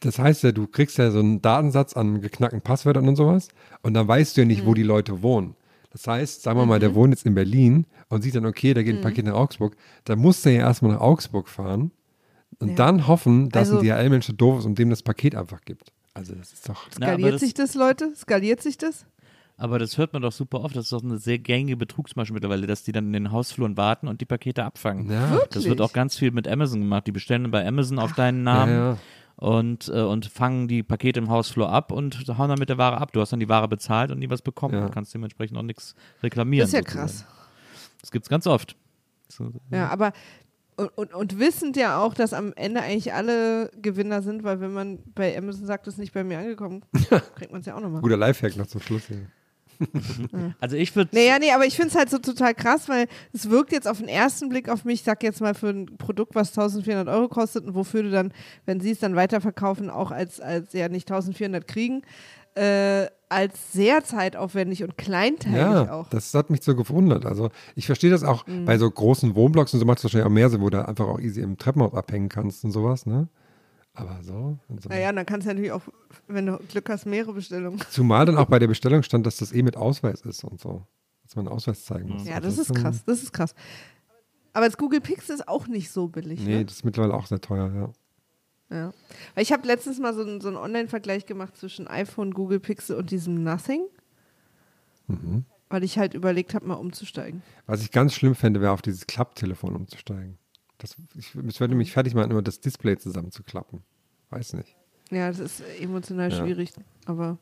[0.00, 3.48] das heißt ja, du kriegst ja so einen Datensatz an geknackten Passwörtern und sowas
[3.82, 5.54] und dann weißt du ja nicht, wo die Leute wohnen.
[5.90, 8.82] Das heißt, sagen wir mal, der wohnt jetzt in Berlin und sieht dann, okay, da
[8.82, 11.90] geht ein Paket nach Augsburg, dann muss der ja erstmal nach Augsburg fahren
[12.58, 12.74] und Ja.
[12.74, 15.92] dann hoffen, dass Also- ein DHL-Mensch so doof ist und dem das Paket einfach gibt.
[16.14, 16.88] Also das ist doch.
[16.98, 18.12] Na, Skaliert das- sich das, Leute?
[18.16, 19.04] Skaliert sich das?
[19.56, 20.74] Aber das hört man doch super oft.
[20.74, 24.08] Das ist doch eine sehr gängige Betrugsmasche mittlerweile, dass die dann in den Hausfluren warten
[24.08, 25.10] und die Pakete abfangen.
[25.10, 25.38] Ja.
[25.50, 27.06] Das wird auch ganz viel mit Amazon gemacht.
[27.06, 28.98] Die bestellen bei Amazon auf deinen Ja, Namen ja.
[29.36, 32.98] Und, äh, und fangen die Pakete im Hausflur ab und hauen dann mit der Ware
[32.98, 33.12] ab.
[33.12, 34.74] Du hast dann die Ware bezahlt und nie was bekommen.
[34.74, 34.86] Ja.
[34.86, 36.62] Du kannst dementsprechend auch nichts reklamieren.
[36.64, 37.06] Das ist ja sozusagen.
[37.08, 37.26] krass.
[38.00, 38.76] Das gibt's ganz oft.
[39.28, 40.12] So, Ja, aber
[40.76, 44.72] und, und, und wissend ja auch, dass am Ende eigentlich alle Gewinner sind, weil wenn
[44.72, 46.84] man bei Amazon sagt, das ist nicht bei mir angekommen,
[47.36, 48.02] kriegt man es ja auch nochmal.
[48.02, 49.26] Guter Lifehack noch zum Schluss hier.
[50.60, 53.50] Also ich würde Naja, nee, aber ich finde es halt so total krass, weil es
[53.50, 56.50] wirkt jetzt auf den ersten Blick auf mich, sag jetzt mal für ein Produkt, was
[56.50, 58.32] 1400 Euro kostet und wofür du dann,
[58.66, 62.02] wenn sie es dann weiterverkaufen, auch als, als ja nicht 1400 kriegen,
[62.54, 66.08] äh, als sehr zeitaufwendig und kleinteilig Ja, auch.
[66.10, 67.26] das hat mich so gewundert.
[67.26, 68.64] Also ich verstehe das auch Mhm.
[68.64, 71.06] bei so großen Wohnblocks und so macht es wahrscheinlich auch mehr Sinn, wo du einfach
[71.06, 73.28] auch easy im Treppenhaus abhängen kannst und sowas, ne?
[73.94, 74.58] Aber so.
[74.80, 74.88] So.
[74.88, 75.82] Naja, dann kannst du natürlich auch,
[76.26, 77.80] wenn du Glück hast, mehrere Bestellungen.
[77.90, 80.84] Zumal dann auch bei der Bestellung stand, dass das eh mit Ausweis ist und so.
[81.22, 82.24] Dass man einen Ausweis zeigen muss.
[82.26, 83.54] Ja, Also das ist schon- krass, das ist krass.
[84.52, 86.40] Aber das Google Pixel ist auch nicht so billig.
[86.40, 86.64] Nee, Ne?
[86.64, 87.72] das ist mittlerweile auch sehr teuer,
[88.70, 88.76] ja.
[88.76, 88.92] Ja.
[89.34, 92.96] Weil ich habe letztens mal so, einen- so einen Online-Vergleich gemacht zwischen iPhone, Google Pixel
[92.96, 93.82] und diesem Nothing.
[95.06, 95.44] Mhm.
[95.68, 97.42] Weil ich halt überlegt habe, mal umzusteigen.
[97.66, 100.38] Was ich ganz schlimm fände, wäre auf dieses Klapptelefon umzusteigen.
[100.78, 103.82] Das, ich, es würde mich fertig machen, immer das Display zusammenzuklappen.
[104.30, 104.74] Weiß nicht.
[105.10, 106.38] Ja, das ist emotional Ja.
[106.38, 106.72] schwierig,
[107.06, 107.38] aber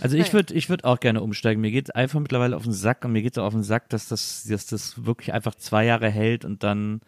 [0.00, 1.60] Also ich würde ich würd auch gerne umsteigen.
[1.60, 3.88] Mir geht einfach mittlerweile auf den Sack und mir geht es auch auf den Sack,
[3.90, 7.00] dass das, dass das wirklich einfach zwei Jahre hält und dann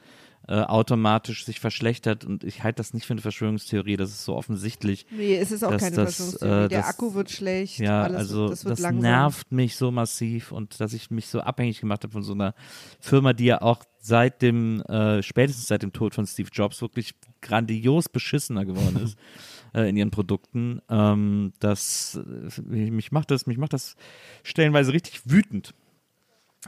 [0.51, 2.25] äh, automatisch sich verschlechtert.
[2.25, 3.97] Und ich halte das nicht für eine Verschwörungstheorie.
[3.97, 5.07] Das ist so offensichtlich.
[5.11, 6.65] nee, es ist auch keine das, Verschwörungstheorie.
[6.65, 10.51] äh, Der das- Akku wird schlecht, Ja, alles also das das nervt mich so massiv
[10.53, 12.55] und dass ich mich so abhängig gemacht habe von so einer
[12.99, 17.15] Firma, die ja auch seit dem, äh, spätestens seit dem Tod von Steve Jobs wirklich
[17.41, 19.17] grandios beschissener geworden ist
[19.75, 20.81] äh, in ihren Produkten.
[20.91, 22.19] Ähm, das,
[22.65, 23.95] mich macht das, mich macht das
[24.43, 25.75] stellenweise richtig wütend,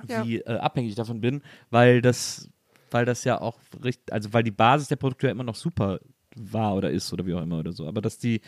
[0.08, 0.24] Ja.
[0.24, 2.48] wie äh, abhängig ich davon bin, weil das,
[2.92, 6.00] weil das ja auch richtig, also weil die Basis der Produkte ja immer noch super
[6.36, 7.86] war oder ist oder wie auch immer oder so.
[7.86, 8.40] Aber dass die,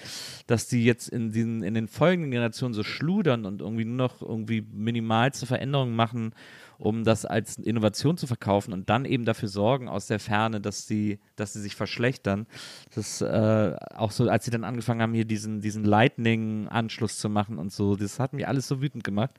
[0.46, 4.22] dass die jetzt in den, in den folgenden Generationen so schludern und irgendwie nur noch
[4.22, 6.34] irgendwie minimalste Veränderungen machen,
[6.78, 10.86] um das als Innovation zu verkaufen und dann eben dafür sorgen aus der Ferne, dass
[10.86, 12.46] sie, dass sie sich verschlechtern.
[12.94, 17.58] Das äh, auch so, als sie dann angefangen haben, hier diesen, diesen Lightning-Anschluss zu machen
[17.58, 19.32] und so, das hat mich alles so wütend gemacht,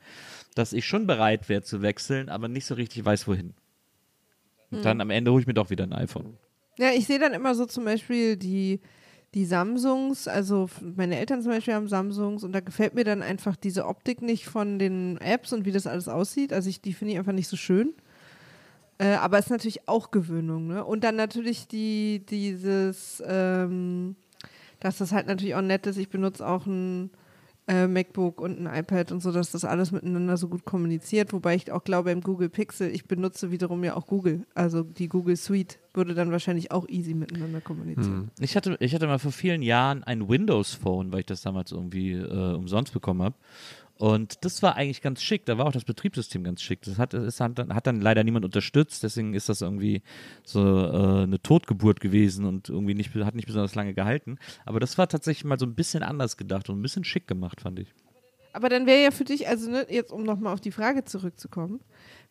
[0.54, 3.54] dass ich schon bereit wäre zu wechseln, aber nicht so richtig weiß, wohin.
[4.70, 6.36] Und dann am Ende hole ich mir doch wieder ein iPhone.
[6.78, 8.80] Ja, ich sehe dann immer so zum Beispiel die,
[9.34, 13.56] die Samsungs, also meine Eltern zum Beispiel haben Samsungs und da gefällt mir dann einfach
[13.56, 16.52] diese Optik nicht von den Apps und wie das alles aussieht.
[16.52, 17.94] Also ich, die finde ich einfach nicht so schön.
[18.98, 20.84] Äh, aber es ist natürlich auch Gewöhnung, ne?
[20.84, 24.16] Und dann natürlich die, dieses, ähm,
[24.80, 25.98] dass das halt natürlich auch nett ist.
[25.98, 27.10] Ich benutze auch ein
[27.68, 31.32] äh, MacBook und ein iPad und so, dass das alles miteinander so gut kommuniziert.
[31.32, 34.46] Wobei ich auch glaube, im Google Pixel, ich benutze wiederum ja auch Google.
[34.54, 38.30] Also die Google Suite würde dann wahrscheinlich auch easy miteinander kommunizieren.
[38.38, 42.12] Ich hatte, ich hatte mal vor vielen Jahren ein Windows-Phone, weil ich das damals irgendwie
[42.12, 43.34] äh, umsonst bekommen habe.
[43.98, 45.46] Und das war eigentlich ganz schick.
[45.46, 46.82] Da war auch das Betriebssystem ganz schick.
[46.82, 49.02] Das hat, es hat, dann, hat dann leider niemand unterstützt.
[49.02, 50.02] Deswegen ist das irgendwie
[50.44, 54.38] so äh, eine Totgeburt gewesen und irgendwie nicht, hat nicht besonders lange gehalten.
[54.66, 57.62] Aber das war tatsächlich mal so ein bisschen anders gedacht und ein bisschen schick gemacht,
[57.62, 57.88] fand ich.
[58.52, 61.80] Aber dann wäre ja für dich, also ne, jetzt um nochmal auf die Frage zurückzukommen,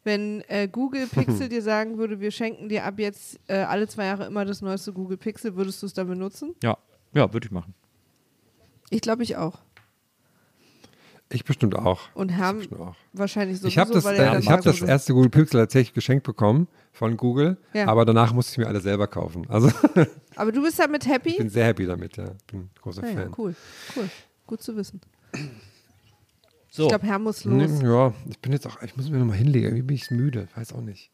[0.04, 4.06] wenn äh, Google Pixel dir sagen würde, wir schenken dir ab jetzt äh, alle zwei
[4.06, 6.56] Jahre immer das neueste Google Pixel, würdest du es dann benutzen?
[6.64, 6.78] Ja,
[7.14, 7.74] ja, würde ich machen.
[8.90, 9.60] Ich glaube, ich auch.
[11.30, 12.02] Ich bestimmt auch.
[12.14, 12.96] Und Herm Bestimmt auch.
[13.14, 15.94] wahrscheinlich sowieso, Ich habe das, weil äh, ich hab das würde- erste Google Pixel tatsächlich
[15.94, 17.88] geschenkt bekommen von Google, Ja.
[17.88, 19.46] aber danach musste ich mir alle selber kaufen.
[19.50, 19.72] Also
[20.36, 21.30] Aber du bist damit happy?
[21.30, 22.32] ich bin sehr happy damit, ja.
[22.52, 23.34] Bin großer Ja, ja, Fan.
[23.38, 23.56] cool,
[23.96, 24.10] cool.
[24.46, 25.02] Gut zu wissen.
[26.70, 27.72] So, Ich glaube, Herr muss los.
[27.72, 29.66] Nee, ja, ich bin jetzt auch, ich muss mir nochmal hinlegen.
[29.68, 31.10] Irgendwie bin ich müde, weiß auch nicht.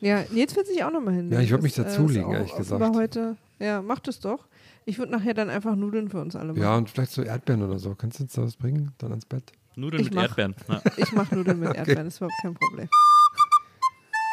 [0.00, 1.32] Ja, Nils wird sich auch nochmal hin.
[1.32, 2.82] Ja, ich würd mich Das, dazulegen, ehrlich gesagt.
[2.82, 3.36] offenbar heute.
[3.58, 4.46] Ja, mach das doch.
[4.88, 6.62] Ich würde nachher dann einfach Nudeln für uns alle machen.
[6.62, 7.94] Ja, und vielleicht so Erdbeeren oder so.
[7.96, 8.92] Kannst du uns da was bringen?
[8.98, 9.52] Dann ans Bett?
[9.74, 10.54] Nudeln ich mit mach- Erdbeeren.
[10.68, 10.80] Ja.
[10.96, 12.88] Ich mache Nudeln mit Erdbeeren, ist überhaupt kein Problem.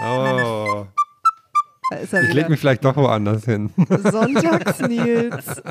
[0.01, 0.85] Oh.
[1.89, 2.49] Da ist er Ich leg wieder.
[2.49, 3.71] mich vielleicht doch woanders hin.
[4.11, 5.61] Sonntags Nils.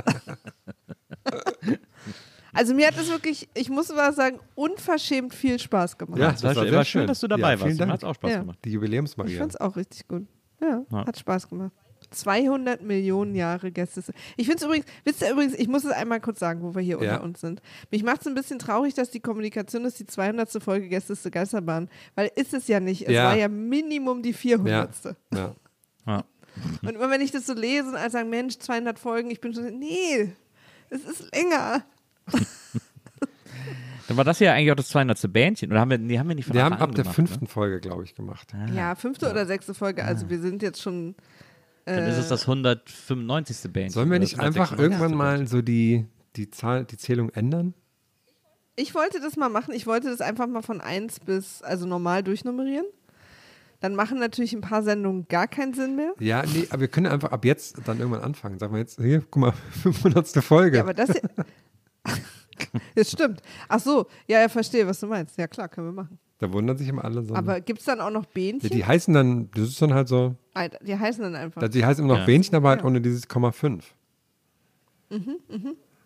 [2.53, 6.21] Also mir hat es wirklich, ich muss aber sagen, unverschämt viel Spaß gemacht.
[6.21, 7.07] Ja, Es war, das war war, sehr schön, schön.
[7.09, 7.73] dass du dabei Ja, vielen warst.
[7.73, 7.93] Mir Dank.
[7.93, 8.39] hat auch Spaß Ja.
[8.41, 8.59] gemacht.
[8.65, 9.39] Die Ich Jubiläumsmaria.
[9.39, 10.27] fand es auch richtig gut.
[10.61, 11.07] Ja, Ja.
[11.07, 11.73] hat Spaß gemacht.
[12.13, 14.03] 200 Millionen Jahre Gäste.
[14.37, 16.83] Ich finde es übrigens, wisst ihr übrigens, ich muss es einmal kurz sagen, wo wir
[16.83, 17.15] hier Ja.
[17.15, 17.61] unter uns sind.
[17.91, 20.63] Mich macht es ein bisschen traurig, dass die Kommunikation ist die 200.
[20.63, 23.03] Folge Gästeste Geisterbahn, weil ist es ja nicht.
[23.09, 23.25] Es Ja.
[23.25, 25.17] war ja Minimum die 400.
[25.35, 25.55] Ja.
[26.07, 26.25] Ja.
[26.83, 29.55] Und immer wenn ich das so lese und alle sagen, Mensch, 200 Folgen, ich bin
[29.55, 30.33] schon, nee,
[30.91, 31.83] es ist länger.
[34.09, 35.33] Dann war das ja eigentlich auch das 200.
[35.33, 35.71] Bändchen.
[35.71, 37.81] Oder haben wir, nee, haben wir nicht von Wir haben ab der gemacht, fünften Folge,
[37.81, 38.53] glaube ich, gemacht.
[38.53, 38.71] Ne?
[38.75, 41.15] Ja, fünfte oder sechste Folge, also wir sind jetzt schon.
[41.85, 43.73] Dann ist es das 195.
[43.73, 43.91] Bändchen.
[43.91, 44.79] Sollen wir nicht einfach 196.
[44.79, 46.07] irgendwann mal so die,
[46.37, 47.75] die Zahl, die Zählung ändern?
[48.77, 49.75] Ich wollte das mal machen.
[49.75, 52.87] Ich wollte das einfach mal von 1 bis, also normal durchnummerieren.
[53.81, 56.15] Dann machen natürlich ein paar Sendungen gar keinen Sinn mehr.
[56.21, 58.61] Ja, nee, aber wir können einfach ab jetzt dann irgendwann anfangen.
[58.61, 59.53] Sagen wir jetzt, hier, guck mal,
[59.83, 60.29] 500.
[60.45, 60.77] Folge.
[60.77, 61.11] Ja, aber das.
[62.95, 63.43] das stimmt.
[63.69, 65.37] Ach so, ja, ja, verstehe, was du meinst.
[65.37, 66.19] Ja, klar, können wir machen.
[66.43, 67.35] Da wundern sich immer alle so.
[67.35, 68.71] Aber gibt es dann auch noch ja, Bähnchen?
[68.71, 70.35] die heißen dann, das ist dann halt so,
[70.83, 71.67] die heißen dann einfach.
[71.69, 72.27] die heißen immer noch Ja.
[72.27, 72.87] Bähnchen, aber halt Ja.
[72.87, 73.95] ohne dieses Komma 5.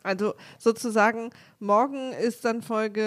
[0.02, 3.00] Also sozusagen, morgen ist dann Folge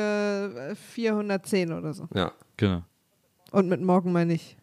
[0.71, 2.07] äh, 410 oder so.
[2.13, 2.33] Ja.
[2.57, 2.83] Genau.
[3.51, 4.57] Und mit morgen meine ich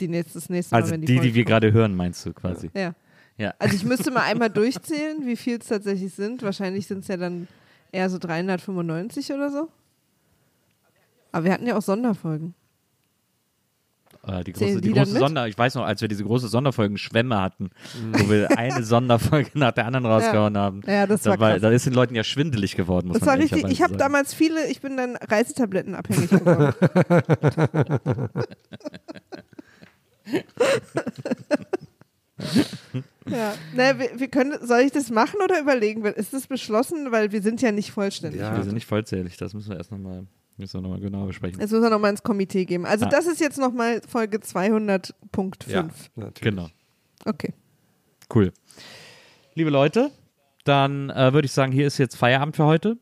[0.00, 2.32] die nächste, das nächste Mal, Also wenn die, die, die, wir gerade hören, meinst du
[2.32, 2.70] quasi.
[2.74, 2.94] Ja.
[3.36, 3.54] Ja.
[3.58, 6.42] Also ich müsste mal einmal durchzählen, wie viel es tatsächlich sind.
[6.42, 7.46] Wahrscheinlich sind es ja dann
[7.90, 9.68] eher so 395 oder so.
[11.32, 12.54] Aber wir hatten ja auch Sonderfolgen.
[14.24, 15.18] Äh, die große, die die große?
[15.18, 17.70] Sonder, ich weiß noch, als wir diese große Sonderfolgen Schwämme hatten,
[18.12, 20.82] wo wir eine Sonderfolge nach der anderen rausgehauen haben.
[20.86, 21.62] Ja, das war da, krass.
[21.62, 23.64] da ist den Leuten ja schwindelig geworden, muss Das man war richtig.
[23.64, 26.72] Ich habe damals viele, ich bin dann Reisetabletten abhängig geworden.
[33.26, 36.04] ja, ne, wir, wir können, soll ich das machen oder überlegen?
[36.04, 37.10] Ist das beschlossen?
[37.10, 38.40] Weil wir sind ja nicht vollständig.
[38.40, 38.56] Ja.
[38.56, 40.26] Wir sind nicht vollzählig, das müssen wir erst nochmal
[40.58, 41.58] noch mal genau besprechen.
[41.60, 42.86] Das müssen wir nochmal ins Komitee geben.
[42.86, 43.10] Also Ja.
[43.10, 45.70] das ist jetzt nochmal Folge 200.5.
[45.70, 46.40] Ja, natürlich.
[46.40, 46.68] Genau.
[47.24, 47.52] Okay.
[48.34, 48.52] Cool.
[49.54, 50.10] Liebe Leute,
[50.64, 52.96] dann äh, würde ich sagen, hier ist jetzt Feierabend für heute.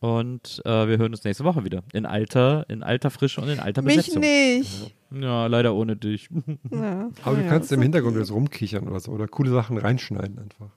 [0.00, 1.82] Und äh, wir hören uns nächste Woche wieder.
[1.94, 4.20] In alter, in alter Frische und in alter Mich Besetzung.
[4.20, 4.94] nicht.
[5.10, 6.28] Ja, leider ohne dich.
[6.70, 10.38] Ja, Aber du ja, kannst im Hintergrund jetzt rumkichern oder so oder coole Sachen reinschneiden
[10.38, 10.70] einfach.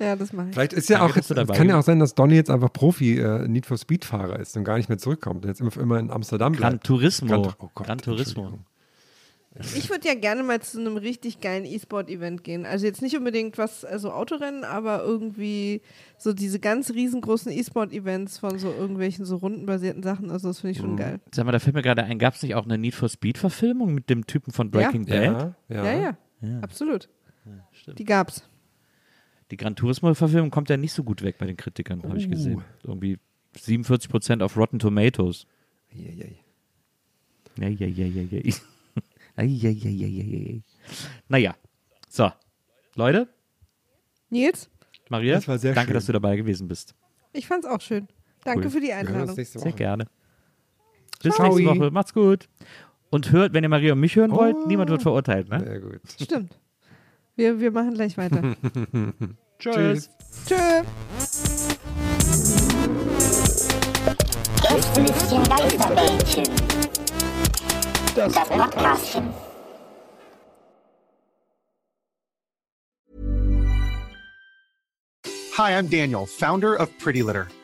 [0.00, 0.54] Ja, das mache ich.
[0.54, 2.72] Vielleicht ist ja Danke, auch, jetzt, es kann ja auch sein, dass Donny jetzt einfach
[2.72, 5.76] Profi äh, Need for Speed Fahrer ist und gar nicht mehr zurückkommt und jetzt immer,
[5.76, 6.86] immer in Amsterdam Gran bleibt.
[6.86, 7.28] Turismo.
[7.42, 8.58] Gran, oh Gott, Gran Turismo.
[9.74, 12.64] Ich würde ja gerne mal zu einem richtig geilen E-Sport-Event gehen.
[12.64, 15.82] Also jetzt nicht unbedingt was, also Autorennen, aber irgendwie
[16.18, 20.30] so diese ganz riesengroßen E-Sport-Events von so irgendwelchen so rundenbasierten Sachen.
[20.30, 20.82] Also das finde ich Mhm.
[20.86, 21.20] schon geil.
[21.34, 23.92] Sag mal, da fällt mir gerade ein, gab es nicht auch eine Need for Speed-Verfilmung
[23.92, 25.56] mit dem Typen von Breaking Bad?
[25.68, 25.84] Ja, ja.
[25.84, 26.60] Ja, ja, Ja.
[26.60, 27.08] absolut.
[27.72, 27.98] stimmt.
[27.98, 28.44] Die gab's.
[29.50, 32.30] Die Gran Turismo-Verfilmung kommt ja nicht so gut weg bei den Kritikern, habe ich Uh.
[32.30, 32.64] gesehen.
[32.84, 33.18] Irgendwie
[33.56, 35.46] 47% auf Rotten Tomatoes.
[35.92, 36.36] Eieiei.
[37.58, 38.54] Ja, ja, ja, ja, ja.
[39.36, 40.62] Ei, ei, ei, ei, ei, ei.
[41.28, 41.54] Naja,
[42.08, 42.30] so.
[42.94, 43.28] Leute,
[44.28, 44.70] Nils,
[45.08, 45.94] Maria, Das war sehr danke, schön.
[45.94, 46.94] dass du dabei gewesen bist.
[47.32, 48.06] ich fand's auch schön.
[48.44, 48.70] Danke Cool.
[48.70, 49.34] für die Einladung.
[49.34, 50.06] Sehr gerne.
[51.22, 51.48] Bis Ciao.
[51.56, 51.90] nächste Woche.
[51.90, 52.48] Macht's gut.
[53.10, 54.66] Und hört, wenn ihr Maria und mich hören wollt, Oh.
[54.66, 55.60] niemand wird verurteilt, ne?
[55.60, 56.00] Sehr gut.
[56.20, 56.58] Stimmt.
[57.40, 58.42] Wir, wir machen gleich weiter.
[59.58, 60.10] Tschüss.
[60.46, 60.82] Tschö.
[64.60, 66.44] Gästelistchen Geisterbällchen.
[68.14, 69.30] Das Podcastchen.
[75.56, 77.46] Hi, I'm Daniel, founder of Pretty Litter.